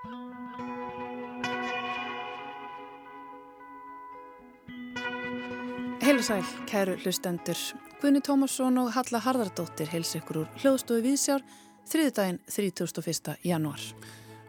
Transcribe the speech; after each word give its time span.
Heilu 0.00 0.12
sæl, 6.24 6.44
kæru 6.64 6.94
hlustendur. 6.96 7.58
Gunni 8.00 8.20
Tómasson 8.24 8.78
og 8.80 8.94
Halla 8.94 9.20
Harðardóttir 9.20 9.90
heils 9.92 10.14
ykkur 10.16 10.38
úr 10.40 10.46
hljóðstofu 10.62 11.02
Vísjár 11.04 11.44
þriðdægin 11.84 12.38
31. 12.48 13.34
janúar. 13.44 13.82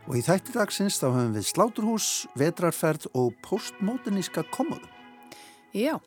Og 0.07 0.15
í 0.15 0.23
þætti 0.23 0.55
dagsins 0.55 1.01
þá 1.01 1.09
höfum 1.09 1.33
við 1.35 1.49
sláturhús, 1.49 2.07
vetrarferð 2.39 3.09
og 3.11 3.35
postmoderníska 3.43 4.45
komodu. 4.55 4.87
Já, 5.75 5.99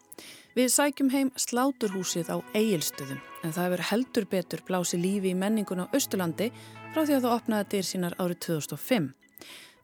við 0.56 0.72
sækjum 0.72 1.10
heim 1.12 1.34
sláturhúsið 1.36 2.32
á 2.32 2.40
eigilstöðum 2.56 3.20
en 3.44 3.52
það 3.52 3.68
hefur 3.68 3.84
heldur 3.90 4.24
betur 4.24 4.64
blási 4.64 4.96
lífi 4.96 5.34
í 5.34 5.36
menningun 5.36 5.84
á 5.84 5.92
Östurlandi 5.92 6.48
frá 6.94 7.04
því 7.04 7.18
að 7.18 7.28
það 7.28 7.36
opnaði 7.36 7.68
dyr 7.74 7.86
sínar 7.90 8.16
árið 8.16 8.40
2005. 8.48 9.12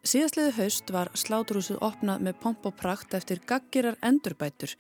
Síðastliði 0.00 0.54
haust 0.56 0.90
var 0.94 1.10
sláturhúsið 1.12 1.82
opnað 1.84 2.22
með 2.24 2.36
pomp 2.40 2.64
og 2.64 2.76
prakt 2.78 3.12
eftir 3.18 3.42
gaggirar 3.44 3.98
endurbætur 4.00 4.72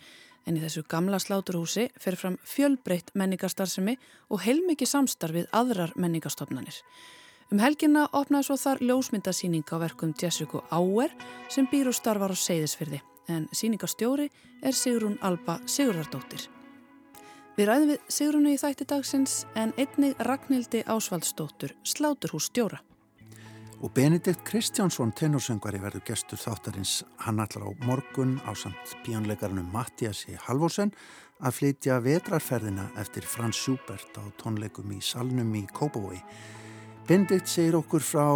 en 0.48 0.56
í 0.56 0.62
þessu 0.62 0.80
gamla 0.88 1.18
sláturhúsi 1.20 1.90
fer 2.00 2.16
fram 2.16 2.38
fjölbreytt 2.48 3.12
menningarstarfsemi 3.12 3.98
og 4.32 4.40
heilmikið 4.46 4.88
samstarfið 4.94 5.50
aðrar 5.52 5.92
menningarstofnanir. 6.00 6.80
Um 7.52 7.60
helginna 7.60 8.06
opnaði 8.16 8.48
svo 8.48 8.56
þar 8.62 8.80
ljósmyndasýning 8.88 9.68
á 9.68 9.76
verkum 9.84 10.16
Jessica 10.16 10.64
Auer 10.72 11.12
sem 11.52 11.68
býr 11.68 11.92
og 11.92 11.98
starfar 12.00 12.32
á 12.32 12.36
Seyðisfyrði 12.40 13.02
en 13.28 13.48
sýningastjóri 13.52 14.30
er 14.64 14.72
Sigrún 14.72 15.18
Alba 15.20 15.60
Sigurðardóttir. 15.68 16.48
Við 17.58 17.68
ræðum 17.68 17.92
við 17.92 18.06
Sigrúnu 18.08 18.54
í 18.54 18.60
þætti 18.62 18.88
dagsins 18.88 19.42
en 19.52 19.74
einnig 19.76 20.16
Ragnhildi 20.24 20.86
Ásvaldsdóttur, 20.88 21.76
sláturhússtjóra. 21.84 22.80
Og 23.80 23.88
Benedikt 23.96 24.42
Kristjánsson, 24.44 25.08
tenorsöngari, 25.16 25.78
verður 25.80 26.02
gestur 26.10 26.36
þáttarins 26.36 26.98
hann 27.24 27.40
allar 27.40 27.64
á 27.64 27.70
morgun 27.88 28.34
á 28.44 28.52
samt 28.52 28.90
píjónleikarinu 29.06 29.62
Mattiasi 29.72 30.34
Halvorsen 30.36 30.92
að 31.40 31.56
flytja 31.56 31.96
vetrarferðina 32.04 32.90
eftir 33.00 33.24
Frans 33.24 33.56
Schubert 33.56 34.20
á 34.20 34.28
tónleikum 34.36 34.92
í 34.92 35.00
Salnum 35.00 35.54
í 35.56 35.64
Kópavói. 35.72 36.20
Benedikt 37.08 37.48
segir 37.48 37.78
okkur 37.80 38.04
frá 38.04 38.26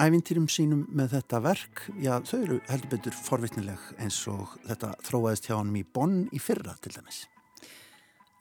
ævintýrum 0.00 0.48
sínum 0.48 0.86
með 0.88 1.18
þetta 1.18 1.44
verk. 1.44 1.84
Já, 2.00 2.14
þau 2.24 2.38
eru 2.40 2.60
heldur 2.72 2.94
betur 2.96 3.20
forvittnileg 3.28 3.84
eins 4.00 4.24
og 4.32 4.56
þetta 4.64 4.94
þróaðist 5.04 5.50
hjá 5.50 5.58
hann 5.58 5.76
í 5.76 5.84
Bonn 5.84 6.22
í 6.32 6.40
fyrra 6.40 6.78
til 6.80 6.96
dæmis. 6.96 7.26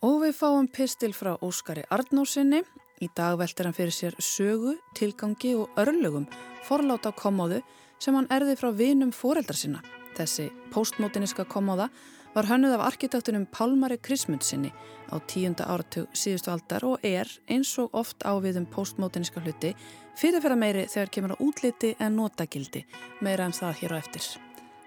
Og 0.08 0.22
við 0.24 0.38
fáum 0.40 0.72
pistil 0.72 1.12
frá 1.12 1.34
Óskari 1.44 1.84
Arnósinni 1.92 2.64
Í 3.00 3.08
dag 3.16 3.38
veltir 3.40 3.68
hann 3.68 3.76
fyrir 3.76 3.96
sér 3.96 4.16
sögu, 4.20 4.74
tilgangi 4.98 5.54
og 5.56 5.78
örlögum 5.80 6.26
forláta 6.68 7.14
kommóðu 7.16 7.62
sem 8.00 8.16
hann 8.16 8.28
erði 8.34 8.58
frá 8.60 8.74
vinum 8.76 9.14
fóreldrar 9.16 9.56
sinna. 9.56 9.80
Þessi 10.18 10.50
postmótiniska 10.74 11.46
kommóða 11.48 11.88
var 12.34 12.50
hönnuð 12.50 12.76
af 12.76 12.84
arkitektunum 12.90 13.48
Pálmari 13.56 13.98
Krismundsinni 14.04 14.74
á 15.10 15.16
tíunda 15.32 15.70
áratug 15.72 16.12
síðustu 16.12 16.52
aldar 16.52 16.86
og 16.86 17.08
er 17.08 17.32
eins 17.48 17.72
og 17.80 17.96
oft 17.96 18.28
áviðum 18.28 18.68
postmótiniska 18.70 19.42
hluti 19.48 19.72
fyrirferða 20.20 20.60
meiri 20.60 20.86
þegar 20.92 21.16
kemur 21.16 21.36
á 21.40 21.42
útliti 21.42 21.96
en 22.04 22.20
notagildi, 22.20 22.84
meira 23.24 23.48
en 23.48 23.56
það 23.56 23.80
hér 23.80 23.96
á 23.96 23.98
eftir. 24.04 24.28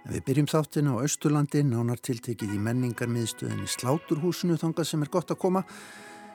Við 0.03 0.25
byrjum 0.27 0.49
þáttin 0.51 0.93
á 0.93 0.95
Östurlandi, 1.01 1.65
nánar 1.65 2.01
tiltekið 2.03 2.57
í 2.57 2.63
menningarmiðstöðinni 2.63 3.69
Sláturhúsinu 3.71 4.59
þangað 4.61 4.89
sem 4.91 5.05
er 5.05 5.11
gott 5.15 5.31
að 5.31 5.39
koma. 5.45 5.63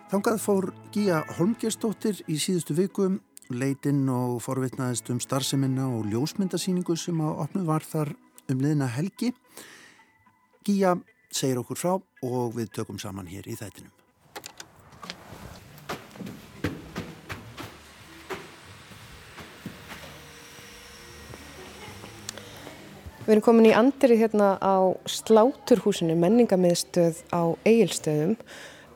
Þangað 0.08 0.38
fór 0.39 0.66
Gíja 0.95 1.17
Holmgerstóttir 1.36 2.22
í 2.31 2.38
síðustu 2.39 2.72
vikum, 2.77 3.17
leitinn 3.52 4.05
og 4.08 4.38
forvitnaðist 4.45 5.09
um 5.11 5.17
starfseminna 5.19 5.83
og 5.97 6.05
ljósmyndasýningu 6.08 6.95
sem 6.95 7.19
að 7.19 7.41
opnu 7.44 7.63
var 7.67 7.83
þar 7.83 8.13
um 8.47 8.61
liðna 8.63 8.88
helgi. 8.95 9.33
Gíja 10.63 10.94
segir 11.28 11.59
okkur 11.59 11.79
frá 11.81 11.91
og 12.23 12.56
við 12.56 12.72
tökum 12.78 13.01
saman 13.03 13.28
hér 13.28 13.50
í 13.51 13.57
þættinum. 13.59 13.91
Við 23.28 23.35
erum 23.35 23.44
komin 23.44 23.68
í 23.68 23.75
andirið 23.75 24.24
hérna 24.24 24.56
á 24.63 24.95
Sláturhúsinu, 25.03 26.16
menningamiðstöð 26.16 27.25
á 27.35 27.59
Egilstöðum 27.68 28.39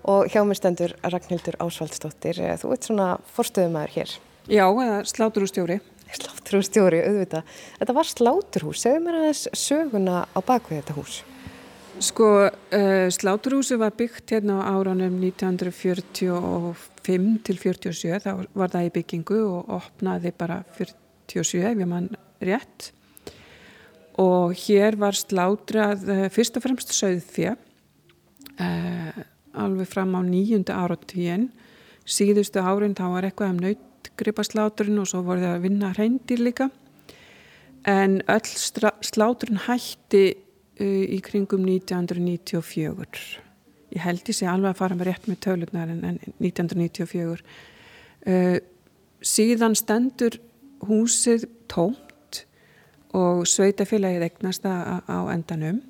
og 0.03 0.27
hjá 0.31 0.43
mér 0.45 0.57
stendur 0.57 0.93
Ragnhildur 1.03 1.55
Ásvaldsdóttir. 1.61 2.39
Eh, 2.41 2.57
þú 2.57 2.71
ert 2.73 2.83
svona 2.87 3.19
forstöðumæður 3.35 3.91
hér. 3.95 4.09
Já, 4.49 4.65
sláturhússtjóri. 5.05 5.79
Sláturhússtjóri, 6.11 6.99
auðvitað. 7.07 7.43
Þetta 7.79 7.93
var 7.95 8.07
sláturhús. 8.09 8.81
Segðu 8.81 8.99
mér 9.05 9.15
aðeins 9.19 9.43
söguna 9.55 10.25
á 10.27 10.39
bakvið 10.41 10.81
þetta 10.81 10.97
hús. 10.97 11.23
Sko, 12.01 12.49
uh, 12.49 13.07
sláturhúsi 13.13 13.77
var 13.77 13.93
byggt 13.93 14.33
hérna 14.33 14.65
á 14.65 14.73
áranum 14.73 15.21
1945 15.21 17.45
til 17.45 17.57
47. 17.61 18.17
Þá 18.25 18.49
var 18.57 18.73
það 18.73 18.87
í 18.87 18.95
byggingu 18.95 19.37
og 19.45 19.69
opnaði 19.77 20.33
bara 20.33 20.65
47 20.79 21.61
ef 21.61 21.77
ég 21.77 21.85
mann 21.85 22.09
rétt. 22.41 22.89
Og 24.17 24.57
hér 24.65 24.97
var 24.97 25.13
slátrað 25.13 26.09
uh, 26.09 26.25
fyrst 26.33 26.57
og 26.57 26.65
fremst 26.65 26.89
söðfjö. 26.97 27.53
Uh, 28.57 29.29
alveg 29.57 29.89
fram 29.89 30.15
á 30.15 30.21
nýjunda 30.23 30.77
áratíðin 30.83 31.49
síðustu 32.07 32.61
árin 32.63 32.95
þá 32.97 33.05
var 33.13 33.27
eitthvað 33.27 33.53
um 33.53 33.59
nautgripasláturinn 33.65 35.01
og 35.01 35.09
svo 35.09 35.23
voru 35.25 35.43
það 35.43 35.57
að 35.57 35.65
vinna 35.65 35.91
hreindir 35.95 36.41
líka. 36.41 36.69
En 37.87 38.19
öll 38.29 38.49
sláturinn 39.05 39.63
hætti 39.67 40.25
uh, 40.35 41.05
í 41.09 41.21
kringum 41.25 41.65
1994 41.65 43.39
ég 43.91 44.03
held 44.05 44.29
ég 44.29 44.37
sé 44.37 44.47
alveg 44.47 44.71
að 44.71 44.79
fara 44.79 44.97
með 44.97 45.09
rétt 45.09 45.27
með 45.27 45.39
tölunar 45.43 45.89
en, 45.91 46.03
en 46.13 46.19
1994 46.39 47.41
uh, 47.41 48.57
síðan 49.21 49.75
stendur 49.77 50.37
húsið 50.87 51.47
tómt 51.69 52.43
og 53.17 53.43
sveitafélagið 53.49 54.27
egnast 54.29 54.65
á 54.65 55.19
endanum 55.33 55.81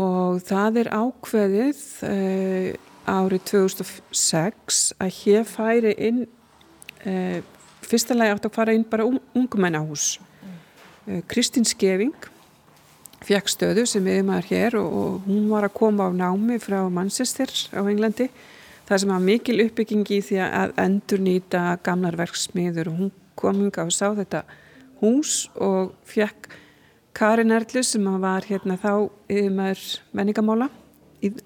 og 0.00 0.42
það 0.42 0.80
er 0.82 0.90
ákveðið 0.90 1.82
uh, 2.08 2.68
árið 3.04 3.44
2006 3.52 4.84
að 4.98 5.16
hér 5.20 5.44
færi 5.48 5.94
inn 6.08 6.22
uh, 6.24 7.40
fyrsta 7.84 8.16
lagi 8.16 8.34
átt 8.34 8.48
að 8.48 8.56
fara 8.56 8.74
inn 8.74 8.86
bara 8.88 9.06
ungmennahús. 9.06 10.18
Uh, 11.06 11.20
Kristín 11.30 11.68
Skeving 11.68 12.16
fekk 13.24 13.48
stöðu 13.52 13.86
sem 13.88 14.04
við 14.04 14.24
maður 14.28 14.50
hér 14.50 14.78
og, 14.80 14.98
og 15.00 15.28
hún 15.28 15.46
var 15.52 15.68
að 15.68 15.76
koma 15.78 16.08
á 16.08 16.12
námi 16.12 16.58
frá 16.60 16.82
Manchester 16.92 17.50
á 17.72 17.80
Englandi 17.84 18.28
það 18.88 19.00
sem 19.00 19.12
var 19.14 19.22
mikil 19.24 19.60
uppbygging 19.64 20.04
í 20.12 20.20
því 20.24 20.40
að 20.44 20.74
endur 20.82 21.22
nýta 21.24 21.62
gamlar 21.84 22.18
verksmiður 22.20 22.90
og 22.90 22.98
hún 23.00 23.14
kom 23.38 23.62
hinga 23.62 23.86
og 23.86 23.94
sá 23.94 24.10
þetta 24.16 24.44
hús 25.00 25.46
og 25.56 25.94
fekk 26.08 26.50
Karin 27.14 27.54
Erlu 27.54 27.82
sem 27.86 28.06
var 28.18 28.42
hérna 28.48 28.74
þá 28.74 29.06
yfir 29.30 29.82
menningamála, 30.18 30.66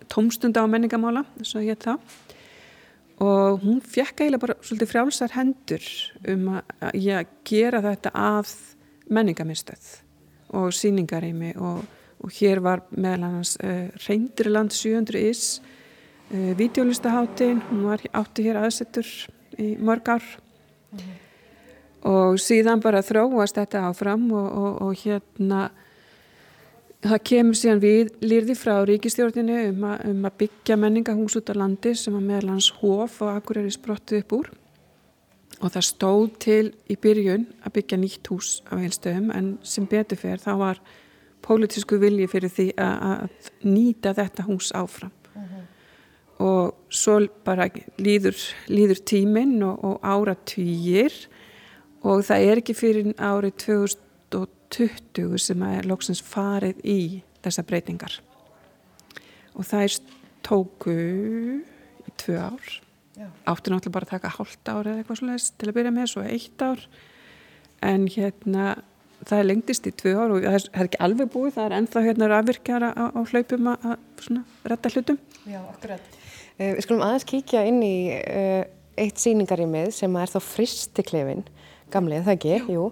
tómstunda 0.08 0.62
á 0.64 0.66
menningamála, 0.70 1.26
þess 1.36 1.58
að 1.58 1.66
hér 1.68 1.78
þá. 1.82 1.92
Og 3.18 3.60
hún 3.66 3.82
fjekk 3.84 4.22
eiginlega 4.22 4.44
bara 4.46 4.56
svolítið 4.62 4.90
frjálsar 4.92 5.34
hendur 5.34 5.90
um 6.32 6.48
að 6.54 6.96
ja, 7.02 7.20
gera 7.44 7.82
þetta 7.84 8.14
af 8.14 8.54
menningamistöð 9.12 9.90
og 10.56 10.72
síningarými 10.72 11.52
og, 11.60 11.82
og 12.24 12.34
hér 12.38 12.62
var 12.64 12.86
meðal 12.94 13.28
annars 13.28 13.56
uh, 13.60 13.90
Reyndirland 14.06 14.72
700 14.72 15.20
is 15.20 15.58
uh, 16.32 16.54
videolistaháttin, 16.56 17.60
hún 17.68 17.88
var 17.90 18.08
átti 18.16 18.48
hér 18.48 18.62
aðsettur 18.62 19.08
í 19.58 19.74
mörg 19.76 20.14
ár. 20.16 20.24
Mm 20.92 20.98
-hmm 20.98 21.27
og 22.06 22.38
síðan 22.42 22.82
bara 22.82 23.02
þróast 23.02 23.58
þetta 23.58 23.88
áfram 23.88 24.28
og, 24.32 24.48
og, 24.48 24.82
og 24.86 25.02
hérna 25.02 25.68
það 27.04 27.24
kemur 27.30 27.58
síðan 27.58 27.82
við 27.82 28.12
lirði 28.24 28.54
frá 28.58 28.76
ríkistjórninu 28.86 29.58
um, 29.70 29.84
a, 29.86 29.96
um 30.08 30.24
að 30.26 30.38
byggja 30.44 30.78
menningahús 30.78 31.38
út 31.38 31.52
á 31.54 31.54
landi 31.58 31.94
sem 31.98 32.16
að 32.18 32.26
meðlans 32.30 32.70
hóf 32.80 33.20
og 33.22 33.36
akkur 33.36 33.60
er 33.60 33.68
í 33.70 33.74
sprottu 33.74 34.18
upp 34.18 34.34
úr 34.38 34.50
og 35.58 35.72
það 35.74 35.86
stóð 35.88 36.26
til 36.42 36.64
í 36.90 36.96
byrjun 37.00 37.46
að 37.66 37.74
byggja 37.78 38.00
nýtt 38.02 38.30
hús 38.30 38.50
á 38.70 38.78
heilstöðum 38.78 39.30
en 39.34 39.52
sem 39.66 39.86
betur 39.90 40.20
fyrir 40.20 40.42
þá 40.42 40.52
var 40.60 40.82
pólitísku 41.46 41.98
vilji 42.02 42.28
fyrir 42.30 42.52
því 42.54 42.68
að, 42.82 42.94
að 43.08 43.50
nýta 43.66 44.14
þetta 44.18 44.46
hús 44.48 44.70
áfram 44.74 45.14
uh 45.34 45.40
mhm. 45.40 45.48
-huh. 45.48 45.64
og 46.46 46.74
svo 46.90 47.20
bara 47.44 47.70
líður, 47.98 48.38
líður 48.66 49.02
tíminn 49.04 49.62
og, 49.62 49.84
og 49.84 50.00
áratýjir 50.02 51.14
og 52.08 52.24
það 52.26 52.46
er 52.48 52.62
ekki 52.62 52.76
fyrir 52.76 53.12
árið 53.14 53.54
2020 53.66 55.38
sem 55.44 55.64
er 55.68 55.88
lóksins 55.88 56.22
farið 56.24 56.80
í 56.84 56.98
þessa 57.44 57.64
breytingar. 57.68 58.18
Og 59.58 59.66
það 59.68 59.86
er 59.86 59.96
tóku 60.46 60.94
í 62.08 62.14
tvö 62.20 62.38
ár. 62.40 62.76
Áttu 63.18 63.72
náttúrulega 63.72 63.94
bara 63.94 64.06
að 64.06 64.12
taka 64.14 64.34
hálft 64.36 64.70
ár 64.70 64.86
eða 64.86 65.02
eitthvað 65.02 65.20
slúðist 65.20 65.56
til 65.58 65.70
að 65.70 65.76
byrja 65.78 65.94
með 65.94 66.12
svo 66.12 66.22
eitt 66.22 66.62
ár. 66.62 66.84
En 67.84 68.06
hérna 68.10 68.76
það 69.26 69.40
er 69.40 69.48
lengtist 69.48 69.88
í 69.88 69.92
tvö 69.98 70.14
ár 70.14 70.34
og 70.34 70.44
það 70.44 70.56
er, 70.56 70.64
það 70.68 70.82
er 70.82 70.88
ekki 70.90 71.02
alveg 71.06 71.30
búið, 71.34 71.52
það 71.56 71.66
er 71.66 71.76
ennþá 71.78 72.02
hérna 72.06 72.30
rafvirkjara 72.32 72.90
á, 72.94 73.04
á 73.10 73.20
hlaupum 73.32 73.70
að, 73.72 73.86
að 73.90 74.24
svona 74.26 74.70
retta 74.72 74.92
hlutum. 74.94 75.20
Já, 75.48 75.60
akkurat. 75.64 76.18
Uh, 76.58 76.72
við 76.76 76.82
skulum 76.86 77.04
aðeins 77.06 77.28
kíkja 77.28 77.64
inn 77.68 77.80
í 77.86 77.94
uh, 78.14 78.62
eitt 78.98 79.22
síningarímið 79.22 79.90
sem 79.98 80.18
er 80.18 80.32
þá 80.32 80.38
fristiklefin, 80.44 81.44
gamlega 81.92 82.26
það 82.28 82.36
ekki, 82.36 82.54
Já. 82.54 82.68
jú. 82.74 82.86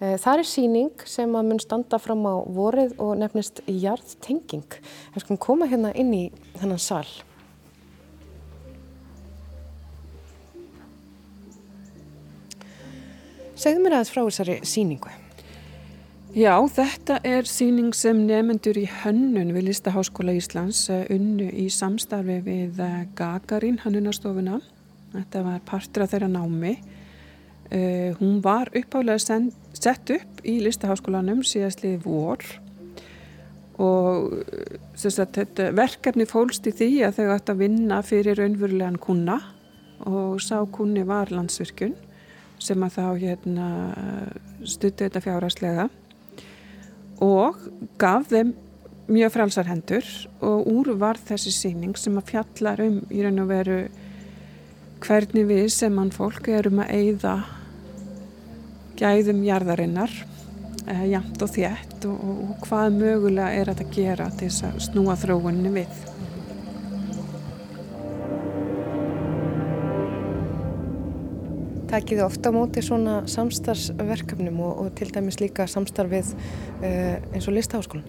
Uh, 0.00 0.14
það 0.20 0.42
er 0.42 0.48
síning 0.48 1.06
sem 1.08 1.34
að 1.36 1.48
mun 1.50 1.62
standa 1.62 2.00
fram 2.00 2.22
á 2.24 2.34
vorið 2.48 2.94
og 2.98 3.16
nefnist 3.20 3.62
jarðtenging. 3.68 4.78
Við 5.14 5.24
skulum 5.26 5.42
koma 5.42 5.68
hérna 5.70 5.94
inn 5.94 6.14
í 6.16 6.24
þennan 6.60 6.80
sal. 6.80 7.06
Segðu 13.60 13.82
mér 13.84 13.98
aðeins 13.98 14.14
frá 14.14 14.22
þessari 14.24 14.60
síningu. 14.64 15.10
Já, 16.30 16.54
þetta 16.70 17.16
er 17.26 17.48
síning 17.50 17.90
sem 17.98 18.20
nefnendur 18.22 18.78
í 18.78 18.84
hönnun 19.02 19.50
við 19.50 19.64
Listaháskóla 19.66 20.32
Íslands 20.38 20.84
eh, 20.94 21.02
unnu 21.10 21.48
í 21.58 21.64
samstarfi 21.74 22.36
við 22.46 22.78
eh, 22.80 23.00
Gagarin 23.18 23.80
hannunastofuna. 23.82 24.60
Þetta 25.10 25.42
var 25.42 25.58
partur 25.66 26.04
af 26.04 26.12
þeirra 26.14 26.28
námi. 26.30 26.76
Uh, 27.70 28.16
hún 28.18 28.40
var 28.42 28.72
uppálega 28.74 29.38
sett 29.78 30.10
upp 30.10 30.40
í 30.42 30.56
Listaháskólanum 30.64 31.44
síðastlið 31.46 32.02
vor 32.02 32.42
og 33.80 34.34
sagt, 34.98 35.38
verkefni 35.78 36.26
fólst 36.28 36.66
í 36.68 36.72
því 36.74 36.90
að 37.06 37.20
þau 37.20 37.28
ætti 37.36 37.54
að 37.54 37.62
vinna 37.62 38.00
fyrir 38.04 38.40
raunverulegan 38.40 38.98
kuna 39.00 39.38
og 40.08 40.40
sá 40.42 40.58
kunni 40.72 41.04
var 41.06 41.30
landsvirkjun 41.32 41.94
sem 42.60 42.82
að 42.84 42.96
þá 42.98 43.06
hérna, 43.22 43.68
stuttu 44.68 45.06
þetta 45.06 45.22
fjárhastlega 45.24 45.86
og 47.24 47.56
gaf 48.00 48.28
þeim 48.32 48.52
mjög 49.10 49.32
frálsarhendur 49.34 50.10
og 50.46 50.68
úr 50.70 50.92
var 51.00 51.18
þessi 51.30 51.52
síning 51.54 51.96
sem 51.98 52.18
að 52.20 52.34
fjallar 52.34 52.82
um 52.84 53.00
í 53.10 53.24
raun 53.24 53.42
og 53.42 53.48
veru 53.50 53.78
hvernig 55.00 55.48
við 55.48 55.70
sem 55.72 55.96
mann 55.96 56.12
fólk 56.14 56.50
erum 56.52 56.82
að 56.84 56.92
eigða 56.98 57.34
gæðum 59.00 59.42
jarðarinnar 59.46 60.12
eh, 60.86 61.04
jæmt 61.14 61.42
og 61.42 61.52
þétt 61.54 62.06
og, 62.08 62.24
og 62.44 62.64
hvað 62.66 62.96
mögulega 62.98 63.52
er 63.56 63.72
að 63.72 63.84
gera 63.94 64.28
til 64.34 64.50
þess 64.50 64.66
að 64.68 64.80
snúa 64.88 65.16
þróunni 65.20 65.72
við. 65.74 66.00
Takkið 71.90 72.20
ofta 72.22 72.52
á 72.52 72.54
móti 72.54 72.82
svona 72.86 73.16
samstarfsverkefnum 73.26 74.60
og, 74.62 74.74
og 74.84 74.90
til 74.98 75.08
dæmis 75.10 75.40
líka 75.40 75.66
samstarfið 75.66 76.36
uh, 76.36 77.16
eins 77.34 77.48
og 77.50 77.56
listaháskólan? 77.56 78.04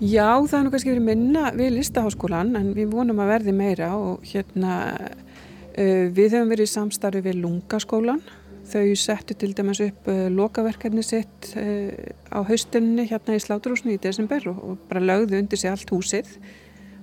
Já, 0.00 0.40
það 0.48 0.56
er 0.56 0.64
nú 0.64 0.72
kannski 0.72 0.94
verið 0.94 1.04
minna 1.10 1.50
við 1.56 1.74
listaháskólan 1.76 2.54
en 2.56 2.72
við 2.76 2.88
vonum 2.94 3.20
að 3.20 3.34
verði 3.34 3.54
meira 3.58 3.90
og 3.98 4.24
hérna 4.30 4.78
uh, 4.96 6.06
við 6.08 6.38
höfum 6.38 6.54
verið 6.54 6.70
í 6.70 6.72
samstarfi 6.72 7.22
við 7.26 7.42
lungaskólan. 7.42 8.24
Þau 8.64 8.94
settu 8.96 9.36
til 9.38 9.52
dæmis 9.56 9.82
upp 9.84 10.08
uh, 10.08 10.26
lokaverkefni 10.32 11.04
sitt 11.04 11.50
á 11.54 12.38
haustunni 12.48 13.04
hérna 13.10 13.36
í 13.36 13.42
Sláturhúsinu 13.42 13.94
í 13.94 14.00
desember 14.02 14.48
og, 14.50 14.78
bara 14.88 15.04
lögðu 15.04 15.38
undir 15.42 15.60
sig 15.60 15.70
allt 15.70 15.92
húsið 15.92 16.30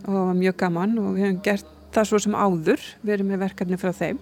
og 0.10 0.34
mjög 0.38 0.58
gaman 0.64 0.98
og 0.98 1.14
við 1.16 1.28
höfum 1.28 1.42
gert 1.46 1.78
það 1.92 2.08
svo 2.10 2.20
sem 2.24 2.38
áður, 2.38 2.86
verið 3.06 3.28
með 3.30 3.44
verkefni 3.44 3.78
frá 3.78 3.92
þeim. 3.94 4.22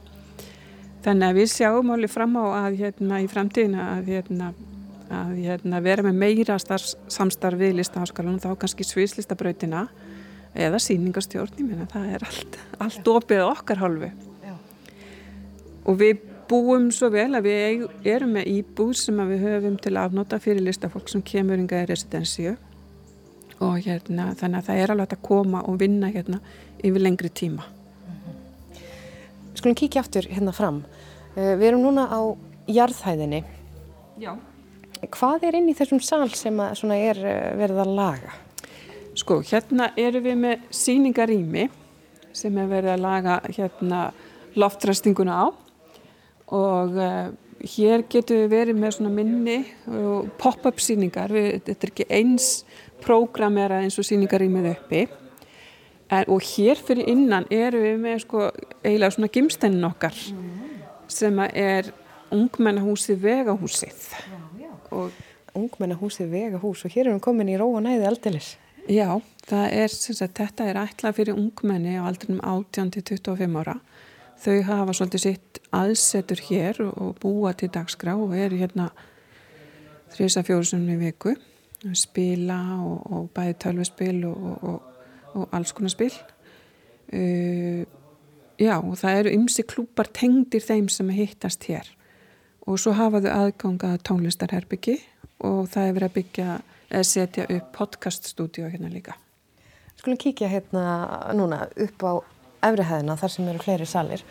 Þannig 1.05 1.29
að 1.29 1.37
við 1.37 1.51
sjáum 1.53 1.93
alveg 1.93 2.11
fram 2.11 2.35
á 2.35 2.45
að 2.65 2.79
hérna 2.81 3.21
í 3.23 3.29
framtíðina 3.31 3.85
að 3.93 4.11
hérna 4.11 4.49
að 5.09 5.35
hérna, 5.41 5.81
vera 5.83 6.05
með 6.05 6.17
meira 6.21 6.57
samstarf 6.59 7.59
við 7.59 7.79
listaháskalanum 7.79 8.41
þá 8.41 8.51
kannski 8.61 8.85
sviðslistabrautina 8.87 9.87
eða 10.57 10.81
síningastjórn, 10.81 11.55
ég 11.59 11.67
meina 11.67 11.87
það 11.89 12.15
er 12.15 12.25
allt, 12.27 12.57
allt 12.81 13.09
opið 13.13 13.43
okkar 13.45 13.81
hálfu 13.83 14.09
Já. 14.45 14.55
og 15.85 15.99
við 15.99 16.23
búum 16.49 16.89
svo 16.93 17.11
vel 17.13 17.31
að 17.37 17.47
við 17.47 17.87
erum 18.09 18.35
með 18.37 18.51
íbúð 18.55 18.93
sem 18.97 19.19
við 19.31 19.45
höfum 19.45 19.77
til 19.81 19.95
afnóta 20.01 20.39
fyrir 20.41 20.65
listafólk 20.65 21.09
sem 21.11 21.23
kemur 21.25 21.61
yngar 21.61 21.85
í 21.85 21.91
residensíu 21.91 22.55
og 23.59 23.81
hérna 23.83 24.31
þannig 24.39 24.61
að 24.61 24.69
það 24.69 24.83
er 24.83 24.93
alveg 24.93 25.17
að 25.17 25.27
koma 25.27 25.65
og 25.67 25.81
vinna 25.81 26.09
hérna 26.13 26.39
yfir 26.79 27.03
lengri 27.03 27.29
tíma 27.29 27.67
Skulum 29.59 29.75
kíkja 29.75 29.99
aftur 29.99 30.23
hérna 30.31 30.53
fram. 30.55 30.83
Uh, 31.35 31.57
við 31.59 31.65
erum 31.73 31.81
núna 31.83 32.05
á 32.07 32.21
jarðhæðinni. 32.71 33.41
Já. 34.21 34.31
Hvað 35.11 35.43
er 35.49 35.57
inn 35.59 35.67
í 35.67 35.75
þessum 35.75 35.99
sál 36.03 36.29
sem 36.37 36.61
er 36.95 37.19
uh, 37.19 37.33
verið 37.59 37.81
að 37.83 37.91
laga? 37.97 38.37
Sko, 39.19 39.41
hérna 39.43 39.89
eru 39.99 40.21
við 40.23 40.37
með 40.39 40.63
síningarými 40.79 41.65
sem 42.31 42.55
er 42.61 42.69
verið 42.71 42.93
að 42.93 43.03
laga 43.03 43.39
hérna 43.49 44.03
loftræstinguna 44.55 45.41
á 45.43 45.45
og 46.55 46.97
uh, 46.97 47.29
hér 47.75 48.05
getur 48.09 48.43
við 48.43 48.53
verið 48.53 48.79
með 48.79 48.95
svona 48.95 49.13
minni 49.13 49.57
pop-up 50.39 50.79
síningar. 50.81 51.31
Við, 51.33 51.59
þetta 51.67 51.87
er 51.87 51.93
ekki 51.93 52.07
eins 52.19 52.51
prógramera 53.03 53.81
eins 53.83 53.99
og 53.99 54.07
síningarýmið 54.07 54.71
uppi 54.73 55.07
En, 56.09 56.25
og 56.27 56.41
hér 56.41 56.79
fyrir 56.81 57.05
innan 57.11 57.45
eru 57.53 57.83
við 57.83 57.99
með 58.01 58.21
sko 58.23 58.45
eiginlega 58.81 59.13
svona 59.13 59.29
gimstennin 59.33 59.85
okkar 59.85 60.15
mm. 60.33 60.47
sem 61.11 61.41
er 61.49 61.91
ungmennahúsið 62.33 63.19
vegahúsið. 63.21 64.07
Já. 64.57 64.71
Ungmennahúsið 65.57 66.31
vegahús 66.33 66.81
og 66.85 66.95
hér 66.95 67.07
erum 67.07 67.19
við 67.19 67.25
komin 67.27 67.53
í 67.53 67.59
róa 67.61 67.83
næði 67.85 68.09
aldilis. 68.09 68.55
Já, 68.89 69.19
það 69.45 69.75
er, 69.83 69.93
sagt, 69.93 70.39
þetta 70.39 70.65
er 70.71 70.81
ætlað 70.81 71.17
fyrir 71.19 71.37
ungmenni 71.37 71.99
á 72.01 72.09
aldrinum 72.09 72.41
18-25 72.41 73.61
ára. 73.61 73.77
Þau 74.39 74.57
hafa 74.67 74.95
svolítið 74.95 75.25
sitt 75.25 75.59
aðsetur 75.75 76.41
hér 76.47 76.79
og 76.87 77.17
búa 77.19 77.51
til 77.57 77.71
dagskrá 77.73 78.15
og 78.15 78.35
eru 78.37 78.59
hérna 78.59 78.89
þrjus 80.13 80.39
að 80.39 80.47
fjórusunni 80.47 80.95
viku, 80.99 81.35
spila 81.93 82.59
og, 82.83 83.01
og 83.11 83.27
bæði 83.35 83.57
tölvespil 83.63 84.23
og, 84.29 84.47
og 84.63 84.79
og 85.33 85.49
alls 85.51 85.71
konar 85.71 85.93
spil. 85.93 86.13
Uh, 87.13 87.85
já 88.59 88.75
og 88.77 88.97
það 88.99 89.21
eru 89.21 89.35
ymsi 89.37 89.65
klúpar 89.67 90.09
tengdir 90.13 90.63
þeim 90.63 90.89
sem 90.91 91.09
hittast 91.13 91.65
hér. 91.69 91.87
Og 92.67 92.79
svo 92.81 92.93
hafaðu 92.93 93.31
aðganga 93.33 93.95
tónlistarherbyggi 94.05 94.99
og 95.47 95.69
það 95.71 95.87
er 95.87 95.95
verið 95.95 96.09
að 96.09 96.17
byggja 96.17 96.59
eða 96.89 97.07
setja 97.07 97.47
upp 97.49 97.71
podcaststúdíu 97.77 98.69
hérna 98.69 98.91
líka. 98.91 99.15
Skulum 99.97 100.19
kíkja 100.19 100.49
hérna 100.51 100.83
núna 101.35 101.65
upp 101.75 102.05
á 102.05 102.13
efrihæðina 102.65 103.17
þar 103.19 103.35
sem 103.35 103.51
eru 103.51 103.63
fleiri 103.63 103.89
salir. 103.89 104.23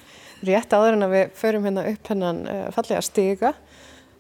Rétt 0.47 0.73
áður 0.73 0.97
en 0.97 1.07
að 1.09 1.15
við 1.17 1.31
förum 1.39 1.65
hérna 1.67 1.87
upp 1.91 2.11
hennan 2.13 2.43
uh, 2.47 2.67
fallega 2.75 3.03
stiga 3.03 3.55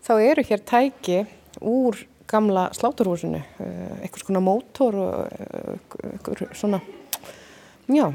þá 0.06 0.14
eru 0.18 0.44
hér 0.48 0.62
tæki 0.66 1.24
úr 1.60 1.98
gamla 2.28 2.68
sláturhúsinu 2.76 3.40
eh, 3.40 4.02
eitthvað 4.02 4.26
svona 4.26 4.42
mótor 4.44 4.98
og 5.00 5.14
eh, 5.32 6.10
eitthvað 6.12 6.44
svona 6.56 6.80
já. 7.88 8.06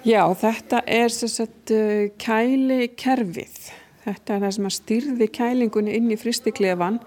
Já, 0.00 0.22
þetta 0.40 0.80
er 0.88 1.12
eh, 1.12 2.06
kæli 2.20 2.80
kerfið 2.96 3.58
þetta 4.06 4.36
er 4.36 4.44
það 4.46 4.54
sem 4.56 4.70
að 4.70 4.76
styrði 4.78 5.28
kælingunni 5.36 5.96
inn 5.98 6.08
í 6.12 6.18
fristiklefan 6.20 7.00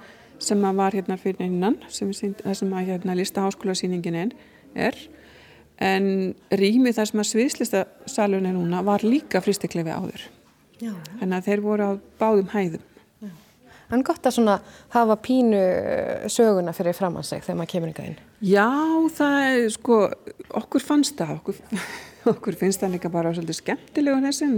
sem 0.44 0.62
að 0.68 0.82
var 0.82 0.98
hérna 0.98 1.18
fyrir 1.18 1.46
innan 1.48 1.80
sem, 1.90 2.12
sem 2.14 2.76
að 2.76 2.92
hérna 2.92 3.18
lísta 3.18 3.46
háskólasýningin 3.46 4.34
er 4.76 4.98
en 5.82 6.08
rýmið 6.54 7.00
þar 7.00 7.10
sem 7.10 7.24
að 7.24 7.30
sviðslistasalunni 7.32 8.54
núna 8.54 8.84
var 8.86 9.06
líka 9.06 9.42
fristiklefi 9.42 9.94
áður 9.94 10.26
Já. 10.84 10.94
en 11.22 11.34
að 11.34 11.48
þeir 11.50 11.64
voru 11.64 11.88
á 11.88 11.92
báðum 12.22 12.52
hæðum 12.54 12.90
En 13.94 14.02
gott 14.06 14.26
að 14.26 14.38
svona 14.38 14.58
hafa 14.94 15.18
pínu 15.22 15.60
eh, 15.60 16.26
söguna 16.32 16.74
fyrir 16.74 16.96
framanseg 16.98 17.44
þegar 17.46 17.60
maður 17.60 17.72
kemur 17.76 17.92
yngar 17.92 18.10
inn. 18.10 18.20
Já, 18.42 18.70
það 19.14 19.40
er 19.52 19.66
sko, 19.76 20.00
okkur 20.62 20.84
fannst 20.84 21.20
það, 21.20 21.34
okkur, 21.38 21.60
okkur 22.34 22.58
finnst 22.58 22.82
það 22.82 22.96
líka 22.96 23.12
bara 23.14 23.34
svolítið 23.36 23.60
skemmtilegu 23.60 24.24
þessi, 24.26 24.50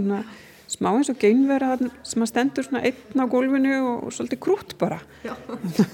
smá 0.72 0.88
eins 0.94 1.12
og 1.12 1.20
geinvera 1.20 1.76
sem 1.78 2.24
að 2.24 2.30
stendur 2.32 2.66
svona 2.66 2.82
einn 2.88 3.22
á 3.22 3.24
gólfinu 3.30 3.76
og, 3.82 4.06
og 4.08 4.16
svolítið 4.16 4.42
krút 4.46 4.76
bara. 4.80 5.02
Já, 5.26 5.34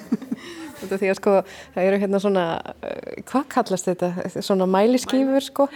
þetta 0.83 1.01
því 1.03 1.11
að 1.12 1.19
sko, 1.19 1.35
það 1.75 1.91
eru 1.91 2.01
hérna 2.05 2.23
svona, 2.23 2.47
eh, 2.83 3.21
hvað 3.29 3.45
kallast 3.57 3.91
þetta, 3.91 4.15
svona 4.41 4.69
mæliskýfur 4.71 5.47
sko? 5.49 5.69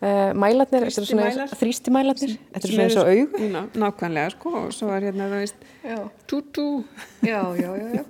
Uh, 0.00 0.30
mælarnir, 0.32 0.86
þrýstimælarnir. 0.88 2.38
Þetta 2.54 2.60
er 2.64 2.70
svona 2.70 2.84
eins 2.86 2.94
og 2.96 3.08
aug 3.10 3.34
ná, 3.52 3.58
nákvæmlega 3.82 4.30
sko 4.32 4.52
og 4.62 4.70
svo 4.72 4.88
er 4.96 5.10
hérna 5.10 5.26
það 5.28 5.42
veist 5.42 5.66
tútú. 6.30 6.64
Já, 7.20 7.42
já, 7.60 7.68
já, 7.76 7.98
já. 7.98 8.04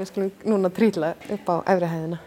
Við 0.00 0.10
skulum 0.10 0.32
núna 0.50 0.72
trýla 0.74 1.12
upp 1.30 1.46
á 1.46 1.56
efrihæðina 1.76 2.18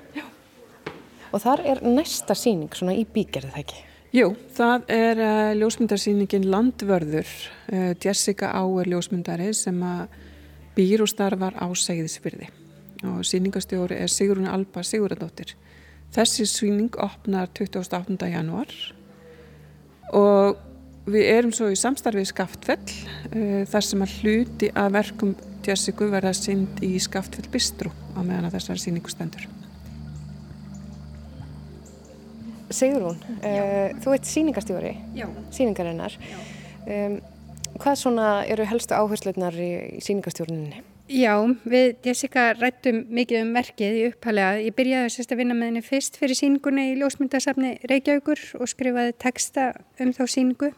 og 1.36 1.44
þar 1.44 1.66
er 1.68 1.84
næsta 1.84 2.38
síning 2.40 2.72
svona 2.72 2.96
í 2.96 3.04
bígerði 3.04 3.52
það 3.52 3.64
ekki? 3.66 3.84
Jú, 4.16 4.32
það 4.56 4.90
er 4.96 5.24
uh, 5.26 5.52
ljósmyndarsýningin 5.60 6.48
Landvörður. 6.48 7.34
Uh, 7.68 7.92
Jessica 8.00 8.56
Auer 8.62 8.88
ljósmyndari 8.88 9.52
sem 9.52 9.84
býr 10.78 11.04
og 11.04 11.12
starfar 11.12 11.60
á 11.60 11.68
Segðisfyrði 11.68 12.48
og 13.10 13.26
síningastjóri 13.28 13.98
er 14.02 14.12
Sigrun 14.12 14.50
Alba 14.50 14.84
Siguradóttir. 14.86 15.56
Þessi 16.16 16.46
síning 16.48 16.96
opnar 17.02 17.50
28. 17.52 18.16
januar 18.32 18.72
og 20.16 20.62
við 21.10 21.28
erum 21.34 21.52
svo 21.54 21.68
í 21.74 21.78
samstarfið 21.78 22.30
Skaftfell 22.30 22.80
uh, 22.86 23.66
þar 23.70 23.88
sem 23.90 24.06
að 24.06 24.16
hluti 24.22 24.72
að 24.72 24.96
verkum 24.96 25.36
Jessica 25.66 26.08
verða 26.10 26.34
synd 26.38 26.82
í 26.86 26.96
Skaftfell 27.02 27.50
Bistrú 27.52 27.92
á 28.16 28.20
meðan 28.22 28.50
að 28.50 28.58
þessari 28.60 28.84
síningu 28.86 29.12
stendur. 29.12 29.48
Sigrún, 32.74 33.22
uh, 33.40 33.94
þú 34.02 34.16
ert 34.16 34.28
síningastjóri, 34.30 34.96
síningarinnar. 35.54 36.18
Um, 36.86 37.20
hvað 37.82 38.02
svona 38.02 38.28
eru 38.50 38.66
helstu 38.68 38.98
áhersluðnar 38.98 39.58
í, 39.60 39.72
í 40.00 40.04
síningastjórninni? 40.04 40.82
Já, 41.06 41.38
við 41.70 42.00
Jessica 42.02 42.48
rættum 42.58 43.04
mikið 43.14 43.44
um 43.44 43.50
merkið 43.54 43.98
í 44.00 44.06
upphælega. 44.10 44.62
Ég 44.66 44.74
byrjaði 44.74 45.12
sérst 45.14 45.34
að 45.36 45.38
vinna 45.44 45.54
með 45.54 45.68
henni 45.70 45.84
fyrst 45.86 46.16
fyrir 46.18 46.38
síningunni 46.40 46.86
í 46.90 46.96
ljósmyndasafni 46.98 47.76
Reykjavíkur 47.92 48.42
og 48.58 48.72
skrifaði 48.72 49.14
texta 49.22 49.68
um 50.02 50.10
þá 50.18 50.24
síningu 50.26 50.72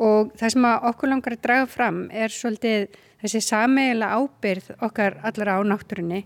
og 0.00 0.30
það 0.40 0.54
sem 0.54 0.68
okkur 0.72 1.12
langar 1.12 1.36
að 1.36 1.42
draga 1.44 1.66
fram 1.68 1.98
er 2.08 2.32
svolítið 2.32 2.96
þessi 3.20 3.42
sameigila 3.44 4.14
ábyrð 4.16 4.70
okkar 4.80 5.20
allara 5.20 5.58
á 5.60 5.62
náttúrunni, 5.68 6.22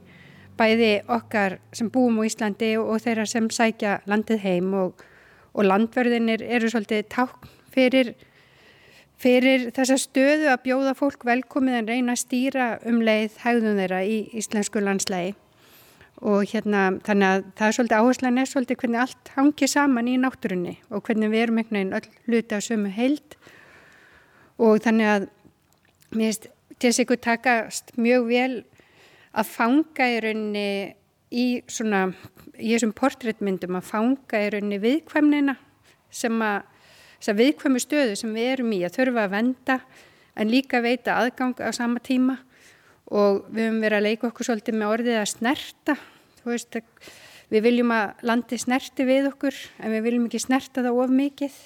bæði 0.54 0.92
okkar 1.10 1.58
sem 1.74 1.90
búum 1.90 2.22
á 2.22 2.28
Íslandi 2.30 2.76
og 2.78 3.02
þeirra 3.02 3.26
sem 3.26 3.50
sækja 3.50 3.98
landið 4.06 4.46
heim 4.46 4.70
og, 4.78 5.02
og 5.58 5.66
landverðinir 5.66 6.46
eru 6.46 6.70
svolítið 6.70 7.10
ták 7.18 7.50
fyrir 7.74 8.14
fyrir 9.18 9.68
þessa 9.74 9.98
stöðu 9.98 10.48
að 10.52 10.64
bjóða 10.68 10.94
fólk 10.98 11.26
velkomið 11.26 11.80
en 11.80 11.90
reyna 11.90 12.14
að 12.14 12.22
stýra 12.22 12.70
um 12.86 13.02
leið 13.02 13.38
hægðum 13.42 13.78
þeirra 13.82 14.02
í 14.06 14.18
íslensku 14.38 14.82
landslægi 14.82 15.34
og 16.18 16.44
hérna 16.50 16.84
þannig 17.06 17.28
að 17.28 17.42
það 17.58 17.68
er 17.68 17.76
svolítið 17.76 17.98
áherslan 17.98 18.40
er 18.40 18.50
svolítið 18.50 18.78
hvernig 18.80 19.00
allt 19.04 19.30
hangið 19.36 19.70
saman 19.70 20.10
í 20.10 20.16
náttúrunni 20.18 20.74
og 20.90 21.04
hvernig 21.06 21.30
við 21.30 21.44
erum 21.44 21.60
einhvern 21.60 21.78
veginn 21.78 21.98
öll 21.98 22.08
hluti 22.26 22.58
á 22.58 22.60
sömu 22.64 22.90
heild. 22.94 23.36
Og 24.58 24.80
þannig 24.82 25.10
að 25.12 25.28
mér 26.18 26.40
finnst 26.82 27.02
ykkur 27.04 27.20
takast 27.22 27.94
mjög 27.98 28.26
vel 28.32 28.56
að 29.30 29.52
fanga 29.52 30.08
í 30.10 30.18
rauninni 30.24 30.68
í 31.30 31.46
svona, 31.70 32.08
í 32.58 32.72
þessum 32.72 32.94
portréttmyndum 32.98 33.78
að 33.78 33.86
fanga 33.92 34.42
í 34.42 34.50
rauninni 34.54 34.82
viðkvæmnina 34.82 35.54
sem 36.10 36.42
að 36.42 36.66
þess 37.18 37.32
að 37.32 37.40
viðkvæmu 37.42 37.82
stöðu 37.82 38.18
sem 38.18 38.34
við 38.34 38.52
erum 38.54 38.74
í 38.74 38.82
að 38.86 38.98
þurfa 38.98 39.24
að 39.26 39.34
venda 39.34 39.78
en 40.38 40.52
líka 40.52 40.82
veita 40.82 41.18
aðgang 41.18 41.58
á 41.60 41.70
sama 41.74 42.02
tíma. 42.02 42.38
Og 43.08 43.46
við 43.48 43.68
höfum 43.68 43.80
verið 43.82 43.98
að 43.98 44.06
leika 44.06 44.28
okkur 44.28 44.48
svolítið 44.48 44.78
með 44.78 44.92
orðið 44.94 45.18
að 45.18 45.30
snerta. 45.32 45.96
Veist, 46.48 46.78
við 47.48 47.64
viljum 47.64 47.92
að 47.92 48.26
landi 48.28 48.58
snerti 48.60 49.06
við 49.08 49.30
okkur 49.32 49.56
en 49.80 49.94
við 49.96 50.04
viljum 50.06 50.26
ekki 50.28 50.42
snerta 50.44 50.84
það 50.84 51.00
of 51.04 51.14
mikið. 51.20 51.56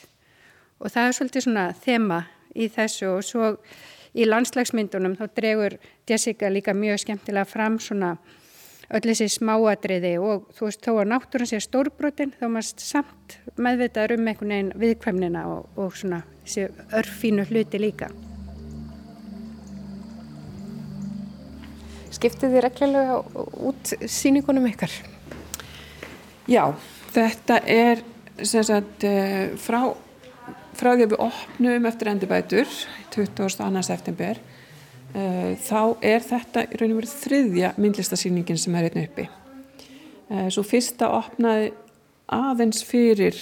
Og 0.82 0.92
það 0.94 1.08
er 1.08 1.16
svolítið 1.18 1.46
svona 1.46 1.66
þema 1.82 2.20
í 2.54 2.68
þessu. 2.72 3.10
Og 3.10 3.26
svo 3.26 3.50
í 4.12 4.28
landslagsmyndunum 4.28 5.18
þá 5.18 5.26
dregur 5.36 5.76
Jessica 6.08 6.50
líka 6.52 6.74
mjög 6.76 7.02
skemmtilega 7.04 7.48
fram 7.48 7.78
svona 7.82 8.16
öll 8.92 9.04
þessi 9.06 9.28
smáadriði 9.32 10.16
og 10.20 10.50
þú 10.56 10.66
veist 10.68 10.84
þó 10.84 10.92
að 10.92 11.08
náttúrun 11.12 11.48
sé 11.48 11.60
stórbrotin 11.64 12.34
þá 12.36 12.44
maður 12.52 12.84
samt 12.84 13.38
meðvitaður 13.56 14.18
um 14.18 14.28
einhvern 14.28 14.52
veginn 14.52 14.74
viðkvæmnina 14.82 15.46
og, 15.48 15.70
og 15.80 15.96
svona 15.96 16.20
þessi 16.44 16.68
örfínu 17.00 17.46
hluti 17.48 17.80
líka. 17.80 18.10
Skiptið 22.12 22.52
þið 22.52 22.64
reglulega 22.66 23.18
út 23.70 23.94
síningunum 24.04 24.68
ykkar? 24.68 24.92
Já, 26.50 26.66
þetta 27.14 27.60
er 27.64 28.02
sagt, 28.44 29.04
eh, 29.08 29.54
frá, 29.56 29.94
frá 30.76 30.92
því 30.92 31.06
að 31.06 31.12
við 31.14 31.20
opnum 31.24 31.86
eftir 31.88 32.12
endurbætur 32.12 32.74
22. 33.14 33.82
september 33.86 34.40
þá 35.12 35.80
er 36.00 36.24
þetta 36.24 36.64
í 36.64 36.78
raun 36.80 36.94
og 36.94 37.00
verið 37.02 37.14
þriðja 37.20 37.72
myndlistasýningin 37.76 38.60
sem 38.60 38.76
er 38.78 38.86
hérna 38.88 39.06
uppi. 39.06 39.28
Eh, 40.32 40.48
svo 40.48 40.64
fyrsta 40.64 41.10
opnaði 41.12 41.72
aðeins 42.32 42.80
fyrir 42.88 43.36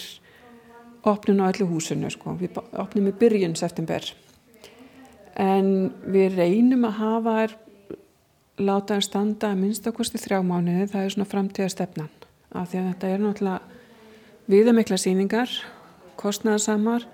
opnun 1.06 1.42
á 1.44 1.48
allu 1.48 1.68
húsinu, 1.70 2.10
sko. 2.10 2.34
við 2.40 2.58
opnum 2.58 3.08
í 3.08 3.14
byrjun 3.16 3.54
september. 3.56 4.02
En 5.38 5.92
við 6.04 6.36
reynum 6.36 6.84
að 6.88 6.98
hafa 6.98 7.36
er 7.44 7.54
láta 8.58 8.98
að 8.98 9.06
standa 9.06 9.52
að 9.52 9.62
minnstakosti 9.62 10.18
þrjá 10.18 10.42
mánuði, 10.44 10.88
það 10.90 11.04
er 11.04 11.14
svona 11.14 11.30
framtíða 11.30 11.70
stefnan. 11.70 12.10
Af 12.50 12.72
því 12.72 12.80
að 12.80 12.88
þetta 12.90 13.08
er 13.08 13.22
náttúrulega 13.22 13.60
viðamikla 14.50 14.98
síningar, 14.98 15.54
kostnæðarsamar 16.18 17.06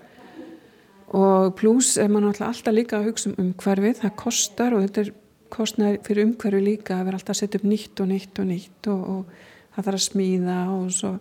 og 1.15 1.53
pluss 1.55 1.95
er 2.01 2.09
maður 2.11 2.41
alltaf 2.49 2.75
líka 2.75 2.99
að 2.99 3.11
hugsa 3.11 3.31
um 3.31 3.37
umhverfið, 3.45 4.01
það 4.01 4.15
kostar 4.19 4.75
og 4.75 4.83
þetta 4.83 5.05
er 5.05 5.13
kostnæði 5.53 6.01
fyrir 6.03 6.27
umhverfið 6.27 6.65
líka 6.65 6.97
að 6.97 7.05
vera 7.07 7.19
alltaf 7.21 7.35
að 7.35 7.39
setja 7.41 7.61
upp 7.61 7.67
nýtt 7.71 8.01
og 8.03 8.09
nýtt 8.11 8.41
og 8.41 8.49
nýtt 8.49 8.89
og, 8.91 9.05
og 9.13 9.75
það 9.75 9.87
þarf 9.87 9.99
að 9.99 10.05
smíða 10.07 10.57
og 10.73 10.89
svo 10.97 11.13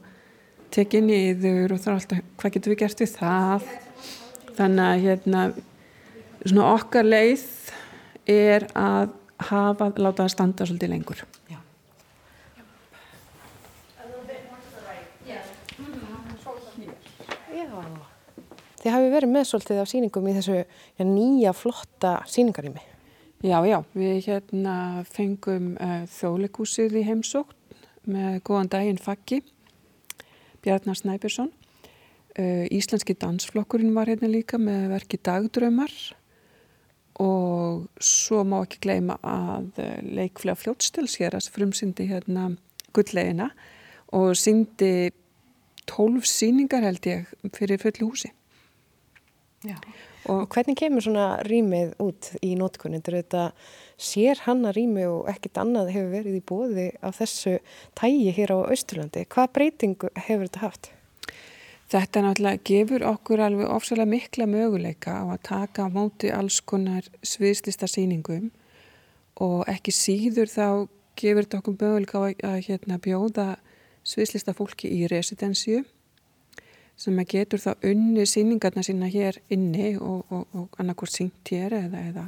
tekið 0.74 1.06
niður 1.06 1.76
og 1.76 1.82
það 1.84 1.92
er 1.92 2.00
alltaf, 2.00 2.24
hvað 2.40 2.56
getur 2.56 2.74
við 2.74 2.80
gert 2.82 3.04
við 3.04 3.12
það? 3.14 3.70
Þannig 4.56 4.86
að 4.86 5.04
hérna 5.04 5.44
svona 6.42 6.72
okkar 6.72 7.06
leið 7.06 7.46
er 8.32 8.66
að 8.74 9.14
hafa, 9.50 9.92
láta 9.94 10.24
það 10.24 10.34
standa 10.34 10.66
svolítið 10.66 10.94
lengur 10.96 11.24
Já 11.46 11.60
Þið 18.86 18.94
hafi 18.94 19.08
verið 19.10 19.30
með 19.34 19.46
svolítið 19.48 19.78
á 19.82 19.86
síningum 19.90 20.26
í 20.30 20.32
þessu 20.36 20.56
já, 20.62 21.02
nýja 21.02 21.50
flotta 21.58 22.10
síningarými. 22.30 22.82
Já, 23.42 23.56
já, 23.66 23.80
við 23.98 24.28
hérna 24.28 24.74
fengum 25.10 25.72
uh, 25.82 26.04
þjóðleikúsið 26.14 26.94
í 27.00 27.02
heimsókn 27.08 27.80
með 28.14 28.36
góðan 28.46 28.70
daginn 28.70 29.00
Faggi, 29.02 29.40
Bjarnar 30.62 31.00
Snæbjörnsson. 31.00 31.50
Uh, 32.38 32.62
Íslenski 32.70 33.18
dansflokkurinn 33.18 33.90
var 33.98 34.06
hérna 34.06 34.30
líka 34.30 34.62
með 34.62 34.86
verki 34.94 35.18
Dagdrömmar 35.18 35.98
og 37.26 37.90
svo 37.98 38.46
má 38.46 38.60
ekki 38.60 38.84
gleyma 38.86 39.18
að 39.26 39.82
uh, 39.82 39.92
leikflega 40.06 40.62
fljótstels 40.62 41.18
hér 41.18 41.40
að 41.40 41.50
frumsyndi 41.58 42.06
hérna 42.14 42.52
gulllegina 42.94 43.50
og 44.14 44.38
syndi 44.38 45.10
tólf 45.90 46.30
síningar 46.30 46.86
held 46.86 47.14
ég 47.16 47.38
fyrir 47.50 47.82
fulli 47.82 48.06
húsi. 48.06 48.36
Og, 49.64 49.78
og 50.30 50.42
hvernig 50.52 50.76
kemur 50.78 51.04
svona 51.04 51.26
rýmið 51.46 51.94
út 52.02 52.28
í 52.44 52.52
nótkunni? 52.58 53.00
Þetta 53.04 53.48
sér 53.96 54.42
hanna 54.44 54.72
rými 54.76 55.06
og 55.08 55.30
ekkit 55.32 55.60
annað 55.62 55.94
hefur 55.94 56.12
verið 56.12 56.36
í 56.38 56.44
bóði 56.44 56.86
af 57.00 57.20
þessu 57.20 57.56
tægi 57.98 58.34
hér 58.36 58.52
á 58.52 58.58
Östurlandi. 58.74 59.24
Hvað 59.32 59.52
breytingu 59.56 60.12
hefur 60.18 60.46
þetta 60.46 60.64
haft? 60.66 60.90
Þetta 61.86 62.22
náttúrulega 62.24 62.62
gefur 62.66 63.06
okkur 63.06 63.40
alveg 63.46 63.70
ofsalega 63.70 64.10
mikla 64.10 64.48
möguleika 64.50 65.20
á 65.22 65.24
að 65.30 65.42
taka 65.46 65.86
á 65.86 65.88
móti 65.94 66.32
alls 66.34 66.58
konar 66.60 67.06
sviðslista 67.22 67.86
síningum 67.86 68.50
og 69.38 69.62
ekki 69.70 69.94
síður 69.94 70.50
þá 70.50 70.66
gefur 71.16 71.46
þetta 71.46 71.60
okkur 71.62 71.78
möguleika 71.78 72.18
á 72.18 72.22
að, 72.26 72.34
að 72.42 72.58
hérna, 72.66 72.98
bjóða 72.98 73.48
sviðslista 74.06 74.54
fólki 74.58 74.90
í 74.90 75.06
residensju 75.10 75.84
sem 76.96 77.18
að 77.20 77.32
getur 77.34 77.60
þá 77.60 77.86
unni 77.90 78.24
síningarna 78.28 78.84
sína 78.86 79.08
hér 79.12 79.38
inni 79.52 79.94
og, 80.00 80.24
og, 80.32 80.46
og 80.56 80.80
annarkort 80.80 81.12
sínt 81.12 81.52
hér 81.52 81.76
eða, 81.76 82.02
eða, 82.10 82.24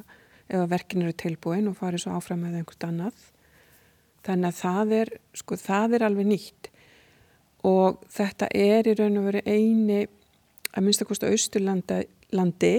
eða 0.49 0.69
verkin 0.75 1.07
eru 1.07 1.17
tilbúin 1.17 1.71
og 1.71 1.79
farið 1.81 2.05
svo 2.05 2.19
áfram 2.19 2.45
með 2.45 2.61
einhvert 2.61 2.89
annað. 2.89 3.25
Þannig 4.29 4.51
að 4.51 4.61
það 4.61 4.95
er, 4.99 5.15
sko, 5.41 5.57
það 5.57 5.97
er 5.97 6.07
alveg 6.09 6.29
nýtt 6.29 6.71
og 7.69 8.05
þetta 8.13 8.51
er 8.55 8.89
í 8.91 8.97
raun 8.99 9.19
og 9.21 9.29
veri 9.31 9.43
eini 9.47 10.03
að 10.77 10.85
minnstakosta 10.85 11.31
Austurlandi 11.33 12.75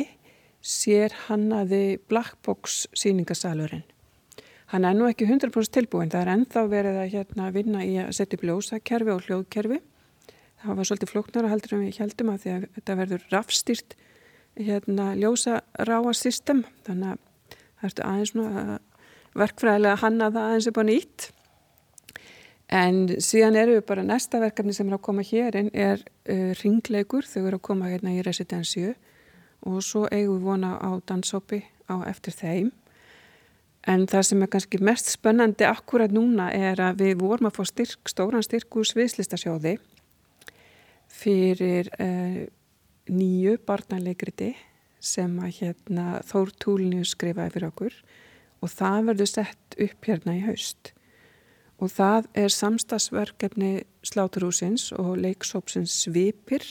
sér 0.59 1.15
hannaði 1.25 1.99
Blackbox 2.11 2.85
síningasalurinn. 2.97 3.85
Hann 4.69 4.85
er 4.85 4.93
nú 4.93 5.07
ekki 5.09 5.25
100% 5.25 5.73
tilbúin, 5.73 6.11
það 6.13 6.21
er 6.21 6.31
ennþá 6.35 6.63
verið 6.69 6.97
að 7.01 7.13
hérna, 7.15 7.47
vinna 7.55 7.81
í 7.81 7.95
að 7.97 8.11
setja 8.19 8.37
upp 8.37 8.45
ljósakerfi 8.45 9.15
og 9.15 9.23
hljóðkerfi 9.25 9.79
það 10.63 10.79
var 10.79 10.87
svolítið 10.89 11.11
flóknara 11.13 11.51
heldur 11.51 11.75
en 11.75 11.83
við 11.85 11.99
heldum 12.03 12.31
að 12.33 12.43
því 12.43 12.53
að 12.53 12.63
þetta 12.75 12.95
verður 12.99 13.25
rafstýrt 13.31 13.97
hérna 14.59 15.09
ljósa 15.15 15.59
ráa 15.87 16.13
system. 16.17 16.63
Þannig 16.87 17.15
að 17.15 17.59
það 17.79 17.89
ertu 17.89 18.07
aðeins 18.07 18.33
nú 18.35 18.47
verkfræðilega 19.39 20.01
hanna 20.03 20.31
það 20.33 20.47
aðeins 20.47 20.69
upp 20.71 20.81
á 20.81 20.83
nýtt. 20.89 21.29
En 22.69 22.97
síðan 23.23 23.57
eru 23.57 23.77
við 23.79 23.85
bara 23.89 24.05
næsta 24.05 24.41
verkefni 24.43 24.75
sem 24.77 24.89
er 24.91 24.99
að 24.99 25.05
koma 25.07 25.23
hér 25.25 25.55
en 25.57 25.71
er 25.73 26.03
uh, 26.29 26.51
ringleikur 26.59 27.25
þau 27.25 27.47
eru 27.47 27.57
að 27.57 27.65
koma 27.65 27.89
hérna 27.89 28.13
í 28.13 28.21
residensju 28.25 28.93
og 29.65 29.79
svo 29.83 30.05
eigum 30.11 30.37
við 30.37 30.45
vona 30.45 30.75
á 30.77 30.89
dansópi 31.09 31.63
á 31.89 32.05
eftir 32.05 32.35
þeim. 32.35 32.69
En 33.89 34.05
það 34.11 34.27
sem 34.27 34.43
er 34.43 34.51
kannski 34.53 34.81
mest 34.85 35.09
spennandi 35.09 35.65
akkurat 35.65 36.13
núna 36.13 36.51
er 36.53 36.77
að 36.83 37.01
við 37.01 37.15
vorum 37.23 37.49
að 37.49 37.57
fá 37.57 37.71
styrk, 37.71 38.11
stóran 38.11 38.45
styrk 38.45 38.75
úr 38.77 38.85
sviðslistasjóði 38.85 39.79
fyrir 41.09 41.89
uh, 41.99 42.45
nýju 43.09 43.57
barnalegriti 43.67 44.53
sem 44.99 45.31
að 45.39 45.61
hérna, 45.61 46.19
Þór 46.27 46.53
Túlinu 46.59 47.05
skrifaði 47.07 47.55
fyrir 47.55 47.69
okkur 47.71 47.99
og 48.59 48.71
það 48.73 49.11
verður 49.11 49.31
sett 49.31 49.77
upp 49.79 50.09
hérna 50.09 50.35
í 50.35 50.43
haust. 50.43 50.91
Og 51.79 51.91
það 51.93 52.27
er 52.35 52.51
samstagsverkefni 52.51 53.71
Sláturhúsins 54.03 54.89
og 54.99 55.13
leiksópsins 55.23 55.95
Svipir 56.03 56.65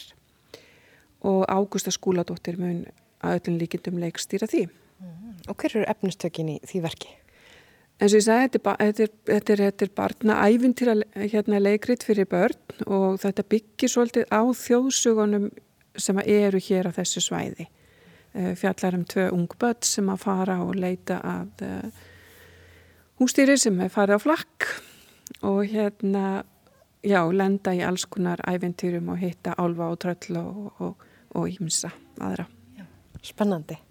og 1.25 1.47
Ágústa 1.49 1.93
skúladóttir 1.95 2.61
mun 2.61 2.85
að 3.25 3.39
öllum 3.41 3.57
líkindum 3.63 3.97
leikstýra 4.03 4.47
því. 4.51 4.67
Mm. 5.01 5.33
Og 5.49 5.57
hver 5.57 5.79
eru 5.79 5.89
efnistökin 5.89 6.53
í 6.53 6.59
því 6.69 6.83
verki? 6.85 7.15
En 7.99 8.07
svo 8.07 8.21
ég 8.21 8.27
sagði, 8.29 8.61
þetta 8.61 8.75
er, 8.79 9.11
þetta 9.27 9.53
er, 9.53 9.63
þetta 9.65 9.87
er 9.87 9.95
barna 9.97 10.35
æfintýra 10.47 10.95
hérna, 11.19 11.59
leikrit 11.59 12.05
fyrir 12.07 12.29
börn 12.31 12.85
og 12.87 13.17
þetta 13.25 13.45
byggir 13.51 13.91
svolítið 13.91 14.29
á 14.31 14.43
þjóðsugunum 14.55 15.49
sem 15.99 16.21
eru 16.23 16.61
hér 16.63 16.91
á 16.91 16.93
þessu 16.95 17.25
svæði. 17.25 17.67
Eh, 18.39 18.53
fjallar 18.55 18.95
um 19.01 19.03
tvö 19.09 19.25
ung 19.35 19.51
börn 19.59 19.83
sem 19.83 20.13
að 20.13 20.23
fara 20.23 20.61
og 20.63 20.79
leita 20.79 21.19
að 21.27 21.65
eh, 21.67 22.05
hústýri 23.19 23.59
sem 23.59 23.81
er 23.83 23.91
farið 23.91 24.23
á 24.23 24.25
flakk 24.29 24.69
og 25.43 25.65
hérna, 25.67 26.45
já, 27.03 27.19
lenda 27.35 27.75
í 27.75 27.83
alls 27.83 28.07
konar 28.07 28.39
æfintýrum 28.47 29.11
og 29.11 29.19
hitta 29.25 29.59
álva 29.59 29.91
og 29.91 29.99
tröll 30.05 30.39
og 30.39 31.51
ímsa 31.51 31.91
aðra. 32.23 32.47
Já. 32.79 32.87
Spennandi. 33.27 33.83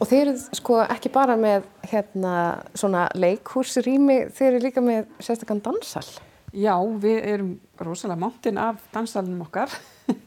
Og 0.00 0.08
þeir 0.08 0.30
eru 0.30 0.56
sko 0.56 0.78
ekki 0.86 1.10
bara 1.12 1.36
með 1.36 1.66
hérna 1.90 2.34
svona 2.72 3.04
leikhúsrými, 3.20 4.30
þeir 4.32 4.54
eru 4.54 4.62
líka 4.64 4.82
með 4.84 5.10
sérstaklega 5.20 5.66
dansal. 5.68 6.06
Já, 6.56 6.74
við 6.80 7.18
erum 7.20 7.50
rosalega 7.78 8.22
máttinn 8.24 8.58
af 8.58 8.80
dansalunum 8.94 9.44
okkar 9.44 9.70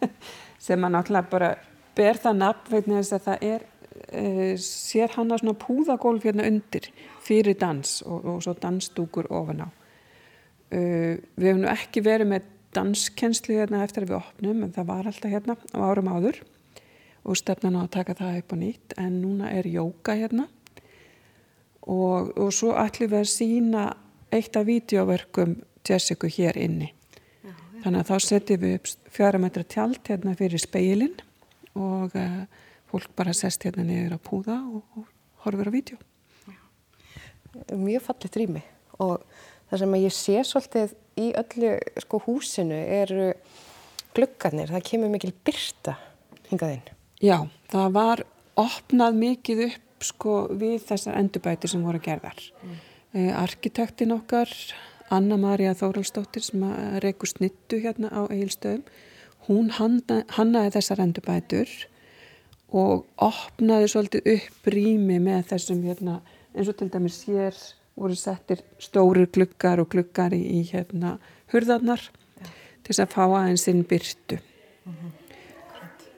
sem 0.65 0.86
að 0.86 0.94
náttúrulega 0.94 1.32
bara 1.32 1.50
ber 1.98 2.22
það 2.22 2.39
nafn 2.39 2.72
vegna 2.72 3.01
þess 3.01 3.18
að 3.18 3.25
það 3.25 3.48
er 3.50 3.65
e, 4.08 4.24
sér 4.62 5.18
hann 5.18 5.34
að 5.34 5.44
svona 5.44 5.62
púðagólf 5.65 6.30
hérna 6.30 6.48
undir 6.48 6.88
fyrir 7.25 7.58
dans 7.60 7.98
og, 8.06 8.30
og 8.30 8.39
svo 8.46 8.56
dansdúkur 8.62 9.27
ofan 9.34 9.65
á. 9.65 9.70
E, 10.70 10.80
við 11.36 11.50
hefum 11.50 11.65
nú 11.65 11.72
ekki 11.74 12.06
verið 12.06 12.32
með 12.36 12.50
danskenslu 12.77 13.58
hérna 13.58 13.84
eftir 13.84 14.06
að 14.06 14.13
við 14.13 14.22
opnum 14.22 14.63
en 14.65 14.74
það 14.77 14.89
var 14.94 15.10
alltaf 15.10 15.34
hérna 15.34 15.58
á 15.58 15.80
árum 15.82 16.13
áður 16.13 16.39
og 17.24 17.39
stefnan 17.39 17.77
á 17.80 17.82
að 17.86 17.94
taka 17.96 18.15
það 18.20 18.39
upp 18.42 18.53
á 18.53 18.56
nýtt. 18.60 18.96
En 19.00 19.22
núna 19.24 19.51
er 19.56 19.68
jóka 19.70 20.15
hérna. 20.20 20.48
Og, 21.84 22.32
og 22.39 22.51
svo 22.56 22.74
ætlum 22.80 23.12
við 23.12 23.24
að 23.24 23.32
sína 23.32 23.86
eitt 24.34 24.56
af 24.56 24.68
vídeoverkum 24.68 25.58
Jessica 25.84 26.30
hér 26.32 26.58
inni. 26.60 26.94
Já, 27.44 27.51
já. 27.51 27.82
þannig 27.84 28.00
að 28.00 28.10
þá 28.10 28.27
setjum 28.27 28.62
við 28.62 28.75
upp 28.77 28.92
fjara 29.18 29.42
metra 29.44 29.63
tjald 29.68 30.00
hérna 30.08 30.36
fyrir 30.39 30.63
speilin 30.63 31.18
og 31.75 32.15
uh, 32.15 32.46
fólk 32.92 33.12
bara 33.18 33.36
sest 33.36 33.65
hérna 33.68 33.84
niður 33.88 34.15
að 34.15 34.24
púða 34.24 34.58
og, 34.63 34.84
og 34.96 35.10
horfur 35.44 35.72
á 35.72 35.75
vídeo 35.75 36.00
Mjög 37.70 38.01
fallit 38.01 38.38
rými. 38.39 38.63
Og 39.03 39.20
það 39.70 39.84
sem 39.84 40.00
ég 40.00 40.15
sé 40.15 40.39
svolítið 40.48 40.96
í 41.22 41.27
öllu 41.38 41.75
sko 42.01 42.20
húsinu 42.25 42.80
eru 42.80 43.30
gluggarnir, 44.18 44.72
það 44.74 44.88
kemur 44.88 45.13
mikil 45.13 45.34
byrta 45.46 46.00
hingaðinn 46.50 47.02
Já, 47.24 47.38
það 47.72 47.94
var 47.96 48.24
opnað 48.60 49.20
mikið 49.22 49.62
upp 49.70 50.03
sko 50.03 50.34
við 50.51 50.82
þessar 50.89 51.15
endurbæti 51.22 51.70
sem 51.72 51.84
voru 51.86 52.01
gerðar. 52.03 52.42
Mm. 52.60 52.82
Eh, 53.13 53.30
arkitektin 53.39 54.12
okkar, 54.12 54.51
Anna-Maria 55.14 55.72
Þóraldsdóttir 55.77 56.44
sem 56.44 56.66
reykur 57.03 57.29
snittu 57.29 57.79
hérna 57.79 58.09
á 58.12 58.27
Egilstöðum, 58.27 58.83
hún 59.48 59.72
hannaði 59.77 60.74
þessar 60.75 61.03
endurbætur 61.05 61.72
og 62.74 63.05
opnaði 63.22 63.90
svolítið 63.92 64.29
upp 64.33 64.70
rými 64.74 65.20
með 65.24 65.48
þessum 65.53 65.83
hérna, 65.86 66.20
eins 66.55 66.72
og 66.72 66.79
til 66.79 66.90
dæmis 66.92 67.22
hér 67.29 67.55
voru 67.96 68.18
settir 68.18 68.64
stórir 68.81 69.29
gluggar 69.31 69.79
og 69.83 69.92
gluggar 69.94 70.33
í, 70.33 70.42
í 70.42 70.64
hérna 70.72 71.20
hurðarnar 71.53 72.01
ja. 72.01 72.48
til 72.81 72.96
þess 72.96 73.05
að 73.05 73.14
fá 73.14 73.25
aðeins 73.27 73.70
inn 73.70 73.86
byrtu. 73.88 74.42
Mm 74.83 74.96
-hmm 74.96 75.23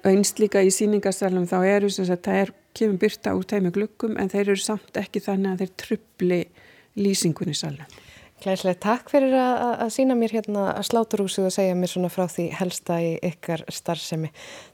einst 0.09 0.39
líka 0.41 0.63
í 0.63 0.71
síningarsalum 0.73 1.47
þá 1.49 1.57
eru 1.65 1.91
þess 1.91 2.13
að 2.13 2.23
það 2.27 2.41
er, 2.43 2.51
kemur 2.75 2.99
byrta 3.01 3.35
úr 3.37 3.45
tæmi 3.49 3.71
glukkum 3.75 4.17
en 4.21 4.31
þeir 4.31 4.51
eru 4.53 4.61
samt 4.61 4.99
ekki 4.99 5.23
þannig 5.23 5.53
að 5.53 5.63
þeir 5.63 5.71
trubli 5.83 6.41
lýsingunni 6.99 7.55
salum. 7.57 8.01
Gleislega, 8.43 8.77
takk 8.83 9.09
fyrir 9.09 9.31
að, 9.39 9.61
að 9.85 9.93
sína 9.95 10.17
mér 10.19 10.35
hérna 10.35 10.65
að 10.73 10.89
sláturúsið 10.89 11.47
og 11.47 11.55
segja 11.55 11.77
mér 11.79 11.91
svona 11.93 12.11
frá 12.11 12.25
því 12.29 12.49
helsta 12.59 12.99
í 13.01 13.13
ykkar 13.31 13.63
starfsemi. 13.71 14.29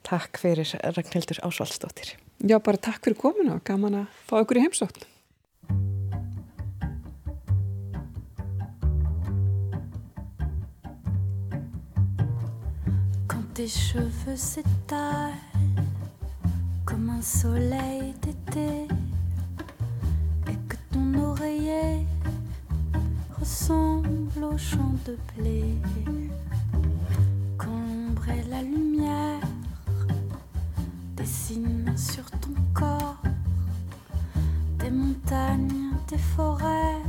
Takk 0.07 0.41
fyrir 0.41 0.73
Ragnhildur 0.97 1.43
Ásvaldsdóttir. 1.45 2.15
Já, 2.41 2.57
bara 2.57 2.81
takk 2.81 3.05
fyrir 3.05 3.21
kominu 3.21 3.59
og 3.59 3.63
gaman 3.67 4.01
að 4.01 4.19
fá 4.27 4.39
okkur 4.41 4.59
í 4.59 4.65
heimsókn. 4.65 5.05
Tes 13.61 13.67
cheveux 13.67 14.35
s'étalent 14.35 15.37
comme 16.83 17.11
un 17.11 17.21
soleil 17.21 18.11
d'été 18.19 18.87
et 20.49 20.57
que 20.67 20.77
ton 20.91 21.13
oreiller 21.29 22.07
ressemble 23.39 24.43
au 24.43 24.57
champ 24.57 24.95
de 25.05 25.15
blé. 25.35 25.75
Quand 27.55 28.25
et 28.29 28.49
la 28.49 28.63
lumière 28.63 29.41
dessinent 31.15 31.95
sur 31.95 32.25
ton 32.31 32.55
corps 32.73 33.21
des 34.79 34.89
montagnes, 34.89 35.91
des 36.07 36.17
forêts 36.17 37.00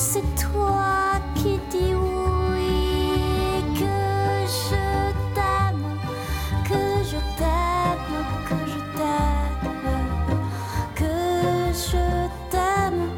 c'est 0.00 0.22
toi 0.36 1.18
qui 1.34 1.58
dis 1.72 1.92
oui, 1.92 3.64
que 3.74 3.98
je 4.46 4.86
t'aime, 5.34 5.98
que 6.64 7.02
je 7.10 7.18
t'aime, 7.36 8.18
que 8.48 8.58
je 8.72 8.80
t'aime, 8.96 9.72
que 10.94 11.14
je 11.74 12.04
t'aime, 12.48 13.08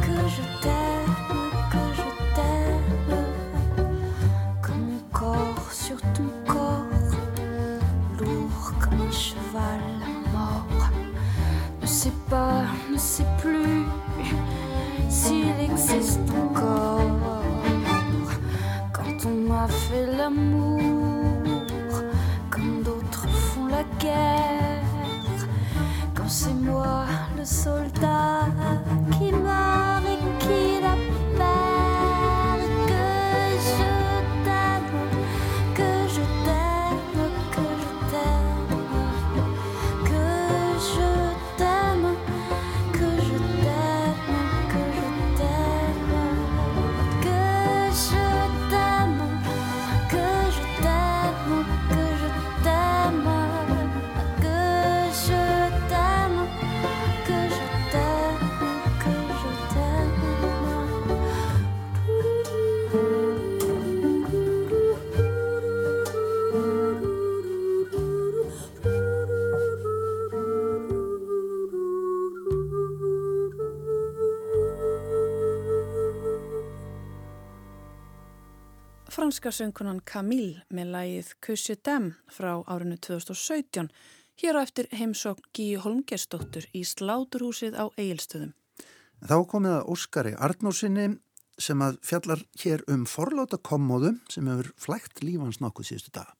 que 0.00 0.16
je 0.28 0.44
t'aime, 0.62 1.16
que 1.72 1.82
je 1.98 2.08
t'aime, 2.36 3.24
comme 4.62 4.82
mon 4.92 5.02
corps 5.12 5.72
sur 5.72 6.00
ton 6.14 6.30
corps, 6.46 7.16
lourd 8.20 8.72
comme 8.78 9.00
un 9.00 9.10
cheval 9.10 9.82
mort, 10.32 10.88
ne 11.82 11.86
sais 11.86 12.12
pas, 12.30 12.62
ne 12.92 12.96
sais 12.96 13.26
plus 13.40 13.85
s'il 15.26 15.60
existe 15.70 16.28
encore. 16.44 17.42
Quand 18.92 19.18
on 19.32 19.52
a 19.52 19.66
fait 19.66 20.06
l'amour, 20.18 20.80
comme 22.50 22.82
d'autres 22.82 23.28
font 23.28 23.66
la 23.66 23.84
guerre. 23.98 24.84
Quand 26.14 26.28
c'est 26.28 26.58
moi 26.70 27.04
le 27.36 27.44
soldat 27.44 28.46
Franska 79.46 79.62
söngkunan 79.62 80.00
Camille 80.02 80.64
með 80.74 80.88
lægið 80.90 81.28
Kussi 81.38 81.74
Dem 81.86 82.06
frá 82.34 82.64
árinu 82.66 82.96
2017 82.98 83.92
hér 84.42 84.56
á 84.58 84.66
eftir 84.66 84.88
heimsókn 84.90 85.44
Gíu 85.54 85.78
Holmgersdóttur 85.84 86.66
í 86.74 86.82
Sláturhúsið 86.82 87.78
á 87.78 87.86
Egilstöðum. 87.94 88.56
Þá 89.22 89.36
komið 89.46 89.76
að 89.76 89.92
Óskari 89.94 90.34
Arnósinni 90.34 91.06
sem 91.62 91.78
að 91.78 92.00
fjallar 92.02 92.42
hér 92.58 92.82
um 92.90 93.06
forláta 93.06 93.62
kommóðu 93.62 94.16
sem 94.26 94.50
hefur 94.50 94.72
flægt 94.82 95.22
lífans 95.22 95.62
nokkuð 95.62 95.92
síðustu 95.92 96.16
dag. 96.18 96.34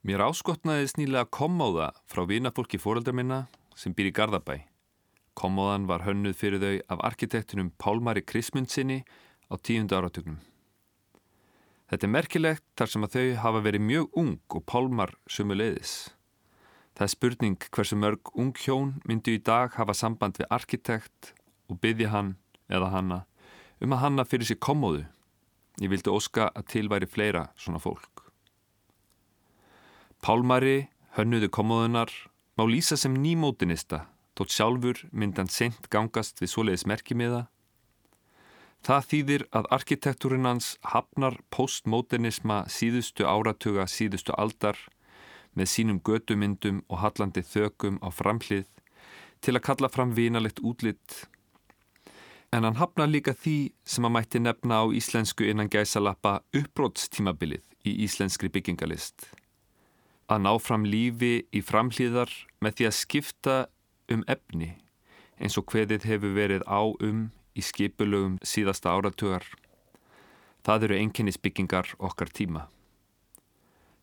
Mér 0.00 0.24
áskotnaði 0.24 0.88
snýlega 0.94 1.28
kommóða 1.28 1.92
frá 2.08 2.24
vinafólki 2.24 2.80
fóreldra 2.80 3.12
minna 3.12 3.44
sem 3.76 3.92
býr 3.92 4.14
í 4.14 4.16
Garðabæ. 4.16 4.62
Kommóðan 5.36 5.84
var 5.84 6.08
hönnuð 6.08 6.40
fyrir 6.40 6.64
þau 6.64 6.96
af 6.96 7.08
arkitektunum 7.12 7.74
Pálmari 7.76 8.24
Krismundsinni 8.24 9.02
á 9.52 9.54
tíundu 9.60 10.00
áratugnum. 10.00 10.40
Þetta 11.86 12.06
er 12.06 12.12
merkilegt 12.12 12.64
þar 12.78 12.90
sem 12.90 13.06
að 13.06 13.14
þau 13.14 13.26
hafa 13.44 13.62
verið 13.62 13.86
mjög 13.86 14.18
ung 14.18 14.36
og 14.58 14.64
Pálmar 14.66 15.12
sumu 15.30 15.54
leiðis. 15.54 15.94
Það 16.96 17.06
er 17.06 17.12
spurning 17.12 17.68
hversu 17.70 17.98
mörg 18.00 18.32
ung 18.34 18.52
hjón 18.56 18.96
myndu 19.06 19.36
í 19.36 19.42
dag 19.42 19.74
hafa 19.76 19.94
samband 19.94 20.40
við 20.40 20.50
arkitekt 20.50 21.34
og 21.70 21.78
byggja 21.82 22.10
hann 22.10 22.34
eða 22.66 22.90
hanna 22.94 23.20
um 23.80 23.92
að 23.92 24.02
hanna 24.02 24.24
fyrir 24.24 24.48
sér 24.48 24.60
kommóðu. 24.62 25.04
Ég 25.82 25.92
vildi 25.92 26.12
óska 26.12 26.48
að 26.56 26.68
til 26.72 26.86
væri 26.88 27.08
fleira 27.08 27.50
svona 27.60 27.80
fólk. 27.82 28.24
Pálmari, 30.24 30.88
hönnuðu 31.16 31.50
kommóðunar, 31.52 32.10
má 32.56 32.64
lýsa 32.64 32.96
sem 32.96 33.14
nýmótinista, 33.20 34.06
þótt 34.36 34.54
sjálfur 34.54 35.02
myndan 35.12 35.50
sent 35.52 35.90
gangast 35.92 36.40
við 36.40 36.54
svoleiðis 36.54 36.86
merkimiða. 36.88 37.46
Það 38.86 39.06
þýðir 39.10 39.42
að 39.58 39.66
arkitektúrin 39.74 40.46
hans 40.46 40.66
hafnar 40.86 41.34
postmodernisma 41.50 42.60
síðustu 42.70 43.24
áratuga 43.26 43.88
síðustu 43.90 44.30
aldar 44.38 44.78
með 45.58 45.70
sínum 45.72 45.98
götumyndum 46.06 46.84
og 46.86 47.00
hallandi 47.02 47.42
þökum 47.42 47.96
á 47.98 48.14
framhlið 48.14 48.68
til 49.42 49.56
að 49.56 49.64
kalla 49.66 49.90
fram 49.90 50.12
vinalegt 50.14 50.62
útlitt. 50.62 51.24
En 52.54 52.62
hann 52.62 52.78
hafnar 52.78 53.10
líka 53.10 53.34
því 53.34 53.72
sem 53.82 54.06
að 54.06 54.14
mætti 54.20 54.42
nefna 54.44 54.78
á 54.78 54.94
íslensku 54.94 55.48
innan 55.50 55.72
gæsalappa 55.72 56.38
uppbrótstímabilið 56.54 57.66
í 57.90 57.96
íslenskri 58.06 58.52
byggingalist 58.54 59.26
að 60.30 60.42
ná 60.46 60.52
fram 60.62 60.86
lífi 60.86 61.46
í 61.54 61.62
framhlýðar 61.62 62.30
með 62.62 62.78
því 62.78 62.86
að 62.86 62.98
skipta 63.00 63.56
um 64.14 64.22
efni 64.30 64.76
eins 65.42 65.58
og 65.58 65.66
hveðið 65.70 66.06
hefur 66.06 66.38
verið 66.38 66.62
á 66.70 66.82
um 66.86 67.26
í 67.56 67.64
skipulögum 67.64 68.36
síðasta 68.44 68.92
áratugar. 68.92 69.44
Það 70.66 70.88
eru 70.88 70.98
einkennisbyggingar 71.00 71.94
okkar 71.98 72.30
tíma. 72.30 72.66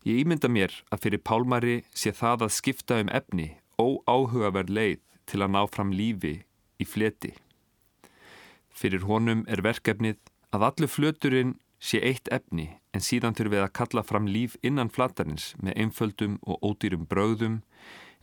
Ég 0.04 0.20
ímynda 0.24 0.50
mér 0.52 0.74
að 0.92 1.06
fyrir 1.06 1.22
pálmari 1.24 1.76
sé 1.96 2.12
það 2.12 2.46
að 2.46 2.56
skipta 2.58 3.00
um 3.00 3.12
efni 3.14 3.54
óáhugaverð 3.80 4.72
leið 4.76 5.00
til 5.30 5.40
að 5.40 5.54
ná 5.54 5.62
fram 5.72 5.92
lífi 5.96 6.34
í 6.76 6.84
fleti. 6.84 7.32
Fyrir 8.74 9.06
honum 9.08 9.44
er 9.48 9.62
verkefnið 9.64 10.18
að 10.54 10.66
allu 10.68 10.90
flöturinn 10.90 11.54
sé 11.84 12.00
eitt 12.04 12.28
efni 12.32 12.68
en 12.94 13.04
síðan 13.04 13.36
þurfið 13.36 13.64
að 13.64 13.74
kalla 13.78 14.04
fram 14.06 14.28
líf 14.30 14.58
innan 14.62 14.92
flatarins 14.92 15.52
með 15.62 15.78
einföldum 15.84 16.38
og 16.42 16.60
ódýrum 16.64 17.08
bröðum 17.08 17.60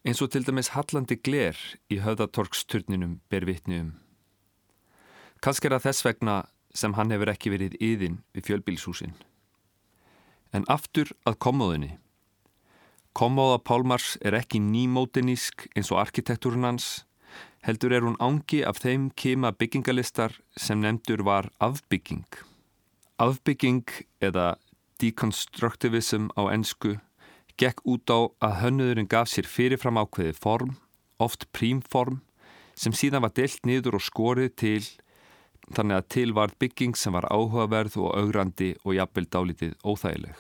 eins 0.05 0.21
og 0.23 0.31
til 0.33 0.45
dæmis 0.45 0.73
hallandi 0.75 1.17
gler 1.17 1.57
í 1.89 1.99
höfðatorksturninum 2.01 3.19
ber 3.29 3.45
vitni 3.49 3.81
um. 3.83 3.91
Kanski 5.41 5.67
er 5.67 5.79
það 5.79 5.85
þess 5.87 6.05
vegna 6.05 6.35
sem 6.77 6.93
hann 6.93 7.11
hefur 7.11 7.31
ekki 7.31 7.49
verið 7.49 7.77
yðin 7.81 8.19
við 8.35 8.47
fjölbílshúsin. 8.49 9.15
En 10.53 10.67
aftur 10.69 11.09
að 11.25 11.39
kommóðinni. 11.41 11.95
Kommóða 13.17 13.57
Pálmars 13.65 14.13
er 14.21 14.37
ekki 14.37 14.61
nýmótinísk 14.61 15.65
eins 15.73 15.89
og 15.91 15.99
arkitektúrun 16.03 16.67
hans, 16.69 17.07
heldur 17.65 17.95
er 17.97 18.05
hún 18.05 18.19
ángi 18.21 18.61
af 18.67 18.83
þeim 18.83 19.09
kema 19.17 19.51
byggingalistar 19.51 20.37
sem 20.55 20.79
nefndur 20.79 21.25
var 21.25 21.49
afbygging. 21.59 22.27
Afbygging 23.17 23.89
eða 24.21 24.55
deconstructivism 25.01 26.29
á 26.37 26.53
ennsku 26.53 26.99
gekk 27.57 27.81
út 27.89 28.13
á 28.13 28.29
að 28.45 28.57
hönnuðurinn 28.61 29.09
gaf 29.09 29.33
sér 29.33 29.49
fyrirfram 29.49 29.97
ákveði 29.97 30.37
form, 30.37 30.75
oft 31.17 31.49
prímform, 31.51 32.21
sem 32.77 32.93
síðan 32.93 33.25
var 33.25 33.33
delt 33.33 33.65
niður 33.65 33.97
og 33.97 34.05
skorið 34.05 34.53
til 34.57 34.83
þannig 35.75 35.99
að 35.99 36.07
til 36.15 36.33
var 36.37 36.53
bygging 36.59 36.95
sem 36.99 37.13
var 37.15 37.27
áhugaverð 37.31 37.97
og 38.01 38.15
augrandi 38.19 38.73
og 38.83 38.95
jafnvel 38.97 39.27
dálítið 39.35 39.75
óþægileg. 39.83 40.37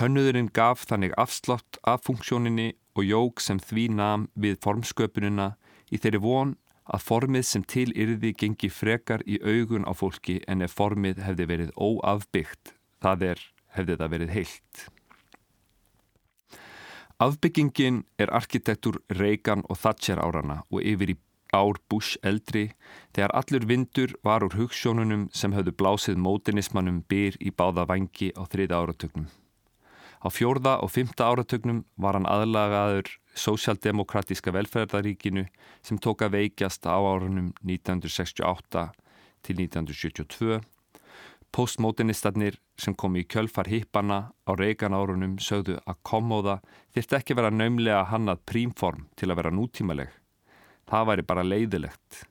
Hönnuðurinn 0.00 0.50
gaf 0.50 0.86
þannig 0.90 1.14
afslott 1.20 1.78
af 1.86 2.02
funksjóninni 2.06 2.72
og 2.98 3.06
jóg 3.06 3.42
sem 3.42 3.60
því 3.62 3.88
nam 3.94 4.28
við 4.34 4.58
formsköpunina 4.64 5.52
í 5.90 6.00
þeirri 6.02 6.22
von 6.22 6.56
að 6.84 7.04
formið 7.08 7.46
sem 7.48 7.64
til 7.64 7.90
yrði 7.94 8.34
gengi 8.38 8.70
frekar 8.70 9.22
í 9.26 9.38
augun 9.40 9.86
á 9.88 9.92
fólki 9.96 10.40
en 10.48 10.64
ef 10.66 10.74
formið 10.76 11.22
hefði 11.24 11.46
verið 11.48 11.70
óafbyggt, 11.78 12.74
það 13.00 13.28
er 13.30 13.46
hefði 13.76 13.96
það 14.00 14.12
verið 14.16 14.34
heilt. 14.34 14.84
Afbyggingin 17.22 18.02
er 18.18 18.32
arkitektur 18.34 18.98
Reagan 19.14 19.62
og 19.70 19.78
Thatcher 19.78 20.18
árana 20.18 20.64
og 20.70 20.82
yfir 20.82 21.14
í 21.14 21.16
ár 21.56 21.78
Bush 21.90 22.18
eldri 22.22 22.66
þegar 23.14 23.34
allur 23.38 23.66
vindur 23.70 24.14
var 24.26 24.44
úr 24.46 24.56
hugssjónunum 24.58 25.28
sem 25.32 25.54
höfðu 25.54 25.74
blásið 25.78 26.20
mótinismannum 26.20 27.02
byr 27.08 27.38
í 27.40 27.52
báða 27.54 27.86
vangi 27.90 28.32
á 28.34 28.42
þriða 28.46 28.82
áratögnum. 28.82 29.28
Á 30.24 30.28
fjórða 30.32 30.78
og 30.80 30.90
fymta 30.90 31.28
áratögnum 31.28 31.84
var 32.00 32.16
hann 32.16 32.28
aðlagaður 32.28 33.10
Sósialdemokratíska 33.36 34.54
velferðaríkinu 34.54 35.44
sem 35.84 35.98
tók 35.98 36.22
að 36.24 36.38
veikjast 36.38 36.86
á 36.88 36.96
árunum 36.96 37.52
1968 37.60 38.86
til 39.44 39.58
1972. 39.66 40.62
Postmodernistarnir 41.54 42.56
sem 42.80 42.96
kom 42.98 43.14
í 43.20 43.26
kjölfar 43.28 43.68
hippana 43.70 44.32
á 44.48 44.50
Reagan 44.58 44.96
árunum 44.96 45.36
sögðu 45.38 45.76
að 45.84 46.00
kommóða 46.02 46.58
þyrft 46.96 47.18
ekki 47.20 47.36
vera 47.38 47.52
naumlega 47.54 48.06
hannað 48.10 48.42
prímform 48.48 49.06
til 49.14 49.30
að 49.30 49.42
vera 49.42 49.52
nútímaleg. 49.54 50.23
Það 50.88 51.10
væri 51.10 51.26
bara 51.26 51.44
leiðilegt. 51.46 52.24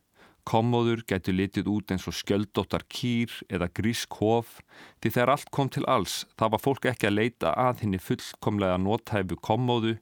Kommóður 0.44 1.06
getur 1.08 1.38
litið 1.38 1.70
út 1.72 1.92
eins 1.94 2.04
og 2.10 2.16
skjöldóttar 2.18 2.84
kýr 2.92 3.32
eða 3.48 3.70
grísk 3.72 4.18
hof 4.20 4.58
því 5.00 5.14
þegar 5.16 5.32
allt 5.34 5.52
kom 5.56 5.70
til 5.72 5.86
alls 5.88 6.24
þá 6.36 6.50
var 6.52 6.64
fólk 6.64 6.88
ekki 6.92 7.08
að 7.08 7.18
leita 7.22 7.54
að 7.56 7.86
henni 7.86 8.00
fullkomlega 8.04 8.76
nótæfu 8.84 9.40
kommóðu, 9.40 9.96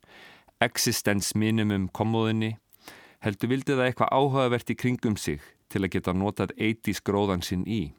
existence 0.61 1.37
minimum 1.37 1.87
kommóðinni, 1.93 2.55
heldur 3.21 3.53
vildi 3.53 3.77
það 3.77 3.91
eitthvað 3.91 4.13
áhugavert 4.17 4.73
í 4.73 4.79
kringum 4.81 5.17
sig 5.17 5.45
til 5.69 5.85
að 5.85 5.93
geta 5.95 6.17
notað 6.17 6.55
80s 6.57 7.03
gróðan 7.05 7.45
sinn 7.45 7.67
í. 7.69 7.93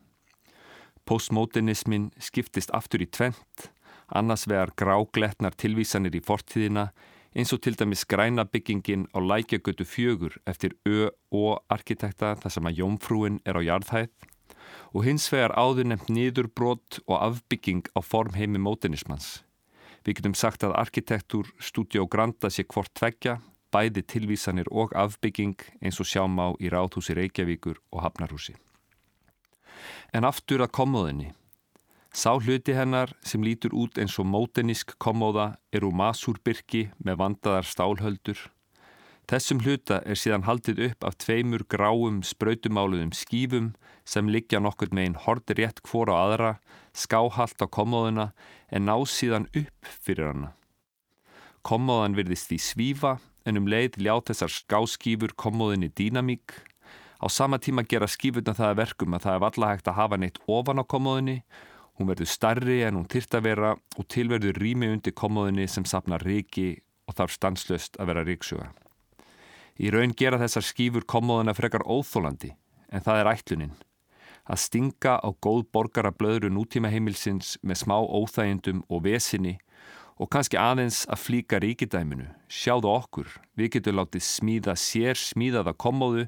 Postmodernismin 1.06 2.10
skiptist 2.18 2.74
aftur 2.74 3.02
í 3.02 3.08
tvent, 3.10 3.70
annars 4.10 4.48
vegar 4.50 4.74
grágletnar 4.78 5.54
tilvísanir 5.58 6.14
í 6.18 6.22
fortíðina 6.26 6.90
eins 7.34 7.52
og 7.52 7.62
til 7.64 7.76
dæmis 7.78 8.04
græna 8.04 8.44
byggingin 8.44 9.06
á 9.16 9.18
lækjagötu 9.20 9.84
fjögur 9.84 10.36
eftir 10.46 10.76
Ö 10.86 11.08
og 11.30 11.64
arkitekta 11.68 12.34
þar 12.36 12.52
sem 12.52 12.66
að 12.68 12.78
jómfrúin 12.80 13.40
er 13.46 13.56
á 13.56 13.62
jarðhæð 13.62 14.10
og 14.92 15.04
hins 15.04 15.28
vegar 15.32 15.54
áður 15.56 15.88
nefnt 15.88 16.10
niðurbrot 16.12 17.00
og 17.06 17.16
afbygging 17.16 17.88
á 17.96 18.00
formheimi 18.04 18.60
mótenismans. 18.60 19.42
Við 20.04 20.18
getum 20.18 20.34
sagt 20.34 20.64
að 20.66 20.76
arkitektúr 20.76 21.48
Studio 21.60 22.06
Granda 22.06 22.50
sé 22.50 22.64
hvort 22.66 22.92
tveggja, 22.98 23.38
bæði 23.72 24.02
tilvísanir 24.02 24.68
og 24.70 24.92
afbygging 24.98 25.56
eins 25.80 26.00
og 26.02 26.08
sjáum 26.10 26.36
á 26.42 26.52
í 26.60 26.68
Ráðhúsi 26.68 27.16
Reykjavíkur 27.16 27.78
og 27.92 28.02
Hafnarhúsi. 28.04 28.56
En 30.12 30.28
aftur 30.28 30.60
að 30.60 30.74
komóðinni. 30.76 31.30
Sá 32.12 32.34
hluti 32.36 32.74
hennar 32.76 33.14
sem 33.24 33.40
lítur 33.40 33.72
út 33.72 33.96
eins 33.96 34.18
og 34.20 34.26
mótenisk 34.28 34.90
komóða 35.00 35.54
er 35.72 35.86
úr 35.88 35.94
masúrbyrki 35.96 36.90
með 37.00 37.16
vandaðar 37.22 37.64
stálhöldur. 37.64 38.36
Þessum 39.32 39.62
hluta 39.64 40.02
er 40.04 40.18
síðan 40.20 40.44
haldið 40.44 40.82
upp 40.90 41.06
af 41.08 41.16
tveimur 41.24 41.64
gráum 41.72 42.20
spröytumáluðum 42.20 43.14
skífum 43.16 43.70
sem 44.04 44.28
liggja 44.28 44.60
nokkur 44.60 44.92
meginn 44.92 45.16
hordir 45.24 45.56
rétt 45.62 45.80
hvora 45.88 46.12
á 46.12 46.20
aðra, 46.26 46.52
skáhalt 46.92 47.64
á 47.64 47.66
komóðuna 47.72 48.28
en 48.68 48.84
ná 48.84 48.96
síðan 49.08 49.48
upp 49.56 49.88
fyrir 49.88 50.34
hana. 50.34 50.52
Komóðan 51.64 52.18
virðist 52.18 52.52
því 52.52 52.60
svífa 52.60 53.16
en 53.48 53.56
um 53.56 53.72
leið 53.72 53.96
ljá 54.04 54.18
þessar 54.20 54.52
skáskífur 54.52 55.32
komóðinni 55.32 55.88
dýnamík. 55.88 56.60
Á 57.24 57.26
sama 57.32 57.56
tíma 57.56 57.88
gera 57.88 58.04
skífurna 58.04 58.52
það 58.52 58.80
verkum 58.84 59.16
að 59.16 59.30
það 59.30 59.36
er 59.38 59.44
valla 59.48 59.72
hægt 59.72 59.88
að 59.88 60.00
hafa 60.02 60.20
neitt 60.20 60.42
ofan 60.44 60.82
á 60.82 60.84
komóðinni 60.84 61.40
Hún 61.98 62.08
verður 62.08 62.30
starri 62.30 62.80
en 62.86 62.96
hún 62.96 63.08
þyrrt 63.10 63.36
að 63.36 63.46
vera 63.46 63.72
og 64.00 64.08
tilverður 64.08 64.60
rými 64.62 64.88
undir 64.94 65.14
komóðinni 65.16 65.68
sem 65.68 65.84
sapnar 65.84 66.24
ríki 66.24 66.80
og 67.08 67.18
þarf 67.18 67.36
stanslöst 67.36 67.98
að 68.00 68.12
vera 68.12 68.24
ríksuga. 68.26 68.70
Í 69.82 69.90
raun 69.92 70.14
gera 70.16 70.40
þessar 70.40 70.64
skýfur 70.66 71.06
komóðina 71.08 71.54
frekar 71.56 71.84
óþólandi 71.84 72.52
en 72.92 73.04
það 73.04 73.20
er 73.20 73.30
ætlunin. 73.32 73.74
Að 74.42 74.62
stinga 74.64 75.18
á 75.22 75.28
góð 75.44 75.66
borgara 75.72 76.10
blöðru 76.10 76.50
nútíma 76.50 76.90
heimilsins 76.90 77.56
með 77.62 77.84
smá 77.84 77.96
óþægindum 78.00 78.82
og 78.88 79.04
vesinni 79.06 79.58
og 80.18 80.30
kannski 80.32 80.58
aðeins 80.60 81.04
að 81.10 81.22
flíka 81.22 81.60
ríkidæminu. 81.62 82.26
Sjáðu 82.50 82.90
okkur, 82.92 83.28
við 83.56 83.76
getum 83.76 84.00
látið 84.00 84.26
smíða 84.26 84.74
sér 84.78 85.18
smíðaða 85.18 85.76
komóðu 85.78 86.26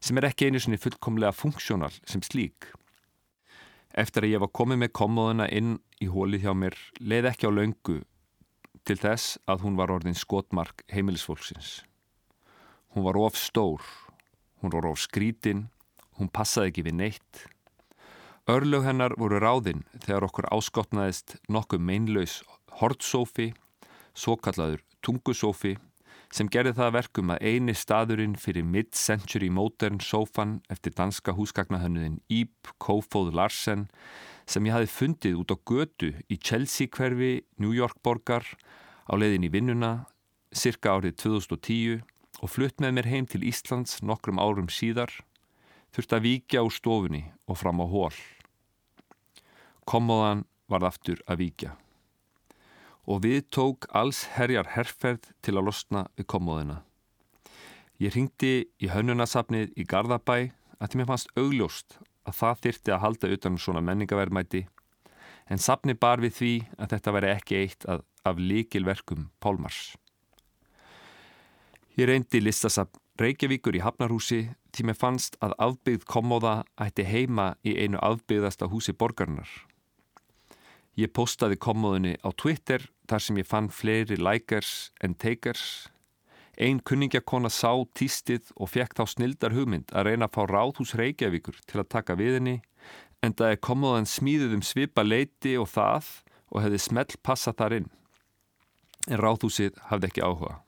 sem 0.00 0.18
er 0.20 0.28
ekki 0.30 0.48
einu 0.48 0.62
sinni 0.62 0.78
fullkomlega 0.80 1.34
funksjónal 1.34 1.94
sem 2.04 2.22
slík. 2.22 2.70
Eftir 3.96 4.26
að 4.26 4.34
ég 4.34 4.42
var 4.42 4.52
komið 4.52 4.82
með 4.82 4.94
komóðuna 4.98 5.48
inn 5.48 5.78
í 6.02 6.08
hólið 6.12 6.44
hjá 6.44 6.52
mér 6.54 6.76
leið 7.00 7.30
ekki 7.30 7.48
á 7.48 7.52
laungu 7.52 7.98
til 8.84 8.96
þess 9.00 9.38
að 9.48 9.64
hún 9.64 9.78
var 9.78 9.92
orðin 9.92 10.16
skotmark 10.16 10.84
heimilisfólksins. 10.92 11.82
Hún 12.92 13.04
var 13.04 13.18
of 13.20 13.36
stór, 13.36 13.80
hún 14.60 14.72
var 14.72 14.86
of 14.88 15.00
skrítin, 15.00 15.68
hún 16.20 16.28
passaði 16.32 16.72
ekki 16.72 16.84
við 16.88 16.98
neitt. 17.00 17.42
Örlög 18.48 18.86
hennar 18.88 19.12
voru 19.20 19.40
ráðinn 19.40 19.84
þegar 20.04 20.28
okkur 20.28 20.48
áskotnaðist 20.52 21.36
nokkuð 21.52 21.84
meinlaus 21.84 22.38
hortsófi, 22.80 23.52
svo 24.16 24.38
kallaður 24.40 24.84
tungusófi 25.04 25.76
sem 26.34 26.48
gerði 26.52 26.74
það 26.76 26.94
verkum 26.98 27.32
að 27.32 27.44
eini 27.48 27.74
staðurinn 27.76 28.36
fyrir 28.40 28.66
mid-century 28.66 29.48
modern 29.52 30.00
sofan 30.04 30.58
eftir 30.72 30.92
danska 30.96 31.32
húsgagnahönnuðin 31.36 32.18
Íb 32.28 32.72
Kofóð 32.82 33.32
Larsen 33.36 33.86
sem 34.48 34.68
ég 34.68 34.76
hafi 34.76 34.90
fundið 34.92 35.40
út 35.40 35.54
á 35.54 35.56
götu 35.56 36.12
í 36.28 36.36
Chelsea 36.36 36.88
hverfi 36.92 37.44
New 37.56 37.72
York 37.76 37.96
borgar 38.04 38.44
á 39.08 39.12
leiðin 39.16 39.48
í 39.48 39.52
vinnuna 39.52 39.92
cirka 40.52 40.96
árið 40.96 41.16
2010 41.24 42.04
og 42.44 42.52
flutt 42.52 42.80
með 42.80 42.94
mér 42.98 43.10
heim 43.10 43.26
til 43.28 43.42
Íslands 43.48 43.98
nokkrum 44.04 44.40
árum 44.40 44.68
síðar 44.72 45.12
þurft 45.96 46.14
að 46.14 46.24
víkja 46.28 46.64
úr 46.64 46.74
stofunni 46.74 47.24
og 47.48 47.58
fram 47.60 47.80
á 47.80 47.86
hól. 47.88 48.14
Komoðan 49.88 50.44
varð 50.68 50.92
aftur 50.92 51.24
að 51.24 51.46
víkja 51.46 51.76
og 53.08 53.22
við 53.24 53.46
tók 53.54 53.88
alls 53.96 54.26
herjar 54.36 54.68
herrferð 54.74 55.30
til 55.42 55.56
að 55.56 55.70
losna 55.70 56.04
við 56.18 56.28
komóðina. 56.28 56.82
Ég 57.98 58.14
ringdi 58.14 58.68
í 58.78 58.90
hönnunasafnið 58.92 59.72
í 59.80 59.86
Garðabæ 59.88 60.36
að 60.78 60.90
því 60.90 61.00
mér 61.00 61.08
fannst 61.08 61.32
augljóst 61.34 61.96
að 62.28 62.36
það 62.40 62.60
þyrti 62.66 62.94
að 62.94 63.02
halda 63.04 63.30
utan 63.34 63.56
um 63.56 63.62
svona 63.62 63.82
menningaverðmæti 63.82 64.66
en 65.48 65.62
safni 65.62 65.96
bar 65.96 66.20
við 66.22 66.36
því 66.36 66.52
að 66.76 66.92
þetta 66.94 67.14
veri 67.16 67.32
ekki 67.32 67.58
eitt 67.62 67.88
að, 67.88 68.04
af 68.28 68.38
líkilverkum 68.38 69.30
Pólmars. 69.40 69.96
Ég 71.98 72.06
reyndi 72.06 72.42
listasafn 72.44 73.00
Reykjavíkur 73.18 73.74
í 73.74 73.82
Hafnarhúsi 73.82 74.44
því 74.70 74.84
mér 74.86 74.98
fannst 75.00 75.34
að 75.42 75.56
afbyggð 75.64 76.04
komóða 76.06 76.60
ætti 76.78 77.02
heima 77.08 77.56
í 77.66 77.72
einu 77.74 77.98
afbyggðasta 77.98 78.68
húsi 78.70 78.94
borgarnar. 78.94 79.48
Ég 80.98 81.12
postaði 81.14 81.54
komóðinni 81.62 82.16
á 82.26 82.34
Twitter 82.34 82.82
þar 83.06 83.22
sem 83.22 83.36
ég 83.38 83.46
fann 83.46 83.68
fleiri 83.70 84.16
likers 84.18 84.90
en 84.98 85.12
takers. 85.14 85.86
Einn 86.58 86.80
kunningjakona 86.82 87.52
sá 87.54 87.70
týstið 87.94 88.50
og 88.58 88.72
fekk 88.72 88.96
þá 88.98 89.04
snildar 89.12 89.54
hugmynd 89.54 89.94
að 89.94 90.08
reyna 90.08 90.26
að 90.26 90.34
fá 90.34 90.42
ráðhús 90.50 90.96
Reykjavíkur 90.98 91.60
til 91.70 91.78
að 91.78 91.92
taka 91.94 92.18
við 92.18 92.40
henni 92.40 92.56
en 93.22 93.30
það 93.30 93.54
er 93.54 93.62
komóðan 93.62 94.10
smíðuð 94.10 94.58
um 94.58 94.66
svipa 94.66 95.06
leiti 95.06 95.54
og 95.60 95.70
það 95.70 96.10
og 96.50 96.64
hefði 96.64 96.82
smelt 96.82 97.16
passa 97.22 97.54
þar 97.54 97.78
inn. 97.78 97.88
En 99.06 99.22
ráðhúsið 99.22 99.78
hafði 99.92 100.10
ekki 100.10 100.26
áhuga. 100.26 100.58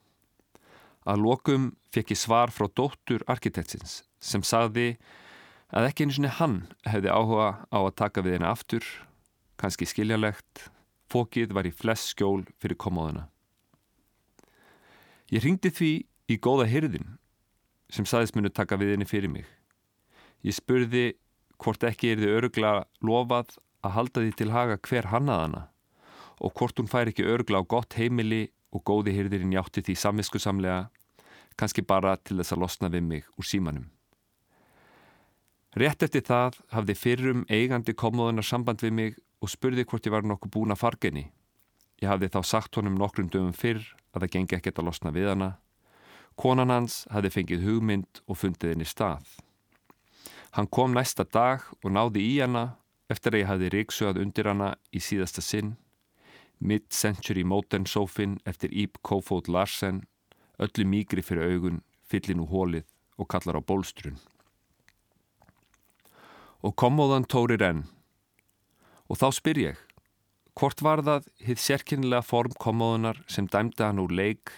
Að 1.10 1.26
lokum 1.26 1.70
fekk 1.90 2.14
ég 2.14 2.22
svar 2.22 2.54
frá 2.54 2.70
dóttur 2.70 3.26
arkitektsins 3.26 4.04
sem 4.22 4.46
sagði 4.46 4.92
að 5.74 5.90
ekki 5.90 6.06
eins 6.06 6.22
og 6.22 6.34
hann 6.38 6.60
hefði 6.86 7.10
áhuga 7.10 7.52
á 7.66 7.78
að 7.82 7.96
taka 7.98 8.22
við 8.22 8.38
henni 8.38 8.52
aftur 8.54 8.86
kannski 9.60 9.88
skiljalegt, 9.88 10.70
fókið 11.12 11.52
var 11.56 11.68
í 11.68 11.74
flest 11.74 12.14
skjól 12.14 12.44
fyrir 12.62 12.78
komóðuna. 12.80 13.26
Ég 15.30 15.44
ringdi 15.44 15.70
því 15.70 15.92
í 16.30 16.36
góða 16.42 16.66
hyrðin 16.70 17.16
sem 17.90 18.06
saðist 18.06 18.36
munu 18.38 18.50
taka 18.50 18.78
við 18.80 18.94
henni 18.94 19.08
fyrir 19.08 19.30
mig. 19.30 19.46
Ég 20.46 20.56
spurði 20.56 21.12
hvort 21.60 21.84
ekki 21.84 22.14
er 22.14 22.22
þið 22.22 22.36
örugla 22.38 22.72
lofað 23.04 23.58
að 23.84 23.94
halda 23.96 24.24
því 24.24 24.32
til 24.38 24.50
haga 24.54 24.78
hver 24.88 25.10
hannaðana 25.12 25.66
og 26.40 26.54
hvort 26.56 26.80
hún 26.80 26.88
fær 26.88 27.10
ekki 27.10 27.26
örugla 27.28 27.60
á 27.60 27.64
gott 27.68 27.96
heimili 27.98 28.48
og 28.72 28.84
góði 28.86 29.12
hyrðirinn 29.16 29.52
játti 29.52 29.82
því 29.84 29.96
samviskusamlega, 29.98 30.88
kannski 31.58 31.82
bara 31.82 32.14
til 32.16 32.38
þess 32.38 32.54
að 32.54 32.62
losna 32.62 32.90
við 32.92 33.02
mig 33.06 33.26
úr 33.36 33.46
símanum. 33.46 33.88
Rétt 35.76 36.02
eftir 36.02 36.24
það 36.26 36.58
hafði 36.72 36.96
fyrrum 36.98 37.42
eigandi 37.50 37.94
komóðunar 37.94 38.46
samband 38.46 38.82
við 38.82 38.94
mig 38.96 39.18
og 39.40 39.50
spurði 39.50 39.86
hvort 39.88 40.06
ég 40.06 40.14
var 40.14 40.26
nokkuð 40.26 40.52
búin 40.52 40.74
að 40.74 40.82
fargenni. 40.82 41.26
Ég 42.00 42.08
hafði 42.08 42.30
þá 42.32 42.40
sagt 42.44 42.76
honum 42.76 42.96
nokkrum 43.00 43.28
dögum 43.32 43.56
fyrr 43.56 43.82
að 44.12 44.24
það 44.24 44.32
gengi 44.34 44.56
ekkert 44.56 44.80
að 44.80 44.88
losna 44.88 45.12
við 45.14 45.30
hana. 45.32 45.50
Konan 46.40 46.72
hans 46.72 47.02
hafði 47.12 47.32
fengið 47.34 47.66
hugmynd 47.66 48.22
og 48.26 48.38
fundið 48.40 48.74
henni 48.74 48.88
stað. 48.88 49.26
Hann 50.56 50.68
kom 50.72 50.94
næsta 50.96 51.24
dag 51.24 51.66
og 51.84 51.92
náði 51.92 52.24
í 52.24 52.38
hana 52.40 52.76
eftir 53.12 53.34
að 53.34 53.42
ég 53.42 53.50
hafði 53.50 53.70
ríksuðað 53.74 54.22
undir 54.24 54.48
hana 54.50 54.70
í 54.92 55.02
síðasta 55.02 55.44
sinn. 55.44 55.76
Mid-century 56.60 57.44
modern 57.44 57.86
sofin 57.88 58.38
eftir 58.48 58.72
Íb 58.72 58.98
Kofóð 59.06 59.48
Larsen, 59.48 60.02
öllu 60.60 60.84
mýgri 60.84 61.24
fyrir 61.24 61.54
augun, 61.54 61.80
fyllin 62.04 62.42
úr 62.44 62.52
hólið 62.52 62.88
og 63.16 63.28
kallar 63.32 63.60
á 63.60 63.62
bólstrun. 63.64 64.18
Og 66.60 66.76
komóðan 66.76 67.24
tórir 67.24 67.64
enn 67.64 67.86
Og 69.10 69.18
þá 69.18 69.28
spyr 69.34 69.58
ég, 69.58 69.78
hvort 70.54 70.82
var 70.86 71.02
það 71.02 71.26
hitt 71.42 71.58
sérkynnilega 71.58 72.22
form 72.22 72.54
komóðunar 72.62 73.18
sem 73.26 73.48
dæmdi 73.50 73.82
hann 73.82 73.98
úr 73.98 74.12
leik, 74.14 74.52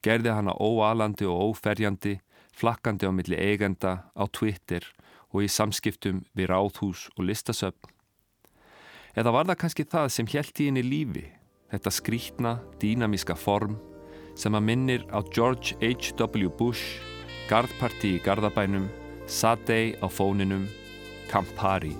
gerði 0.00 0.32
hann 0.32 0.48
á 0.48 0.56
óalandi 0.56 1.28
og 1.28 1.52
óferjandi, 1.52 2.16
flakkandi 2.56 3.04
á 3.04 3.12
milli 3.12 3.36
eigenda, 3.36 4.08
á 4.16 4.24
Twitter 4.32 4.86
og 5.32 5.44
í 5.44 5.50
samskiptum 5.52 6.22
við 6.32 6.48
ráðhús 6.52 7.10
og 7.18 7.28
listasöfn? 7.28 7.92
Eða 9.12 9.34
var 9.36 9.50
það 9.50 9.60
kannski 9.60 9.84
það 9.84 10.08
sem 10.16 10.30
helt 10.32 10.60
í 10.60 10.70
henni 10.70 10.84
lífi, 10.86 11.26
þetta 11.68 11.92
skrítna, 11.92 12.52
dýnamíska 12.80 13.36
form 13.36 13.76
sem 14.40 14.56
að 14.56 14.68
minnir 14.70 15.04
á 15.12 15.20
George 15.36 15.76
H.W. 15.84 16.48
Bush, 16.56 16.96
Garðparti 17.52 18.16
í 18.16 18.24
Garðabænum, 18.24 18.88
Sadei 19.28 19.92
á 20.00 20.08
fóninum, 20.08 20.64
Campari 21.28 21.92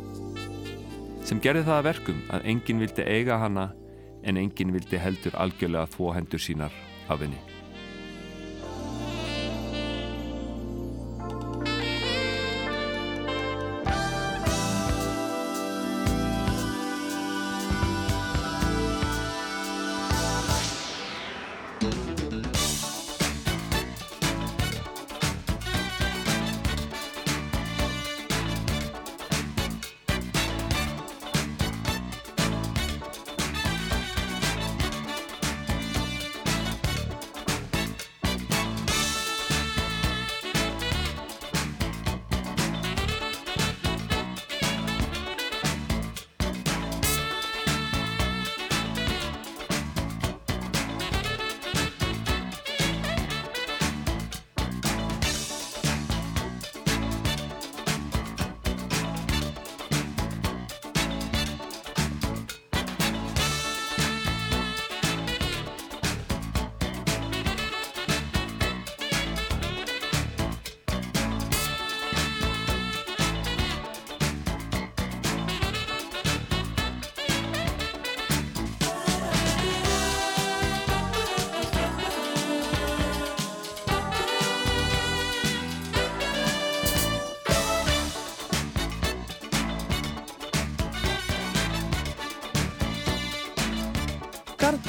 sem 1.22 1.40
gerði 1.42 1.64
það 1.68 1.78
að 1.78 1.88
verkum 1.90 2.20
að 2.34 2.50
enginn 2.52 2.82
vildi 2.82 3.06
eiga 3.06 3.38
hana 3.42 3.70
en 4.26 4.38
enginn 4.40 4.74
vildi 4.74 5.00
heldur 5.00 5.38
algjörlega 5.38 5.90
þvó 5.94 6.14
hendur 6.18 6.42
sínar 6.42 6.74
af 7.08 7.22
henni. 7.22 7.51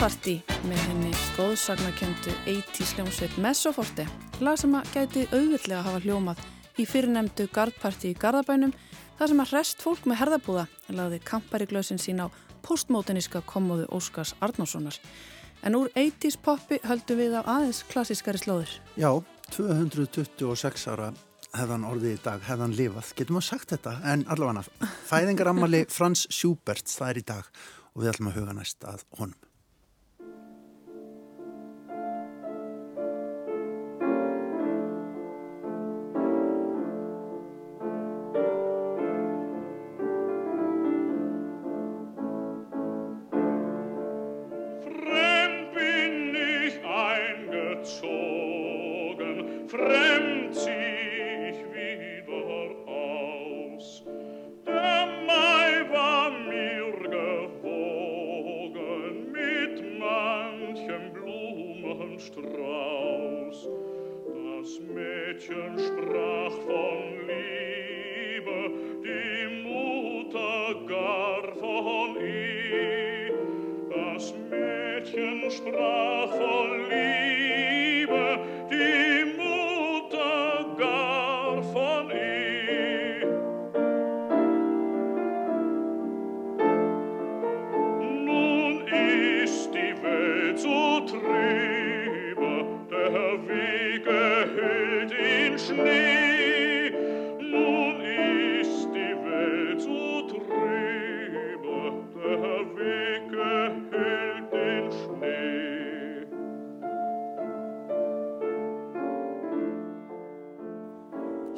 Garðparti 0.04 0.34
með 0.68 0.82
henni 0.84 1.10
góðsagnakjöndu 1.38 2.32
80 2.52 2.88
sljómsveit 2.90 3.36
Messoforte, 3.40 4.04
lag 4.44 4.58
sem 4.60 4.74
að 4.76 4.90
gæti 4.92 5.22
auðvitlega 5.30 5.84
hafa 5.86 6.02
hljómað 6.04 6.42
í 6.76 6.86
fyrirnemdu 6.92 7.46
Garðparti 7.56 8.10
í 8.12 8.18
Garðabænum 8.20 8.74
þar 9.16 9.32
sem 9.32 9.44
að 9.46 9.54
rest 9.56 9.86
fólk 9.86 10.04
með 10.04 10.20
herðabúða 10.20 10.66
lagði 10.98 11.20
kampariglösin 11.30 12.02
sín 12.04 12.20
á 12.20 12.28
postmóteníska 12.68 13.46
komoðu 13.48 13.86
Óskars 13.96 14.34
Arnóssonar. 14.44 14.98
En 15.64 15.80
úr 15.80 15.88
80s 15.96 16.36
poppi 16.44 16.82
höldum 16.84 17.22
við 17.24 17.38
á 17.40 17.42
aðeins 17.56 17.86
klassískari 17.88 18.44
slóðir. 18.44 18.76
Já, 19.00 19.08
226 19.56 20.86
ára 20.92 21.14
hefðan 21.56 21.88
orðið 21.88 22.18
í 22.18 22.22
dag, 22.28 22.44
hefðan 22.50 22.76
lifað, 22.76 23.16
getum 23.22 23.40
við 23.40 23.48
sagt 23.54 23.72
þetta, 23.78 23.96
en 24.04 24.28
allavega 24.28 24.68
fæðingarammali 25.08 25.86
Frans 25.88 26.28
Schubert, 26.28 26.92
það 26.92 27.16
er 27.16 27.24
í 27.24 27.26
dag 27.32 27.66
og 27.96 28.04
við 28.04 28.14
ætlum 28.18 28.34
að 28.34 28.40
huga 28.42 28.60
næst 28.60 28.84
að 28.84 29.08
honum. 29.16 29.40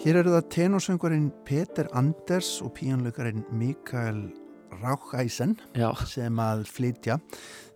Hér 0.05 0.19
eru 0.19 0.35
það 0.35 0.49
tenorsöngurinn 0.53 1.29
Peter 1.47 1.87
Anders 1.97 2.59
og 2.61 2.75
píanlaugarinn 2.77 3.41
Mikael 3.57 4.19
Rákæsen 4.77 5.55
sem 6.05 6.41
að 6.43 6.59
flytja. 6.69 7.15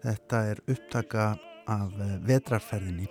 Þetta 0.03 0.41
er 0.51 0.59
upptaka 0.69 1.23
af 1.65 1.95
eh, 1.97 2.11
vetrarferðinni, 2.29 3.07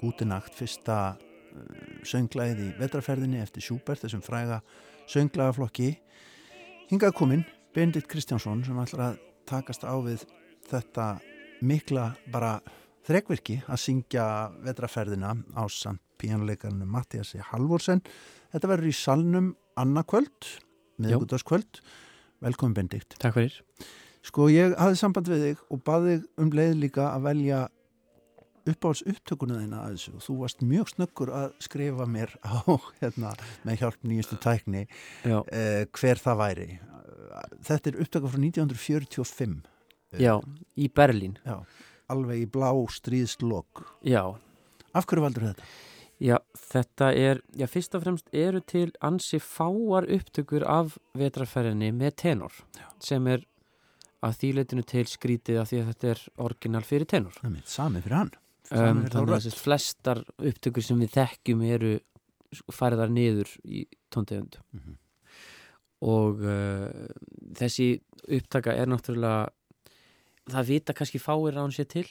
Gútinakt, 0.00 0.50
fyrsta 0.58 0.96
eh, 1.14 2.00
sönglaðið 2.10 2.64
í 2.64 2.66
vetrarferðinni 2.80 3.38
eftir 3.44 3.62
Schubert, 3.68 4.02
þessum 4.02 4.24
fræga 4.26 4.58
sönglaðaflokki. 5.14 5.92
Hingað 6.90 7.14
kominn 7.20 7.44
Bendit 7.70 8.10
Kristjánsson 8.10 8.64
sem 8.66 8.80
ætlar 8.82 9.04
að 9.12 9.20
takast 9.46 9.86
á 9.86 9.94
við 10.02 10.26
þetta 10.66 11.06
mikla 11.62 12.08
bara 12.34 12.56
þrekvirki 13.06 13.60
að 13.70 13.84
syngja 13.84 14.26
vetrarferðina 14.66 15.36
á 15.54 15.62
samt 15.70 16.02
píanleikarnu 16.20 16.88
Mattiasi 16.88 17.42
Halvorsen 17.52 18.02
Þetta 18.56 18.70
verður 18.70 18.88
í 18.88 18.96
salnum 18.96 19.48
annarkvöld, 19.76 20.50
miðugutaskvöld. 21.04 21.80
Velkomin 22.40 22.76
Bendikt. 22.76 23.16
Takk 23.20 23.36
fyrir. 23.36 23.56
Sko 24.24 24.46
ég 24.48 24.74
hafði 24.80 24.96
samband 24.96 25.28
við 25.28 25.42
þig 25.44 25.64
og 25.72 25.82
baði 25.86 26.14
um 26.40 26.52
leið 26.56 26.78
líka 26.80 27.10
að 27.12 27.26
velja 27.28 27.58
uppáhalds 28.66 29.04
upptökunu 29.06 29.58
þeina 29.60 29.82
að 29.84 29.98
þessu 29.98 30.12
og 30.16 30.24
þú 30.24 30.36
varst 30.40 30.64
mjög 30.66 30.88
snöggur 30.90 31.32
að 31.36 31.50
skrifa 31.62 32.06
mér 32.10 32.32
á 32.42 32.56
hérna, 33.02 33.34
með 33.68 33.82
hjálp 33.82 34.08
nýjastu 34.08 34.38
tækni 34.42 34.86
eh, 35.28 35.84
hver 35.84 36.22
það 36.22 36.40
væri. 36.40 36.68
Þetta 37.68 37.92
er 37.92 38.00
upptöka 38.06 38.30
frá 38.32 38.40
1945. 38.40 39.58
Já, 40.22 40.32
í 40.80 40.88
Berlín. 40.96 41.36
Já, 41.44 41.60
alveg 42.08 42.46
í 42.46 42.48
blá 42.56 42.72
stríðslokk. 42.96 43.84
Já. 44.08 44.22
Af 44.96 45.04
hverju 45.04 45.26
valdur 45.26 45.50
þetta? 45.50 45.68
Þetta 46.66 47.12
er, 47.14 47.40
já 47.54 47.68
fyrst 47.70 47.94
og 47.94 48.02
fremst 48.02 48.32
eru 48.34 48.60
til 48.66 48.88
ansi 49.04 49.38
fáar 49.38 50.08
upptökur 50.10 50.64
af 50.66 50.96
vetraferðinni 51.14 51.92
með 51.94 52.16
tenor 52.24 52.56
já. 52.74 52.88
sem 52.98 53.26
er 53.30 53.44
að 54.26 54.40
þýleitinu 54.40 54.82
til 54.88 55.04
skrítið 55.06 55.60
af 55.62 55.70
því 55.70 55.80
að 55.82 55.92
þetta 55.92 56.10
er 56.10 56.24
orginal 56.48 56.82
fyrir 56.86 57.06
tenor. 57.06 57.38
Sami 57.68 58.02
fyrir 58.02 58.18
hann. 58.18 58.34
Um, 58.74 59.04
þannig 59.06 59.36
að 59.36 59.58
flestar 59.60 60.24
upptökur 60.42 60.82
sem 60.82 60.98
við 60.98 61.12
þekkjum 61.14 61.62
eru 61.68 61.92
færiðar 62.74 63.12
niður 63.14 63.52
í 63.62 63.84
tóntegund 64.10 64.58
mm 64.58 64.80
-hmm. 64.80 64.96
og 66.10 66.42
uh, 66.42 67.06
þessi 67.54 68.00
upptaka 68.26 68.74
er 68.74 68.90
náttúrulega 68.90 69.52
það 70.50 70.68
vita 70.72 70.94
kannski 70.94 71.22
fáir 71.22 71.58
án 71.58 71.74
sér 71.74 71.86
til 71.90 72.06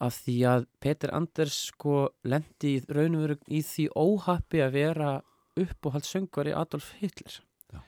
af 0.00 0.16
því 0.24 0.36
að 0.48 0.66
Petur 0.82 1.12
Anders 1.14 1.58
sko 1.68 1.96
lendi 2.24 2.76
í 2.76 2.82
raun 2.88 3.16
og 3.18 3.24
veru 3.26 3.38
í 3.48 3.62
því 3.66 3.88
óhappi 3.98 4.62
að 4.64 4.76
vera 4.78 5.10
uppóhald 5.58 6.06
söngvari 6.08 6.54
Adolf 6.56 6.92
Hitler 7.00 7.40
Já. 7.72 7.80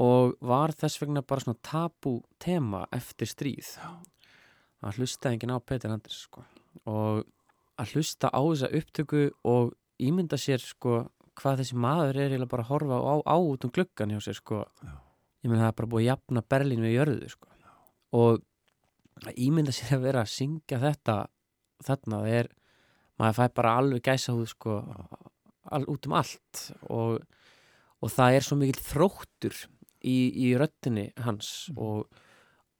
og 0.00 0.38
var 0.40 0.72
þess 0.72 1.02
vegna 1.02 1.22
bara 1.22 1.44
svona 1.44 1.60
tabu 1.62 2.20
tema 2.40 2.86
eftir 2.94 3.28
stríð 3.28 3.74
að 4.80 5.00
hlusta 5.00 5.32
enginn 5.32 5.52
á 5.52 5.58
Petur 5.60 5.92
Anders 5.94 6.24
sko 6.28 6.44
og 6.88 7.26
að 7.78 7.94
hlusta 7.94 8.30
á 8.32 8.40
þessa 8.40 8.72
upptöku 8.80 9.28
og 9.46 9.74
ímynda 10.02 10.38
sér 10.40 10.62
sko 10.62 11.04
hvað 11.38 11.62
þessi 11.62 11.78
maður 11.78 12.18
er 12.24 12.34
eða 12.38 12.48
bara 12.50 12.64
að 12.64 12.72
horfa 12.72 12.98
á, 12.98 13.14
á 13.22 13.36
út 13.38 13.66
um 13.66 13.74
gluggan 13.74 14.14
hjá 14.14 14.22
sér 14.24 14.38
sko 14.38 14.64
Já. 14.82 14.94
ég 15.44 15.50
menn 15.50 15.60
það 15.60 15.70
er 15.70 15.78
bara 15.80 15.92
búið 15.92 16.04
að 16.04 16.10
jafna 16.10 16.44
Berlín 16.54 16.86
við 16.86 16.96
jörðu 16.96 17.32
sko 17.34 17.50
Já. 17.52 17.70
og 18.18 18.44
að 19.26 19.40
ímynda 19.46 19.74
sér 19.74 19.96
að 19.98 20.06
vera 20.06 20.22
að 20.24 20.34
syngja 20.34 20.80
þetta 20.82 21.16
þarna 21.86 22.22
er 22.28 22.52
maður 23.18 23.38
fæ 23.38 23.56
bara 23.56 23.74
alveg 23.80 24.04
gæsa 24.06 24.34
húð 24.34 24.52
sko 24.52 24.78
all, 25.72 25.84
út 25.90 26.08
um 26.08 26.16
allt 26.18 26.62
og, 26.88 27.18
og 28.02 28.14
það 28.14 28.38
er 28.38 28.46
svo 28.46 28.58
mikil 28.60 28.84
þróttur 28.84 29.58
í, 30.06 30.16
í 30.48 30.52
röttinni 30.58 31.08
hans 31.24 31.68
mm. 31.72 31.80
og, 31.82 32.20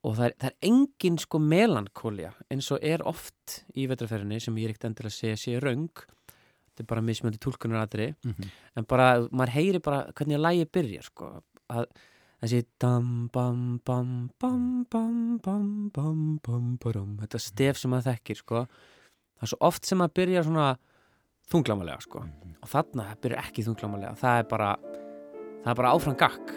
og 0.07 0.18
það 0.18 0.28
er, 0.28 0.36
það 0.43 0.51
er 0.53 0.70
engin 0.70 1.18
sko 1.22 1.43
melankólja 1.43 2.34
eins 2.53 2.70
og 2.74 2.84
er 2.86 3.05
oft 3.09 3.61
í 3.74 3.89
vetraferðinni 3.91 4.41
sem 4.43 4.59
ég 4.61 4.68
er 4.68 4.74
ekkert 4.74 4.91
endilega 4.91 5.14
að 5.14 5.18
segja 5.18 5.41
sé 5.43 5.59
raung 5.62 5.91
þetta 5.99 6.84
er 6.84 6.91
bara 6.93 7.05
mismjöndi 7.05 7.43
tólkunaradri 7.43 8.12
mm 8.12 8.34
-hmm. 8.34 8.55
en 8.76 8.86
bara, 8.89 9.09
maður 9.30 9.57
heyri 9.57 9.82
bara 9.82 10.07
hvernig 10.12 10.39
að 10.39 10.47
lægi 10.47 10.70
byrja 10.78 11.03
sko 11.11 11.32
að 11.68 11.91
þessi 12.43 12.62
þetta 17.22 17.43
stef 17.43 17.80
sem 17.80 17.91
maður 17.93 18.12
þekkir 18.12 18.41
sko. 18.43 18.64
það 19.39 19.47
er 19.47 19.53
svo 19.53 19.61
oft 19.70 19.89
sem 19.89 19.99
maður 19.99 20.16
byrja 20.20 20.45
svona 20.47 20.68
þunglamalega 21.51 22.05
sko. 22.05 22.24
og 22.62 22.72
þarna 22.72 23.11
byrja 23.22 23.45
ekki 23.47 23.66
þunglamalega 23.66 24.14
það 24.22 24.43
er 24.43 24.51
bara, 24.53 24.72
það 25.64 25.70
er 25.72 25.80
bara 25.82 25.95
áfram 25.95 26.18
gakk 26.18 26.55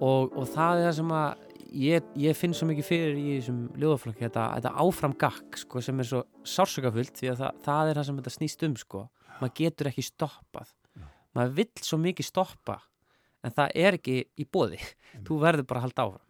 og, 0.00 0.34
og 0.34 0.44
það 0.52 0.82
er 0.82 0.88
það 0.88 0.96
sem 1.00 1.14
að 1.18 1.48
ég, 1.74 2.08
ég 2.18 2.36
finn 2.36 2.56
svo 2.56 2.68
mikið 2.68 2.86
fyrir 2.86 3.18
í 3.18 3.28
þessum 3.38 3.62
ljóðaflökk 3.78 4.22
þetta, 4.24 4.48
þetta 4.56 4.74
áfram 4.84 5.14
gakk 5.20 5.60
sko, 5.62 5.82
sem 5.84 6.00
er 6.00 6.08
svo 6.08 6.24
sársökafullt 6.46 7.20
því 7.20 7.32
að 7.32 7.42
það, 7.42 7.62
það 7.66 7.90
er 7.90 8.00
það 8.00 8.08
sem 8.08 8.20
þetta 8.20 8.34
snýst 8.34 8.66
um 8.68 8.76
sko. 8.80 9.04
maður 9.38 9.54
getur 9.60 9.90
ekki 9.92 10.04
stoppað. 10.06 10.72
Maður 11.36 11.52
vill 11.60 11.84
svo 11.86 11.98
mikið 12.02 12.26
stoppa 12.26 12.78
en 13.44 13.54
það 13.54 13.76
er 13.84 13.98
ekki 13.98 14.16
í 14.36 14.46
bóði 14.46 14.80
mm. 14.80 15.26
þú 15.28 15.40
verður 15.42 15.68
bara 15.70 15.82
að 15.82 15.88
halda 15.88 16.06
áfram 16.06 16.26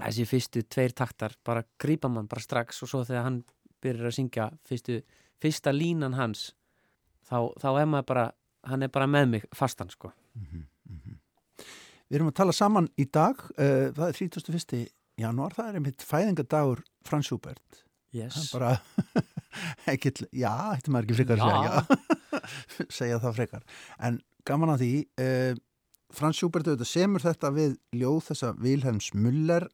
þessi 0.00 0.26
fyrstu 0.30 0.62
tveir 0.70 0.94
taktar 0.96 1.34
bara 1.44 1.64
grýpa 1.80 2.08
mann 2.08 2.28
bara 2.30 2.44
strax 2.44 2.82
og 2.84 2.92
svo 2.92 3.02
þegar 3.04 3.26
hann 3.26 3.42
byrjar 3.82 4.10
að 4.10 4.16
syngja 4.16 4.50
fyrstu, 4.68 5.00
fyrsta 5.40 5.72
línan 5.74 6.16
hans 6.18 6.50
þá, 7.28 7.50
þá 7.60 7.70
er 7.80 7.90
maður 7.90 8.08
bara 8.12 8.26
hann 8.70 8.84
er 8.84 8.92
bara 8.92 9.08
með 9.08 9.28
mig 9.34 9.44
fastan 9.56 9.90
sko 9.90 10.12
mm 10.12 10.46
-hmm, 10.46 10.64
mm 10.90 11.00
-hmm. 11.04 11.18
Við 12.10 12.18
erum 12.18 12.32
að 12.32 12.40
tala 12.40 12.52
saman 12.52 12.88
í 12.98 13.04
dag 13.06 13.38
uh, 13.38 13.92
það 13.94 14.08
er 14.08 14.16
31. 14.18 14.88
janúar, 15.20 15.54
það 15.54 15.68
er 15.68 15.78
einmitt 15.78 16.02
fæðingadagur 16.02 16.82
Frans 17.06 17.28
Schubert. 17.30 17.84
Yes. 18.10 18.48
Bara, 18.50 18.72
ekki, 19.92 20.10
já, 20.34 20.50
þetta 20.74 20.90
maður 20.90 21.06
ekki 21.06 21.18
frekar 21.20 21.44
að 21.44 21.52
segja, 21.52 22.40
segja 22.98 23.20
það 23.22 23.36
frekar. 23.38 23.62
En 24.02 24.18
gaman 24.48 24.74
að 24.74 24.82
því, 24.82 24.90
uh, 25.22 25.60
Frans 26.14 26.38
Schubert 26.40 26.66
auðvitað 26.66 26.88
semur 26.90 27.22
þetta 27.22 27.50
við 27.54 27.76
ljóð 27.96 28.20
þessa 28.30 28.50
Vilhelms 28.58 29.10
Müller 29.14 29.66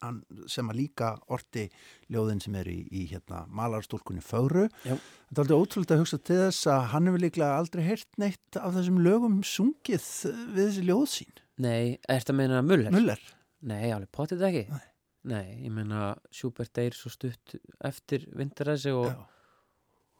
sem 0.52 0.68
að 0.70 0.80
líka 0.82 1.12
orti 1.32 1.66
ljóðin 2.12 2.42
sem 2.44 2.56
er 2.60 2.68
í, 2.70 2.78
í 2.92 3.06
hérna, 3.10 3.44
malarstúlkunni 3.56 4.24
Fögru. 4.24 4.66
Já. 4.84 4.96
Þetta 4.96 5.36
er 5.36 5.44
aldrei 5.44 5.56
ótrúlega 5.58 5.96
að 5.96 6.02
hugsa 6.04 6.20
til 6.20 6.40
þess 6.42 6.68
að 6.72 6.82
hann 6.92 7.10
hefur 7.10 7.24
líklega 7.24 7.60
aldrei 7.60 7.86
heyrt 7.86 8.20
neitt 8.20 8.60
af 8.60 8.76
þessum 8.76 9.00
lögum 9.06 9.38
sungið 9.46 10.10
við 10.56 10.62
þessi 10.62 10.84
ljóð 10.90 11.06
sín. 11.14 11.40
Nei, 11.64 11.96
ertu 12.12 12.34
að 12.34 12.40
meina 12.42 12.60
Muller? 12.64 12.92
Müller. 12.92 13.24
Nei, 13.66 13.88
alveg 13.90 14.12
potið 14.14 14.44
ekki. 14.50 14.66
Nei. 14.74 14.84
Nei, 15.26 15.46
ég 15.64 15.72
meina 15.74 16.12
Schubert 16.30 16.70
deyr 16.76 16.94
svo 16.94 17.10
stutt 17.10 17.56
eftir 17.84 18.28
vindaræsi 18.36 18.92
og, 18.94 19.08
Já. 19.10 19.24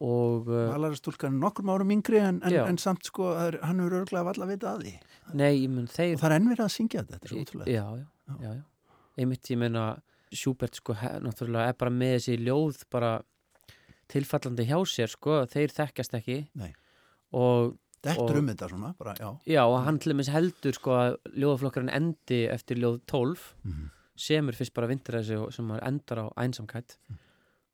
Og 0.00 0.48
uh, 0.48 0.72
Malarastúlkan 0.74 1.32
er 1.32 1.40
nokkrum 1.40 1.70
árum 1.72 1.90
yngri 1.94 2.18
en, 2.20 2.42
en, 2.44 2.52
en 2.68 2.78
samt 2.78 3.04
sko 3.08 3.30
er, 3.32 3.58
hann 3.62 3.78
hefur 3.80 4.02
örglega 4.02 4.24
valla 4.28 4.46
vita 4.50 4.74
að 4.74 4.82
því. 4.84 4.92
nei, 5.34 5.66
meina 5.68 5.88
þeir 5.88 6.14
Og 6.14 6.20
það 6.20 6.30
er 6.30 6.36
enn 6.36 6.50
verið 6.50 6.64
að 6.66 6.74
syngja 6.74 7.00
þetta, 7.02 7.12
þetta 7.14 7.24
er 7.24 7.32
svo 7.32 7.44
ótrúlega. 7.44 7.70
já, 7.72 7.84
já, 7.96 8.34
já, 8.42 8.52
já. 8.58 8.62
einmitt 9.18 9.50
ég 9.54 9.58
meina 9.58 9.86
Schubert 10.36 10.74
sko, 10.74 10.92
he, 11.00 11.08
náttúrulega 11.24 11.68
er 11.70 11.78
bara 11.80 11.90
með 11.94 12.12
þessi 12.18 12.36
ljóð 12.44 12.82
bara 12.92 13.14
tilfallandi 14.12 14.66
hjá 14.68 14.78
sér 14.86 15.10
sko, 15.10 15.40
þeir 15.50 15.72
þekkjast 15.74 16.16
ekki 16.20 16.38
Nei. 16.60 16.72
og 17.32 17.76
Þetta 18.06 18.22
Og- 18.22 18.30
er 18.30 18.36
um 18.38 18.46
þetta 18.46 18.66
svona, 18.70 18.94
bara, 18.98 19.14
já. 19.18 19.28
já, 19.48 19.62
og 19.66 19.80
hann 19.82 19.98
til 19.98 20.12
dæmis 20.12 20.28
heldur 20.30 20.74
sko 20.76 20.90
að 20.94 21.16
ljóðaflokkarinn 21.34 21.90
endi 21.90 22.44
eftir 22.52 22.76
ljóð 22.78 23.00
12 23.08 23.54
Mhm. 23.64 23.88
semur 24.14 24.52
fyrst 24.54 24.74
bara 24.74 24.86
vindaræsi 24.86 25.34
og- 25.34 25.52
sem 25.52 25.66
endar 25.72 26.18
á 26.22 26.26
einsamkætt 26.36 26.98
Mm. 27.10 27.16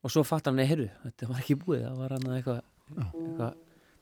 Og 0.03 0.11
svo 0.11 0.23
fattar 0.27 0.51
hann, 0.53 0.59
nei, 0.63 0.67
heyrðu, 0.71 0.89
þetta 1.05 1.29
var 1.31 1.43
ekki 1.43 1.57
búið 1.63 1.85
það 1.87 2.01
var 2.03 2.15
hann 2.17 2.31
eitthvað 2.37 2.63
eitthva, 2.93 3.51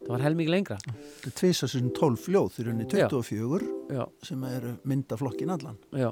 það 0.00 0.10
var 0.14 0.24
helming 0.24 0.48
lengra 0.50 0.78
Þetta 0.86 1.28
er 1.30 1.36
tvisa 1.42 1.68
sem 1.68 1.90
12 2.00 2.22
fljóð, 2.26 2.50
þeir 2.56 2.64
eru 2.66 2.72
henni 2.74 2.88
Já. 2.88 3.08
24 3.12 3.70
já, 3.98 4.04
sem 4.30 4.44
eru 4.50 4.74
myndaflokkin 4.88 5.52
allan. 5.56 5.76
já, 5.92 6.10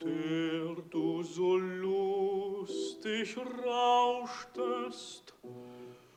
der 0.00 0.74
du 0.92 1.22
so 1.24 1.56
lustig 1.56 3.36
rauschtest, 3.36 5.34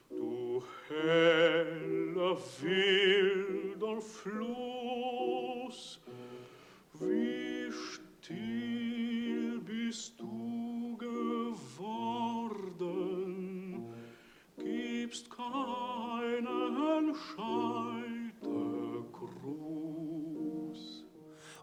du 0.10 0.62
heller 0.90 2.38
wilder 2.62 4.02
Fluss, 4.02 6.00
wie 7.08 7.44
still 8.24 9.60
bist 9.62 10.20
du 10.20 10.98
geworden, 10.98 12.64
gibst 14.58 15.30
keinen 15.30 17.14
Scheitergruß. 17.16 18.44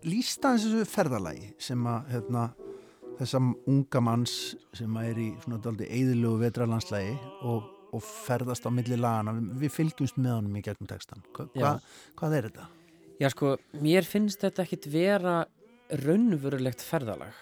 Lýsta 0.05 0.55
þessu 0.57 0.85
ferðalagi 0.89 1.55
sem 1.61 1.87
að 1.89 2.01
hérna, 2.15 2.43
þessa 3.19 3.39
unga 3.69 4.01
manns 4.05 4.35
sem 4.77 4.97
að 4.97 5.05
er 5.11 5.19
í 5.21 5.29
svona 5.45 5.59
daldi 5.65 5.87
eðilegu 5.89 6.37
vetralandslægi 6.41 7.15
og, 7.49 7.61
og 7.93 8.03
ferðast 8.05 8.65
á 8.65 8.71
milli 8.73 8.97
lagana. 9.01 9.31
Við, 9.37 9.45
við 9.65 9.71
fylgjumst 9.77 10.17
með 10.21 10.33
honum 10.39 10.57
í 10.57 10.65
gegnum 10.65 10.89
textan. 10.93 11.21
Hva, 11.37 11.43
hva, 11.57 11.73
hvað 12.21 12.31
er 12.39 12.45
þetta? 12.51 12.67
Já 13.21 13.29
sko 13.33 13.57
mér 13.85 14.07
finnst 14.09 14.43
þetta 14.43 14.65
ekkit 14.65 14.91
vera 14.91 15.39
raunverulegt 16.01 16.83
ferðalag. 16.85 17.35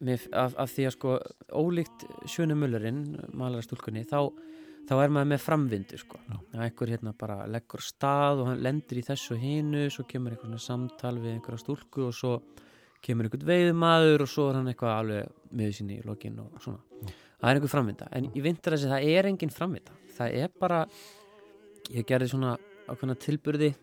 Mér, 0.00 0.22
af, 0.32 0.54
af 0.56 0.70
því 0.72 0.86
að 0.88 0.94
sko 0.96 1.16
ólíkt 1.52 2.06
Sjönu 2.30 2.56
Mullerinn 2.56 3.02
malarastúlkunni, 3.36 4.06
þá, 4.08 4.32
þá 4.88 4.94
er 4.96 5.12
maður 5.12 5.28
með 5.34 5.42
framvindu 5.44 6.00
sko, 6.00 6.20
að 6.30 6.62
einhver 6.64 6.92
hérna 6.94 7.12
bara 7.20 7.42
leggur 7.52 7.84
stað 7.84 8.40
og 8.40 8.48
hann 8.48 8.62
lendir 8.64 9.02
í 9.02 9.04
þessu 9.04 9.36
og 9.36 9.44
hinu, 9.44 9.84
svo 9.92 10.06
kemur 10.08 10.32
einhver 10.32 10.48
svona 10.48 10.64
samtal 10.64 11.18
við 11.20 11.34
einhverja 11.34 11.60
stúlku 11.66 12.06
og 12.08 12.16
svo 12.16 12.32
kemur 13.04 13.28
einhvern 13.28 13.48
veiðmaður 13.50 14.24
og 14.24 14.32
svo 14.32 14.48
er 14.48 14.60
hann 14.60 14.72
eitthvað 14.72 14.96
alveg 14.96 15.36
með 15.60 15.76
sinni 15.76 16.00
í 16.00 16.06
lokin 16.08 16.40
og 16.46 16.56
svona. 16.64 16.80
Það 17.40 17.50
er 17.50 17.60
einhver 17.60 17.74
framvinda, 17.74 18.10
en 18.16 18.32
ég 18.32 18.44
vindur 18.44 18.76
þessi 18.76 18.88
það 18.88 19.12
er 19.12 19.28
engin 19.28 19.52
framvinda, 19.52 20.00
það 20.16 20.40
er 20.40 20.58
bara 20.64 20.82
ég 21.92 22.08
gerði 22.08 22.32
svona 22.32 22.56
ákveðna 22.88 23.20
tilburði 23.20 23.74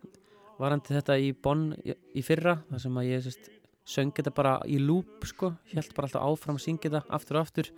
varandi 0.60 0.93
þetta 0.95 1.18
í 1.22 1.32
Bonn 1.43 1.70
í, 1.86 2.22
fyrra, 2.26 2.58
þar 2.72 2.80
sem 2.82 2.97
að 2.97 3.08
ég 3.12 3.24
sérst, 3.28 3.49
söng 3.88 4.12
þetta 4.18 4.34
bara 4.36 4.55
í 4.68 4.80
loop 4.84 5.24
sko, 5.30 5.53
held 5.74 5.93
bara 5.95 6.08
alltaf 6.10 6.26
áfram 6.28 6.58
að 6.60 6.66
syngja 6.66 6.89
þetta 6.89 7.03
aftur 7.16 7.38
og 7.39 7.45
aftur 7.45 7.70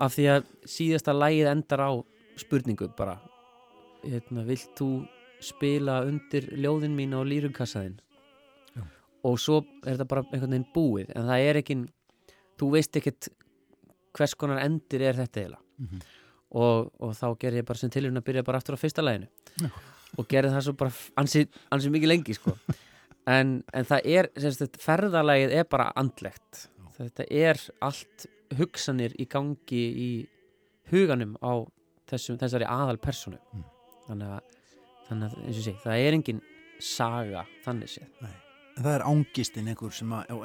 af 0.00 0.14
því 0.16 0.26
að 0.34 0.50
síðasta 0.68 1.14
lægið 1.16 1.50
endar 1.52 1.80
á 1.86 1.90
spurningu 2.40 2.88
bara 2.96 3.18
hérna, 4.04 4.44
vilt 4.48 4.70
þú 4.78 4.90
spila 5.40 6.02
undir 6.08 6.50
ljóðin 6.60 6.92
mín 6.96 7.14
á 7.16 7.20
lýrugkassaðin 7.24 7.98
Já. 8.76 8.82
og 9.24 9.38
svo 9.40 9.62
er 9.84 9.94
þetta 9.96 10.08
bara 10.10 10.24
einhvern 10.28 10.52
veginn 10.52 10.68
búið 10.74 11.12
en 11.16 11.28
það 11.30 11.46
er 11.48 11.60
ekki 11.62 11.76
þú 12.60 12.68
veist 12.74 12.96
ekkert 13.00 13.30
hvers 14.16 14.34
konar 14.36 14.60
endir 14.64 15.04
er 15.08 15.16
þetta 15.22 15.40
eiginlega 15.44 15.66
Mhm. 15.80 16.00
og, 16.60 16.90
og 17.00 17.14
þá 17.16 17.24
gerði 17.40 17.60
ég 17.62 17.64
bara 17.64 17.78
sem 17.80 17.88
tilhörun 17.90 18.20
að 18.20 18.24
byrja 18.26 18.42
bara 18.44 18.58
aftur 18.60 18.76
á 18.76 18.82
fyrsta 18.82 19.00
læginu 19.00 19.28
Já. 19.64 19.70
Og 20.18 20.26
gerði 20.30 20.52
það 20.56 20.64
svo 20.66 20.74
bara 20.80 20.92
ansi, 21.22 21.44
ansi 21.70 21.92
mikið 21.94 22.12
lengi 22.14 22.34
sko 22.38 22.56
en, 23.30 23.56
en 23.72 23.88
það 23.88 24.08
er, 24.16 24.30
þetta 24.34 24.82
ferðalagið 24.82 25.54
er 25.60 25.68
bara 25.70 25.90
andlegt 26.00 26.66
þetta 26.98 27.26
er 27.30 27.60
allt 27.86 28.26
hugsanir 28.58 29.14
í 29.22 29.28
gangi 29.30 29.82
í 30.04 30.10
huganum 30.90 31.36
á 31.38 31.62
þessum, 32.10 32.38
þessari 32.40 32.66
aðal 32.66 32.98
personu 32.98 33.38
Mm. 33.54 33.64
þannig, 34.08 34.30
að, 34.34 34.60
þannig 35.08 35.26
að 35.30 35.42
eins 35.46 35.58
og 35.60 35.64
sé, 35.66 35.74
það 35.84 36.04
er 36.06 36.16
engin 36.16 36.40
saga 36.82 37.42
þannig 37.64 37.90
séð. 37.92 38.08
En 38.24 38.82
það 38.84 38.94
er 38.96 39.04
ángistinn 39.06 39.68
einhver, 39.70 39.92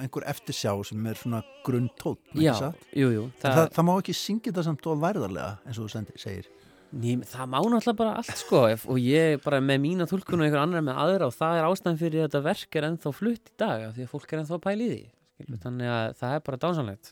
einhver 0.04 0.26
eftirsjá 0.30 0.74
sem 0.86 1.06
er 1.10 1.18
svona 1.18 1.40
grunn 1.66 1.88
tótt, 1.98 2.22
Já, 2.36 2.54
jú, 2.94 3.10
jú, 3.14 3.24
Það, 3.42 3.56
það, 3.58 3.70
það 3.78 3.88
má 3.88 3.94
ekki 3.96 4.16
syngja 4.20 4.52
þetta 4.52 4.66
samt 4.68 4.90
og 4.92 5.02
værðarlega 5.02 5.52
eins 5.66 5.80
og 5.80 5.90
þú 5.90 6.06
segir. 6.22 6.50
Ný, 6.96 7.18
það 7.28 7.50
má 7.52 7.58
náttúrulega 7.60 8.00
bara 8.00 8.12
allt 8.22 8.38
sko 8.40 8.62
ef- 8.72 8.86
og 8.88 9.00
ég 9.04 9.42
bara 9.44 9.60
með 9.60 9.82
mína 9.84 10.06
tólkun 10.08 10.40
og 10.40 10.46
einhver 10.48 10.62
annar 10.62 10.84
með 10.86 11.00
aðra 11.04 11.28
og 11.28 11.36
það 11.36 11.58
er 11.60 11.68
ástæðan 11.68 12.00
fyrir 12.00 12.22
að 12.22 12.30
þetta 12.30 12.42
verk 12.46 12.78
er 12.80 12.88
ennþá 12.88 13.12
flutt 13.18 13.52
í 13.52 13.56
dag 13.60 13.84
af 13.90 13.96
því 13.98 14.06
að 14.06 14.14
fólk 14.14 14.32
er 14.32 14.42
ennþá 14.42 14.56
að 14.56 14.64
pæla 14.64 14.86
í 14.86 14.90
því 14.94 15.02
skilur, 15.36 15.60
þannig 15.66 15.92
að 15.92 16.16
það 16.22 16.36
er 16.38 16.46
bara 16.48 16.62
dásanlegt 16.64 17.12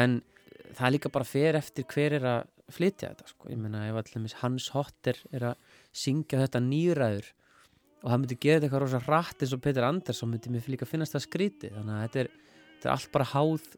en 0.00 0.16
það 0.78 0.94
líka 0.96 1.12
bara 1.12 1.28
fer 1.28 1.58
eftir 1.60 1.88
hver 1.92 2.16
er 2.16 2.28
að 2.32 2.50
flytja 2.72 3.10
þetta 3.12 3.28
sko. 3.28 3.50
ég 3.52 3.60
meina 3.60 3.84
ef 3.90 4.00
allir 4.00 4.36
Hans 4.40 4.68
Hotter 4.72 5.20
er 5.36 5.48
að 5.52 5.72
syngja 5.92 6.40
þetta 6.40 6.64
nýræður 6.64 7.28
og 8.04 8.10
hann 8.12 8.24
myndi 8.24 8.40
gera 8.40 8.60
þetta 8.60 8.70
eitthvað 8.70 8.84
rosa 8.86 9.02
rætt 9.04 9.44
eins 9.44 9.52
og 9.52 9.62
Peter 9.64 9.84
Andersson 9.84 10.32
myndi 10.32 10.52
mér 10.52 10.72
líka 10.72 10.88
finnast 10.88 11.12
það 11.12 11.26
skríti 11.28 11.70
þannig 11.72 11.94
að 11.94 12.04
þetta 12.06 12.22
er, 12.24 12.30
þetta 12.78 12.88
er 12.88 12.94
allt 12.96 13.12
bara 13.12 13.28
háð 13.34 13.68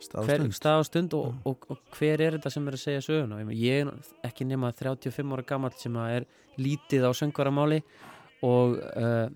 Og 0.00 0.24
hver, 0.24 0.40
stund. 0.48 0.66
og 0.72 0.86
stund 0.88 1.14
og, 1.14 1.34
og, 1.44 1.80
hver 1.98 2.22
er 2.24 2.38
þetta 2.38 2.50
sem 2.54 2.68
er 2.68 2.76
að 2.76 2.80
segja 2.80 3.02
söguna 3.04 3.40
Ég 3.52 3.82
er 3.84 3.90
ekki 4.24 4.46
nema 4.48 4.72
35 4.72 5.34
ára 5.36 5.44
gamall 5.46 5.74
sem 5.76 5.98
að 6.00 6.14
er 6.14 6.26
lítið 6.60 7.04
á 7.04 7.12
söngvaramáli 7.16 7.82
og 8.46 8.78
uh, 8.80 9.28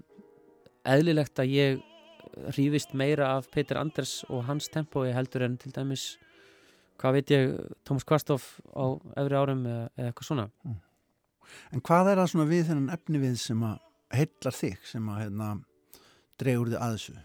eðlilegt 0.88 1.42
að 1.42 1.52
ég 1.52 1.82
hrífist 2.56 2.94
meira 2.96 3.34
af 3.36 3.50
Peter 3.52 3.78
Anders 3.78 4.22
og 4.30 4.46
hans 4.48 4.70
tempói 4.72 5.12
heldur 5.14 5.44
en 5.46 5.58
til 5.60 5.72
dæmis 5.74 6.14
hvað 7.00 7.18
veit 7.18 7.34
ég, 7.34 7.54
Tómas 7.84 8.06
Kvarstof 8.08 8.56
á 8.72 8.96
efri 9.20 9.38
árum 9.38 9.64
eða, 9.68 9.86
eitthvað 10.08 10.30
svona 10.30 10.48
En 11.74 11.82
hvað 11.84 12.10
er 12.10 12.20
það 12.22 12.30
svona 12.32 12.48
við 12.48 12.66
þennan 12.70 12.94
efni 12.94 13.20
við 13.20 13.38
sem 13.42 13.62
að 13.66 13.80
heillar 14.14 14.56
þig, 14.56 14.76
sem 14.88 15.08
að 15.12 15.20
hérna, 15.20 15.48
dregur 16.40 16.70
þig 16.72 16.80
að 16.80 16.94
þessu? 16.96 17.16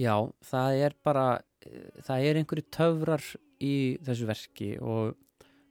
Já, 0.00 0.14
það 0.48 0.82
er 0.86 0.94
bara 1.04 1.26
það 2.06 2.26
er 2.28 2.40
einhverju 2.40 2.66
töfrar 2.74 3.24
í 3.62 3.74
þessu 4.04 4.28
verki 4.28 4.74
og 4.80 5.14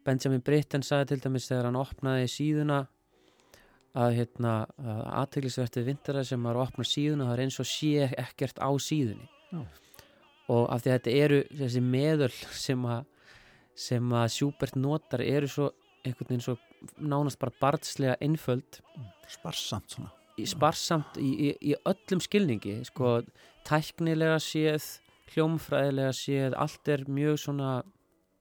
Benjamin 0.05 0.41
Britten 0.41 0.83
sagði 0.85 1.11
til 1.11 1.21
dæmis 1.25 1.49
þegar 1.49 1.69
hann 1.69 1.79
opnaði 1.81 2.29
síðuna 2.31 2.79
að 4.01 4.15
hérna 4.21 4.53
að 4.79 5.01
aðteglisvertið 5.21 5.87
vindara 5.89 6.23
sem 6.27 6.43
var 6.47 6.57
að 6.57 6.65
opna 6.69 6.87
síðuna 6.87 7.27
það 7.27 7.35
er 7.35 7.43
eins 7.45 7.59
og 7.59 7.67
sé 7.67 8.07
ekkert 8.07 8.61
á 8.63 8.69
síðunni 8.79 9.27
Já. 9.51 9.61
og 10.55 10.63
af 10.71 10.83
því 10.83 10.91
að 10.91 10.97
þetta 10.97 11.15
eru 11.25 11.41
þessi 11.59 11.83
meðöl 11.83 12.31
sem 12.55 12.87
að 12.87 13.07
sem 13.81 14.13
að 14.15 14.31
Schubert 14.35 14.77
notar 14.79 15.23
eru 15.23 15.49
svo 15.49 15.69
einhvern 16.05 16.29
veginn 16.29 16.45
svo 16.45 16.57
nánast 16.97 17.39
bara 17.41 17.53
barnslega 17.59 18.17
einföld 18.23 18.81
Sparsamt 19.31 19.93
svona. 19.93 20.11
sparsamt 20.47 21.19
í, 21.21 21.29
í, 21.29 21.49
í 21.71 21.75
öllum 21.87 22.21
skilningi 22.23 22.81
sko, 22.87 23.21
tæknilega 23.67 24.39
séð 24.43 24.87
hljómfræðilega 25.31 26.13
séð 26.15 26.55
allt 26.59 26.91
er 26.91 27.05
mjög 27.07 27.39
svona 27.45 27.71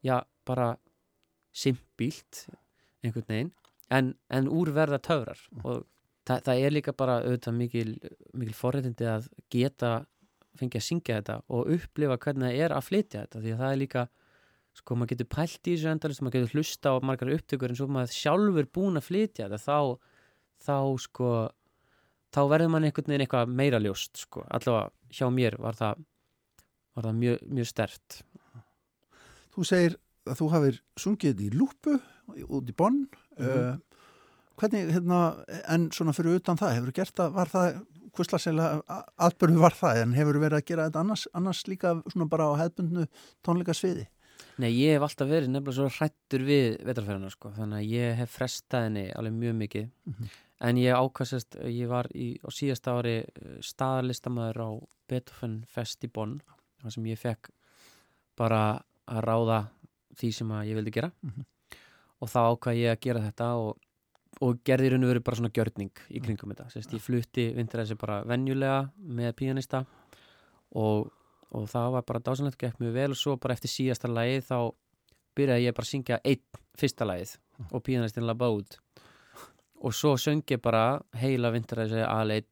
já, 0.06 0.20
bara 0.48 0.74
simpílt 1.50 2.46
einhvern 3.04 3.28
veginn 3.28 3.52
en, 3.90 4.14
en 4.30 4.48
úr 4.50 4.70
verða 4.74 5.00
töfrar. 5.02 5.40
Og 5.64 5.84
það, 6.28 6.44
það 6.46 6.62
er 6.64 6.74
líka 6.74 6.94
bara 6.96 7.18
auðvitað 7.24 7.58
mikil, 7.58 7.90
mikil 8.38 8.56
forréttindi 8.56 9.08
að 9.10 9.28
geta 9.52 9.92
fengið 10.58 10.80
að 10.80 10.86
syngja 10.86 11.20
þetta 11.20 11.36
og 11.54 11.70
upplifa 11.76 12.18
hvernig 12.24 12.50
það 12.50 12.64
er 12.64 12.74
að 12.74 12.86
flytja 12.88 13.22
þetta 13.24 13.42
því 13.44 13.54
að 13.54 13.62
það 13.62 13.74
er 13.74 13.80
líka 13.80 14.04
sko 14.80 14.96
maður 14.96 15.12
getur 15.12 15.28
pælt 15.34 15.60
í 15.66 15.74
þessu 15.74 15.90
endalist 15.90 16.22
maður 16.22 16.36
getur 16.36 16.58
hlusta 16.58 16.92
á 16.94 16.96
margar 17.06 17.32
upptökur 17.34 17.72
en 17.72 17.78
svo 17.78 17.88
maður 17.90 18.14
sjálfur 18.14 18.68
búin 18.74 19.00
að 19.00 19.06
flytja 19.06 19.46
þetta 19.46 19.60
þá, 19.62 19.78
þá 20.66 20.76
sko 21.06 21.30
þá 22.34 22.40
verður 22.52 22.72
mann 22.74 22.86
einhvern 22.86 23.10
veginn 23.10 23.24
eitthvað 23.26 23.54
meira 23.60 23.80
ljóst 23.82 24.22
sko, 24.24 24.44
allavega 24.46 24.90
hjá 25.16 25.26
mér 25.34 25.56
var 25.62 25.78
það, 25.78 26.04
var 26.96 27.04
það 27.08 27.18
mjög, 27.22 27.38
mjög 27.58 27.66
stert 27.70 28.22
Þú 29.54 29.64
segir 29.66 29.96
að 30.30 30.38
þú 30.40 30.48
hafið 30.52 30.80
sungið 31.00 31.40
í 31.46 31.48
lúpu 31.56 31.96
út 32.48 32.68
í 32.70 32.76
bonn 32.76 33.06
mm 33.06 33.40
Mhm. 33.40 33.48
uh, 33.48 33.76
hvernig, 34.60 34.90
hérna, 34.92 35.18
en 35.72 35.86
svona 35.90 36.12
fyrir 36.12 36.36
utan 36.36 36.58
það, 36.60 36.74
hefur 36.76 36.92
gert 36.92 37.14
það, 37.16 37.30
var 37.32 37.48
það 37.48 37.78
hvurslagslega 38.12 38.98
aðbörðu 39.16 39.60
var 39.62 39.72
það 39.78 40.00
en 40.02 40.12
hefur 40.18 40.36
verið 40.42 40.58
að 40.58 40.64
gera 40.68 40.84
þetta 40.90 41.00
annars, 41.00 41.22
annars 41.34 41.62
líka 41.70 41.94
svona 42.12 42.26
bara 42.28 42.50
á 42.52 42.60
hefbundnu 42.60 43.06
tónleika 43.42 43.72
sviði 43.72 44.06
Nei, 44.60 44.68
ég 44.76 44.98
hef 44.98 45.02
alltaf 45.06 45.28
verið 45.30 45.48
nefnilega 45.54 45.76
svo 45.78 45.88
hrættur 45.96 46.44
við 46.44 46.76
vetarferðina 46.84 47.30
sko, 47.32 47.50
þannig 47.56 47.78
að 47.80 47.90
ég 47.94 48.14
hef 48.20 48.36
frestað 48.36 48.84
henni 48.88 49.06
alveg 49.16 49.32
mjög 49.40 49.56
mikið 49.62 49.88
Mhm. 50.12 50.28
en 50.60 50.76
ég 50.76 50.92
ákvæmst, 51.00 51.56
ég 51.64 51.88
var 51.88 52.06
í, 52.14 52.36
á 52.44 52.48
síðasta 52.52 52.92
ári 53.00 53.16
staðalistamæður 53.64 54.60
á 54.60 54.68
Beethoven 55.08 55.64
Fest 55.68 56.04
í 56.04 56.08
Bonn 56.12 56.40
þar 56.82 56.94
sem 56.96 57.06
ég 57.10 57.20
fekk 57.20 57.50
bara 58.40 58.62
að 59.10 59.22
ráða 59.26 59.60
því 60.20 60.32
sem 60.34 60.50
ég 60.68 60.78
vildi 60.78 60.94
gera. 60.94 61.12
Mhm. 61.22 61.46
og 62.20 62.28
þá 62.28 62.40
ákvað 62.52 62.76
ég 62.76 62.92
að 62.92 63.00
gera 63.00 63.20
þetta 63.24 63.46
og, 63.56 63.78
og 64.44 64.58
gerði 64.64 64.86
í 64.86 64.90
raun 64.92 65.04
og 65.06 65.10
veru 65.10 65.22
bara 65.24 65.36
svona 65.38 65.52
gjörning 65.56 66.02
í 66.10 66.20
kringum 66.20 66.52
þetta, 66.52 66.66
Sest, 66.70 66.92
ég 66.92 67.00
flutti 67.00 67.46
þessi 67.56 67.96
bara 67.96 68.18
venjulega 68.28 68.90
með 69.00 69.32
pianista 69.38 69.86
og, 70.76 71.08
og 71.50 71.64
það 71.70 71.92
var 71.96 72.04
bara 72.06 72.20
dásanlegt, 72.20 72.58
gekk 72.60 72.78
mjög 72.82 72.92
vel. 72.92 73.10
Og 73.10 73.16
svo 73.16 73.36
bara 73.40 73.56
eftir 73.56 73.72
síðasta 73.72 74.10
lagið 74.10 74.44
þá 74.50 74.58
byrjaði 75.38 75.64
ég 75.64 75.76
bara 75.76 75.88
að 75.88 75.92
syngja 75.94 76.20
einn 76.24 76.62
fyrsta 76.76 77.08
lagið 77.08 77.36
og 77.70 77.84
pianistin 77.86 78.26
labba 78.28 78.50
út. 78.52 78.76
Og 79.80 79.96
svo 79.96 80.16
söng 80.20 80.44
ég 80.52 80.60
bara 80.60 81.00
heila 81.16 81.50
vindur 81.54 81.80
þessi 81.82 82.04
aðleit 82.04 82.48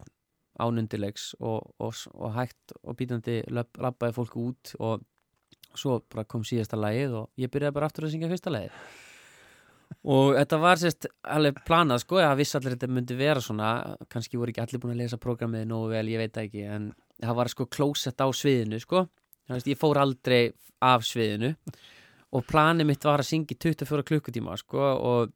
ánundilegs 0.59 1.33
og, 1.39 1.75
og, 1.79 1.95
og 2.15 2.35
hægt 2.37 2.75
og 2.83 2.97
býtandi 2.99 3.41
labbaði 3.51 4.15
fólk 4.17 4.39
út 4.41 4.73
og 4.79 5.05
svo 5.79 6.01
bara 6.11 6.27
kom 6.29 6.45
síðasta 6.47 6.79
lagið 6.79 7.15
og 7.21 7.29
ég 7.39 7.53
byrjaði 7.53 7.77
bara 7.77 7.91
aftur 7.91 8.09
að 8.09 8.15
syngja 8.15 8.31
fyrsta 8.31 8.53
lagið. 8.53 8.81
Og 10.09 10.35
þetta 10.37 10.59
var 10.61 10.81
sérst 10.81 11.07
alveg 11.33 11.61
planað 11.67 12.03
sko, 12.05 12.19
ég 12.21 12.35
vissi 12.39 12.57
allir 12.59 12.75
þetta 12.77 12.91
myndi 12.93 13.17
vera 13.19 13.43
svona 13.45 13.71
kannski 14.13 14.41
voru 14.41 14.53
ekki 14.53 14.63
allir 14.65 14.83
búin 14.83 14.95
að 14.95 15.03
lesa 15.03 15.21
prógramið 15.21 15.69
nógu 15.69 15.93
vel, 15.93 16.05
ég 16.13 16.21
veit 16.23 16.41
ekki 16.43 16.65
en 16.69 16.91
það 17.19 17.39
var 17.41 17.53
sko 17.53 17.67
klósett 17.73 18.21
á 18.21 18.29
sviðinu 18.29 18.81
sko. 18.83 19.07
Þannig, 19.49 19.71
ég 19.73 19.81
fór 19.81 20.01
aldrei 20.03 20.43
af 20.85 21.07
sviðinu 21.09 21.55
og 22.37 22.45
planið 22.49 22.91
mitt 22.91 23.07
var 23.09 23.23
að 23.23 23.31
syngja 23.31 23.57
í 23.57 23.61
24 23.65 24.05
klukkutíma 24.11 24.57
sko 24.61 24.83
og, 24.83 25.33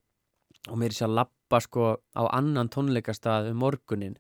og 0.69 0.79
mér 0.79 0.95
sér 0.95 1.09
að 1.09 1.19
lappa 1.23 1.61
sko 1.65 1.89
á 2.13 2.23
annan 2.29 2.71
tónleikastað 2.73 3.51
um 3.53 3.63
morgunin 3.65 4.19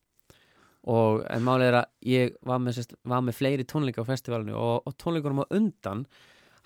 og 0.90 1.22
en 1.30 1.44
málið 1.46 1.68
er 1.68 1.78
að 1.78 1.90
ég 2.10 2.32
var 2.48 2.62
með, 2.62 2.78
sérst, 2.78 2.96
var 3.06 3.22
með 3.22 3.38
fleiri 3.38 3.66
tónleika 3.68 4.02
á 4.02 4.10
festivalinu 4.10 4.56
og, 4.58 4.88
og 4.88 4.96
tónleikunum 4.98 5.44
á 5.46 5.52
undan 5.54 6.06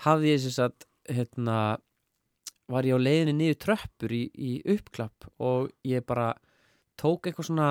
hafði 0.06 0.32
ég 0.32 0.44
sérst 0.44 0.64
að 0.64 0.86
hérna 1.16 1.58
var 2.72 2.88
ég 2.88 2.96
á 2.98 3.00
leiðinni 3.00 3.36
niður 3.36 3.60
tröppur 3.66 4.14
í, 4.16 4.24
í 4.32 4.52
uppklapp 4.76 5.28
og 5.38 5.70
ég 5.86 6.06
bara 6.06 6.32
tók 6.98 7.28
eitthvað 7.28 7.50
svona 7.50 7.70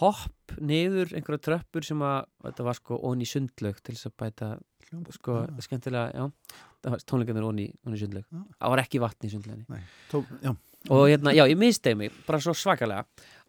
hopp 0.00 0.54
niður 0.62 1.10
einhverja 1.16 1.44
tröppur 1.48 1.84
sem 1.86 2.02
að 2.06 2.24
þetta 2.46 2.66
var 2.68 2.78
sko 2.78 2.98
onni 3.10 3.26
sundlaug 3.28 3.80
til 3.82 3.96
þess 3.96 4.10
að 4.10 4.16
bæta 4.22 4.50
sko 5.14 5.36
Já. 5.44 5.62
skemmtilega, 5.66 6.10
já 6.14 6.56
það 6.80 6.94
var 6.94 7.04
tónleikarnir 7.10 7.46
onni, 7.46 7.66
onni 7.86 8.00
sundlaug. 8.00 8.26
Það 8.30 8.72
var 8.72 8.82
ekki 8.82 9.02
vatn 9.02 9.26
í 9.26 9.30
já, 10.40 10.54
og 10.88 11.02
hérna, 11.10 11.34
já, 11.36 11.44
ég 11.44 11.58
minnstegi 11.60 11.98
mig 11.98 12.14
bara 12.26 12.40
svo 12.42 12.54
svakalega 12.56 13.04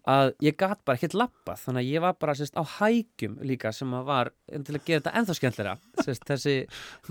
að 0.10 0.32
ég 0.42 0.58
gat 0.58 0.80
bara 0.86 0.98
ekkert 0.98 1.14
lappað 1.18 1.62
þannig 1.62 1.84
að 1.84 1.94
ég 1.94 2.02
var 2.02 2.18
bara 2.18 2.34
sérst 2.38 2.58
á 2.58 2.64
hækjum 2.66 3.38
líka 3.46 3.72
sem 3.76 3.92
að 3.94 4.08
var 4.08 4.32
til 4.50 4.76
að 4.76 4.86
gera 4.88 5.02
þetta 5.02 5.14
ennþá 5.20 5.36
skemmtilega 5.38 6.04
sérst, 6.06 6.26
þessi 6.26 6.56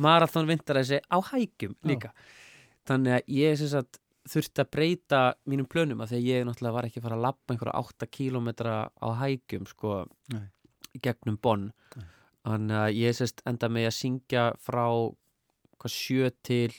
marathon 0.03 0.49
vindaræsi 0.51 0.99
á 1.07 1.19
hækjum 1.31 1.77
líka. 1.87 2.11
Þannig 2.89 3.21
að 3.21 3.35
ég 3.37 3.61
sérst 3.61 4.01
þurfti 4.31 4.63
að 4.63 4.71
breyta 4.75 5.21
mínum 5.49 5.69
plönum 5.71 6.03
að 6.03 6.13
því 6.13 6.19
að 6.19 6.29
ég 6.29 6.47
náttúrulega 6.47 6.77
var 6.77 6.89
ekki 6.89 7.01
að 7.01 7.07
fara 7.07 7.19
að 7.19 7.27
lappa 7.27 7.55
einhverja 7.55 7.81
8 7.81 8.09
kilometra 8.11 8.75
á 8.91 9.09
hækjum 9.23 9.69
sko 9.71 9.95
Nei. 10.35 10.49
gegnum 11.03 11.39
bonn. 11.41 11.71
Þannig 12.45 12.79
að 12.83 12.99
ég 12.99 13.17
sérst 13.17 13.43
enda 13.49 13.71
með 13.71 13.91
að 13.91 13.97
syngja 14.01 14.45
frá 14.61 14.85
hvað 15.81 15.95
sjö 15.95 16.31
til 16.45 16.73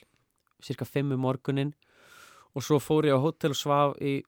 cirka 0.61 0.85
5 0.85 1.15
um 1.15 1.23
morgunin 1.23 1.73
og 2.51 2.65
svo 2.65 2.79
fór 2.83 3.07
ég 3.07 3.17
á 3.17 3.23
hótel 3.23 3.55
og 3.55 3.59
svaf 3.59 3.95
í 4.03 4.19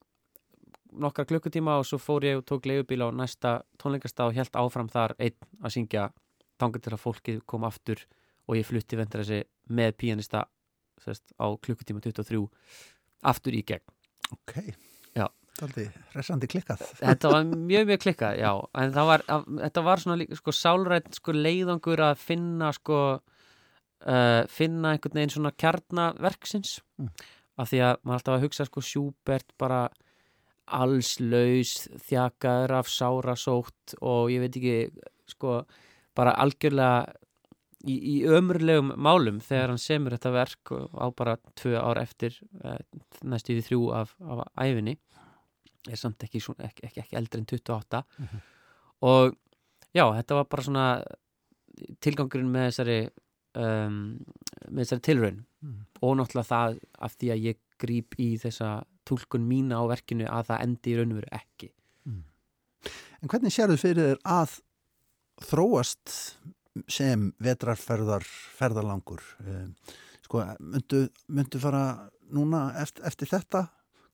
nokkra 1.00 1.26
klukkutíma 1.28 1.78
og 1.80 1.86
svo 1.88 1.98
fór 2.02 2.26
ég 2.26 2.40
og 2.40 2.46
tók 2.48 2.66
leigubíl 2.68 3.04
á 3.04 3.08
næsta 3.14 3.54
tónleikastað 3.80 4.30
og 4.30 4.38
held 4.38 4.58
áfram 4.60 4.90
þar 4.92 5.16
einn 5.18 5.36
að 5.62 5.74
syngja 5.76 6.08
tangar 6.60 6.82
til 6.84 6.94
að 6.94 7.02
fólkið 7.02 7.40
kom 7.50 7.66
aftur 7.66 8.02
og 8.48 8.58
ég 8.58 8.66
flutti 8.68 8.98
vendur 8.98 9.24
þessi 9.24 9.44
með 9.74 9.96
píanista 10.00 10.44
sérst, 11.02 11.24
á 11.40 11.46
klukkutíma 11.58 12.02
23 12.04 12.42
aftur 13.24 13.56
í 13.56 13.62
gegn. 13.66 13.84
Ok. 14.34 14.58
Já. 15.16 15.26
Daldi 15.54 15.86
resandi 16.14 16.48
klikkað. 16.50 16.82
Þetta 16.98 17.30
var 17.30 17.44
mjög 17.46 17.86
mjög 17.90 18.02
klikkað, 18.02 18.40
já. 18.42 18.50
En 18.80 18.94
það 18.94 19.10
var, 19.10 19.24
að, 19.30 19.46
þetta 19.62 19.84
var 19.86 20.02
svona 20.02 20.18
líka 20.20 20.38
sko 20.40 20.54
sálrætt 20.54 21.20
sko 21.20 21.34
leiðangur 21.36 22.02
að 22.08 22.18
finna 22.22 22.72
sko 22.74 23.00
uh, 23.14 24.42
finna 24.50 24.94
einhvern 24.94 25.20
veginn 25.20 25.34
svona 25.36 25.54
kjarnaverksins. 25.54 26.78
Mm. 27.00 27.14
af 27.54 27.70
því 27.70 27.80
að 27.86 28.00
maður 28.02 28.18
alltaf 28.18 28.34
að 28.34 28.44
hugsa 28.44 28.64
sko 28.66 28.82
Schubert 28.82 29.52
bara 29.62 29.84
allslaus 30.64 31.74
þjakaður 32.06 32.78
af 32.78 32.88
sárasótt 32.88 33.96
og 34.00 34.32
ég 34.32 34.44
veit 34.44 34.56
ekki 34.56 34.76
sko 35.28 35.62
bara 36.16 36.34
algjörlega 36.40 37.04
í, 37.84 37.94
í 37.94 38.16
ömurlegum 38.28 38.94
málum 38.96 39.40
þegar 39.44 39.74
hann 39.74 39.82
semur 39.82 40.16
þetta 40.16 40.32
verk 40.34 40.72
á 40.72 41.06
bara 41.16 41.36
tvö 41.58 41.76
ár 41.80 42.00
eftir 42.00 42.38
eh, 42.64 42.80
næstu 43.22 43.56
því 43.56 43.66
þrjú 43.68 43.82
af, 44.00 44.14
af 44.24 44.44
æfinni 44.56 44.96
er 45.84 46.00
samt 46.00 46.24
ekki, 46.24 46.40
svona, 46.40 46.70
ekki, 46.70 46.86
ekki, 46.88 47.02
ekki 47.04 47.18
eldri 47.20 47.42
en 47.42 47.50
28 47.50 48.02
og 49.04 49.36
já, 49.92 50.06
þetta 50.06 50.38
var 50.40 50.48
bara 50.48 50.64
svona 50.64 50.86
tilgangurinn 52.04 52.52
með 52.52 52.70
þessari 52.70 52.98
um, 53.60 54.00
með 54.70 54.80
þessari 54.84 55.04
tilraun. 55.10 55.44
Mm. 55.64 55.84
og 56.04 56.18
náttúrulega 56.18 56.50
það 56.50 56.74
af 57.06 57.14
því 57.16 57.28
að 57.32 57.44
ég 57.48 57.60
gríp 57.80 58.16
í 58.20 58.26
þessa 58.40 58.70
túlkun 59.08 59.46
mína 59.48 59.80
á 59.80 59.84
verkinu 59.90 60.28
að 60.28 60.50
það 60.50 60.66
endi 60.66 60.92
í 60.92 60.98
raun 60.98 61.14
og 61.14 61.20
veru 61.22 61.34
ekki 61.38 61.70
En 63.24 63.30
hvernig 63.32 63.54
sérðu 63.54 63.78
fyrir 63.80 64.10
þér 64.10 64.18
að 64.28 64.58
þróast 65.48 66.10
sem 66.92 67.30
vetrarferðar 67.42 68.26
ferðarlangur 68.58 69.22
um, 69.40 69.70
sko, 70.26 70.42
myndu, 70.60 71.06
myndu 71.32 71.60
fara 71.62 72.10
núna 72.34 72.66
eftir, 72.82 73.06
eftir 73.08 73.30
þetta 73.30 73.62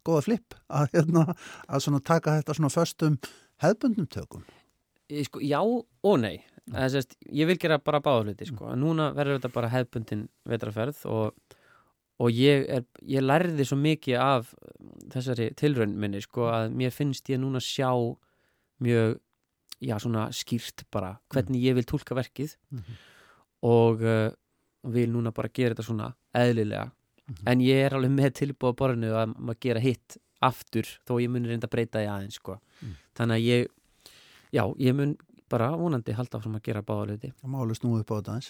góða 0.07 0.22
flip 0.28 0.57
að, 0.68 0.93
hérna, 0.95 1.24
að 1.66 1.99
taka 2.07 2.36
þetta 2.38 2.57
svona 2.57 2.72
föstum 2.72 3.18
hefbundum 3.64 4.07
tökum 4.12 4.45
sko, 5.26 5.43
já 5.43 5.59
og 5.61 6.16
nei 6.22 6.38
mm. 6.70 6.78
sést, 6.95 7.18
ég 7.26 7.51
vil 7.51 7.59
gera 7.59 7.80
bara 7.82 8.03
báða 8.05 8.28
hluti 8.28 8.49
sko. 8.49 8.70
mm. 8.70 8.80
núna 8.84 9.11
verður 9.16 9.41
þetta 9.41 9.55
bara 9.57 9.72
hefbundin 9.74 10.28
vetraferð 10.49 11.03
og, 11.11 11.57
og 12.20 12.30
ég, 12.36 12.66
er, 12.68 12.84
ég 13.08 13.24
lærði 13.24 13.64
svo 13.64 13.78
mikið 13.80 14.18
af 14.20 14.50
þessari 15.14 15.50
tilraun 15.56 15.94
minni 15.96 16.20
sko, 16.20 16.48
að 16.52 16.74
mér 16.76 16.92
finnst 16.92 17.30
ég 17.32 17.40
núna 17.40 17.62
sjá 17.64 17.88
mjög 18.84 19.18
já, 19.80 19.94
svona 20.02 20.26
skýrt 20.36 20.84
bara 20.92 21.14
hvernig 21.32 21.62
ég 21.64 21.74
vil 21.78 21.84
tólka 21.88 22.14
verkið 22.18 22.56
Mhm. 22.70 22.98
og 23.62 24.02
uh, 24.02 24.30
vil 24.84 25.10
núna 25.12 25.32
bara 25.36 25.48
gera 25.52 25.74
þetta 25.74 25.84
svona 25.84 26.10
eðlilega 26.34 26.90
en 27.46 27.60
ég 27.60 27.84
er 27.86 27.94
alveg 27.94 28.10
með 28.10 28.30
tilbúið 28.40 28.72
á 28.72 28.78
borðinu 28.80 29.10
að 29.14 29.34
maður 29.38 29.60
gera 29.60 29.80
hitt 29.84 30.16
aftur 30.42 30.88
þó 31.06 31.12
ég 31.20 31.28
muni 31.30 31.48
reynda 31.48 31.68
að 31.68 31.74
breyta 31.74 32.00
því 32.00 32.08
aðeins 32.10 32.38
sko. 32.40 32.56
Mm. 32.82 32.94
þannig 33.14 33.36
að 33.36 33.44
ég 33.44 33.68
já, 34.56 34.64
ég 34.80 34.94
mun 34.96 35.12
bara 35.50 35.68
vonandi 35.76 36.12
halda 36.16 36.38
áfram 36.38 36.56
að 36.56 36.62
gera 36.68 36.82
báða 36.82 37.06
hluti. 37.10 37.32
Það 37.40 37.50
málu 37.52 37.74
snúið 37.76 38.00
upp 38.04 38.10
á 38.10 38.16
þetta 38.20 38.34
eins 38.38 38.48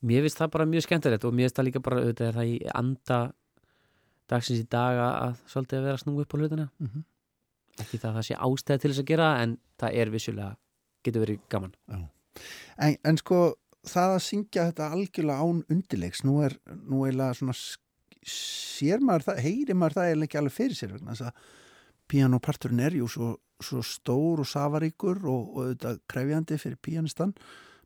Mér 0.00 0.24
finnst 0.24 0.38
það 0.38 0.50
bara 0.54 0.66
mjög 0.70 0.86
skemmtilegt 0.86 1.26
og 1.26 1.34
mér 1.34 1.48
finnst 1.48 1.58
það 1.58 1.68
líka 1.68 1.82
bara 1.84 2.00
auðvitað 2.02 2.36
það 2.36 2.50
í 2.52 2.58
anda 2.80 3.18
dagsins 4.30 4.62
í 4.62 4.66
dag 4.70 5.00
að 5.02 5.38
svolítið 5.50 5.78
að 5.78 5.88
vera 5.88 6.02
snúið 6.02 6.24
upp 6.24 6.34
á 6.34 6.38
hlutina 6.38 6.66
mm 6.68 6.88
-hmm. 6.88 7.04
ekki 7.82 7.98
það 7.98 8.10
að 8.10 8.18
það 8.18 8.26
sé 8.28 8.34
ástæði 8.46 8.80
til 8.80 8.90
þess 8.90 9.02
að 9.02 9.10
gera 9.10 9.28
en 9.42 9.58
það 9.78 9.98
er 10.02 10.10
vissulega, 10.10 10.56
getur 11.02 11.20
verið 11.20 11.40
gaman 11.48 11.74
en, 12.76 12.96
en 13.04 13.16
sko 13.16 13.38
það 13.82 14.14
að 14.14 14.22
syngja 14.28 14.66
þetta 14.70 14.92
algjörlega 14.92 15.42
án 15.42 15.64
undirleiks 15.68 16.24
nú 16.24 16.42
er 16.44 16.58
nú 16.68 17.04
eiginlega 17.06 17.34
svona 17.34 17.56
sér 18.22 19.00
maður 19.00 19.22
það, 19.22 19.38
heyri 19.38 19.74
maður 19.74 19.94
það 19.94 20.06
eiginlega 20.06 20.28
ekki 20.28 20.38
alveg 20.38 20.52
fyrir 20.52 20.76
sér 20.76 20.92
vegna 20.92 21.14
þess 21.14 21.30
að 21.30 21.34
pianoparturinn 22.08 22.80
er 22.80 22.94
jú 22.94 23.08
svo 23.08 23.36
svo 23.62 23.82
stór 23.82 24.42
og 24.42 24.48
safaríkur 24.48 25.18
og, 25.26 25.48
og 25.56 25.64
auðvitað 25.64 26.00
krefjandi 26.10 26.58
fyrir 26.60 26.78
píanistan. 26.82 27.34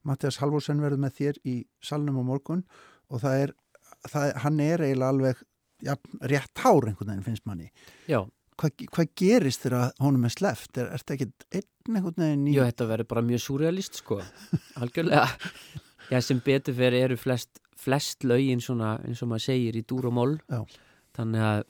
Mattias 0.09 0.39
Halvorsen 0.43 0.83
verður 0.83 1.03
með 1.05 1.19
þér 1.21 1.41
í 1.49 1.57
salnum 1.85 2.21
á 2.21 2.25
morgun 2.27 2.63
og 3.13 3.23
það 3.23 3.43
er, 3.47 3.55
það, 4.09 4.29
hann 4.45 4.61
er 4.65 4.85
eiginlega 4.87 5.15
alveg 5.15 5.43
ja, 5.87 5.97
rétt 6.33 6.63
hár 6.65 6.89
einhvern 6.89 7.13
veginn 7.13 7.27
finnst 7.27 7.47
manni. 7.49 7.69
Já. 8.11 8.23
Hvað, 8.61 8.85
hvað 8.95 9.13
gerist 9.19 9.65
þegar 9.65 9.95
honum 10.05 10.27
er 10.29 10.35
sleft? 10.35 10.77
Er, 10.79 10.91
er 10.93 11.03
þetta 11.03 11.17
ekki 11.17 11.29
einn 11.59 11.97
einhvern 11.97 12.23
veginn 12.27 12.47
í... 12.51 12.55
Já, 12.59 12.65
þetta 12.69 12.89
verður 12.93 13.11
bara 13.15 13.25
mjög 13.27 13.43
surrealist 13.47 13.99
sko, 14.03 14.21
algjörlega. 14.83 15.27
Já, 16.13 16.19
sem 16.23 16.41
betur 16.45 16.77
fyrir 16.77 17.07
eru 17.09 17.17
flest, 17.19 17.63
flest 17.79 18.27
lögin 18.29 18.63
svona 18.63 18.97
eins 19.07 19.23
og 19.25 19.31
maður 19.33 19.47
segir 19.49 19.79
í 19.79 19.85
dúr 19.89 20.11
og 20.11 20.17
mól. 20.19 20.35
Já. 20.51 20.63
Þannig 21.17 21.47
að, 21.49 21.65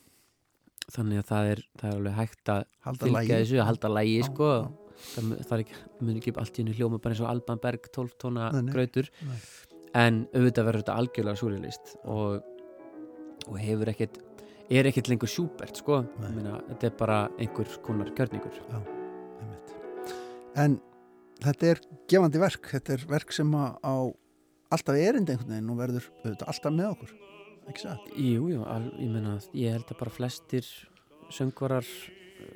þannig 0.92 1.22
að 1.22 1.28
það, 1.30 1.50
er, 1.54 1.64
það 1.80 1.90
er 1.90 1.98
alveg 2.00 2.18
hægt 2.20 2.52
að 2.52 2.62
Halda 2.86 3.06
fylgja 3.06 3.18
lagi. 3.18 3.34
þessu, 3.36 3.60
að 3.62 3.68
halda 3.70 3.92
lægi 3.96 4.16
Já, 4.18 4.26
sko. 4.28 4.52
já. 4.52 4.81
Það, 5.02 5.32
það 5.48 5.62
ekki, 5.64 5.78
mun 6.00 6.18
ekki 6.20 6.34
allt 6.40 6.58
í 6.58 6.62
henni 6.62 6.76
hljóma 6.78 7.00
bara 7.02 7.14
eins 7.16 7.22
og 7.24 7.30
Alban 7.30 7.60
Berg 7.62 7.88
12 7.92 8.14
tóna. 8.22 8.48
Nei. 9.26 9.40
En 9.98 10.22
auðvitað 10.32 10.68
verður 10.68 10.84
þetta 10.84 10.98
algjörlega 11.02 11.40
surrealist 11.40 11.94
og, 12.08 12.46
og 13.48 13.58
hefur 13.60 13.90
ekkert, 13.92 14.16
er 14.72 14.88
ekkert 14.88 15.10
lengur 15.12 15.28
sjúbert 15.28 15.82
sko. 15.82 16.00
Meina, 16.22 16.60
þetta 16.70 16.88
er 16.88 16.96
bara 17.02 17.18
einhver 17.36 17.74
konar 17.84 18.12
kjörningur. 18.16 18.56
Einmitt. 19.42 19.74
En 20.64 20.78
þetta 21.42 21.72
er 21.74 21.82
gefandi 22.08 22.40
verk, 22.40 22.70
þetta 22.72 22.96
er 22.96 23.04
verk 23.10 23.36
sem 23.36 23.52
á 23.52 23.94
alltaf 24.72 24.96
erind 24.96 25.28
einhvern 25.28 25.52
veginn 25.52 25.74
og 25.74 25.82
verður 25.82 26.08
auðvitað 26.22 26.48
alltaf 26.54 26.74
með 26.78 26.90
okkur? 26.94 27.12
Jú, 28.16 28.48
jú, 28.50 28.64
al, 28.66 28.86
ég 28.98 29.12
meina, 29.12 29.36
ég 29.54 29.76
held 29.76 29.92
að 29.92 30.00
bara 30.00 30.14
flestir 30.14 30.66
söngvarar 31.32 31.86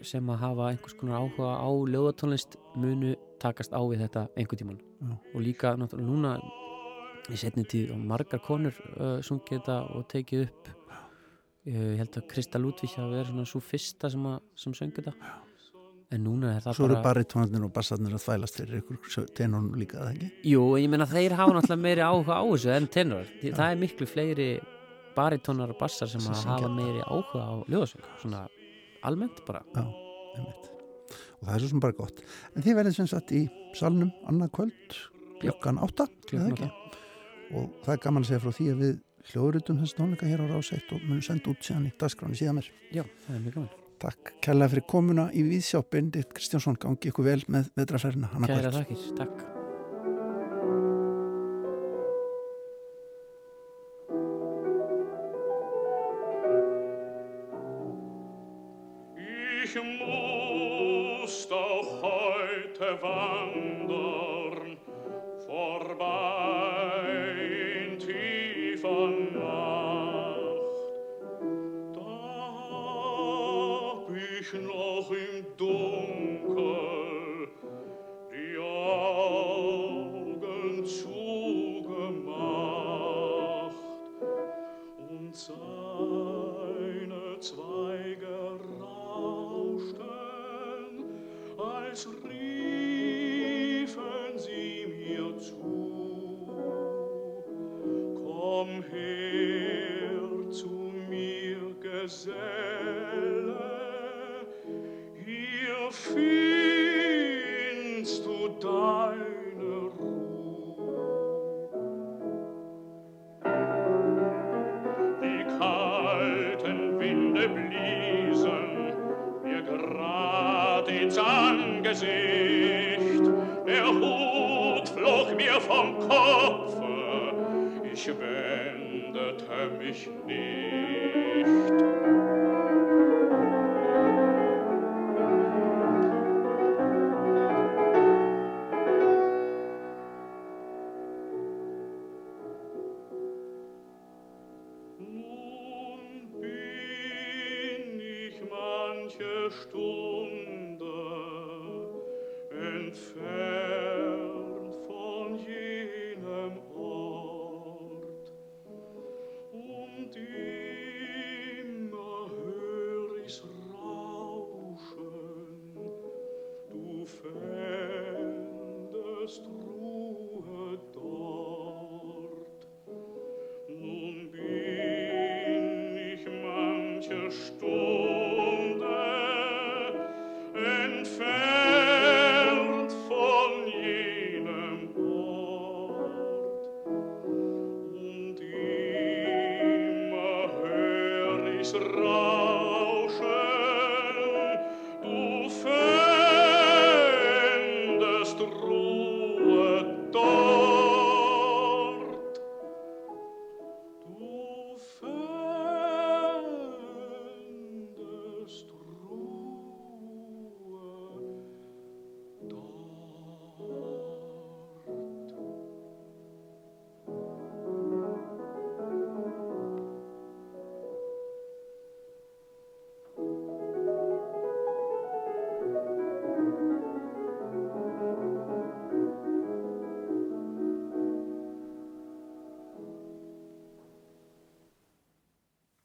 sem 0.07 0.31
að 0.33 0.43
hafa 0.43 0.71
einhvers 0.73 0.97
konar 0.99 1.23
áhuga 1.23 1.55
á 1.59 1.71
ljóðatónlist 1.93 2.57
munu 2.77 3.15
takast 3.43 3.75
á 3.77 3.81
við 3.85 4.07
þetta 4.07 4.27
einhvern 4.37 4.63
tíman 4.63 4.79
Já. 4.81 5.15
og 5.35 5.41
líka 5.45 5.75
náttúrulega 5.77 6.09
núna 6.11 6.37
í 7.27 7.41
setni 7.41 7.67
tíð 7.67 7.93
og 7.97 8.05
margar 8.13 8.43
konur 8.45 8.77
uh, 8.97 9.19
sungið 9.25 9.61
þetta 9.61 9.79
og 9.97 10.07
tekið 10.13 10.47
upp 10.47 10.73
ég 11.67 11.99
held 11.99 12.21
að 12.21 12.29
Krista 12.31 12.61
Ludvig 12.63 12.95
hafa 12.95 13.11
verið 13.11 13.33
svona 13.33 13.49
svo 13.51 13.61
fyrsta 13.65 14.11
sem, 14.13 14.31
að, 14.31 14.39
sem 14.55 14.75
söngi 14.79 15.03
þetta 15.03 15.17
en 16.15 16.23
núna 16.23 16.53
er 16.55 16.63
það 16.65 16.79
Svo 16.79 16.87
eru 16.87 16.97
bara 16.99 17.09
baritónarnir 17.09 17.67
og 17.67 17.73
bassarnir 17.75 18.15
að 18.15 18.23
þvælast 18.23 18.61
fyrir 18.61 18.83
ykkur 18.83 19.29
tenunum 19.35 19.75
líka, 19.79 20.05
það 20.05 20.13
ekki? 20.15 20.29
Jú, 20.53 20.63
ég 20.79 20.93
meina 20.93 21.09
þeir 21.11 21.35
hafa 21.39 21.57
náttúrulega 21.57 21.83
meiri 21.83 22.05
áhuga 22.07 22.39
á 22.39 22.45
þessu 22.47 22.73
en 22.77 22.89
tenor. 22.95 23.33
Því 23.41 23.53
Það 23.59 23.73
er 23.73 23.81
miklu 23.81 24.09
fleiri 24.11 24.49
baritónar 25.17 25.73
og 25.75 25.81
bassar 25.81 26.11
sem 26.13 26.23
Sem 26.23 26.37
að 26.37 26.47
hafa 26.53 26.71
meiri 26.77 27.03
áhuga 27.03 27.43
á 27.43 27.55
ljóðasöng. 27.73 28.07
Svona 28.23 28.45
almennt 29.09 29.43
bara. 29.47 29.63
Já. 29.77 29.85
Og 31.37 31.49
það 31.49 31.55
er 31.55 31.63
svo 31.63 31.71
sem 31.71 31.83
bara 31.85 31.97
gott. 31.97 32.23
En 32.55 32.65
þið 32.65 32.79
verðið 32.81 32.99
sem 32.99 33.09
sagt 33.11 33.33
í 33.37 33.43
salnum 33.77 34.13
annað 34.29 34.53
kvöld, 34.59 35.01
eða 36.33 36.47
ekki? 36.51 36.71
Og 37.57 37.67
það 37.85 37.93
er 37.95 38.05
gaman 38.07 38.25
að 38.25 38.31
segja 38.31 38.43
frá 38.43 38.55
því 38.57 38.69
að 38.73 38.81
við 38.83 38.95
hljóðurutum 39.31 39.81
þessi 39.83 39.99
tónleika 39.99 40.31
hér 40.31 40.43
á 40.43 40.47
ráseitt 40.51 40.95
og 40.95 41.03
munum 41.07 41.25
senda 41.25 41.53
út 41.53 41.67
síðan 41.67 41.89
í 41.89 41.93
dagskráni 42.01 42.39
síðan 42.39 42.61
mér. 42.61 42.71
Já, 42.95 43.05
það 43.27 43.37
er 43.37 43.45
mjög 43.45 43.59
gaman. 43.59 43.75
Takk 44.07 44.33
kærlega 44.45 44.75
fyrir 44.75 44.89
komuna 44.93 45.29
í 45.33 45.45
Víðsjá 45.47 45.83
Bendit 45.93 46.35
Kristjánsson, 46.37 46.81
gangi 46.81 47.13
ykkur 47.13 47.31
vel 47.31 47.43
með 47.49 47.71
vetraferðina 47.79 48.33
annað 48.35 48.57
Kæra 48.57 48.75
þakkir, 48.81 49.07
takk. 49.23 49.47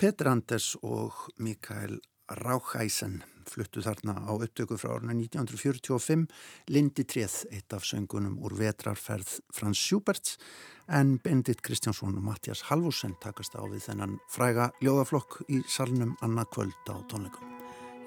Petr 0.01 0.27
Anders 0.27 0.75
og 0.81 1.13
Mikael 1.37 1.99
Ráhæsen 2.25 3.19
fluttu 3.45 3.83
þarna 3.85 4.15
á 4.25 4.33
upptöku 4.33 4.73
frá 4.81 4.95
árinu 4.95 5.13
1945 5.27 6.23
Lindi 6.73 7.03
Tréð, 7.05 7.35
eitt 7.53 7.69
af 7.69 7.85
söngunum 7.85 8.39
úr 8.41 8.55
vetrarferð 8.57 9.35
Frans 9.53 9.77
Schuberts 9.77 10.39
en 10.89 11.19
Bendit 11.21 11.61
Kristjánsson 11.61 12.17
og 12.17 12.25
Mattias 12.25 12.63
Halvorsen 12.71 13.13
takast 13.21 13.53
á 13.53 13.61
við 13.61 13.85
þennan 13.91 14.17
fræga 14.25 14.71
ljóðaflokk 14.81 15.43
í 15.53 15.61
salnum 15.69 16.15
annað 16.25 16.49
kvöld 16.55 16.89
á 16.89 16.97
tónleikum. 17.05 17.45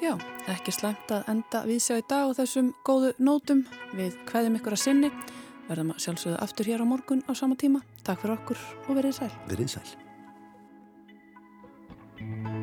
Já, 0.03 0.19
ekki 0.51 0.75
slæmt 0.75 1.15
að 1.15 1.31
enda 1.31 1.63
við 1.63 1.79
sjá 1.85 2.01
í 2.01 2.09
dag 2.11 2.27
og 2.27 2.35
þessum 2.41 2.73
góðu 2.83 3.15
nótum 3.23 3.69
við 3.95 4.19
hvaðum 4.33 4.59
ykkur 4.59 4.75
að 4.75 4.83
sinni 4.89 5.13
verðum 5.69 5.95
að 5.95 6.03
sjálfsögðu 6.09 6.43
aftur 6.43 6.73
hér 6.73 6.83
á 6.83 6.91
morgun 6.91 7.23
á 7.31 7.39
sama 7.39 7.55
tíma. 7.55 7.87
Takk 8.03 8.25
fyrir 8.25 8.35
okkur 8.41 8.67
og 8.89 8.99
verið 8.99 9.21
sæl. 9.21 9.31
Verið 9.47 9.79
sæl. 9.79 10.04
thank 12.19 12.31
you 12.47 12.54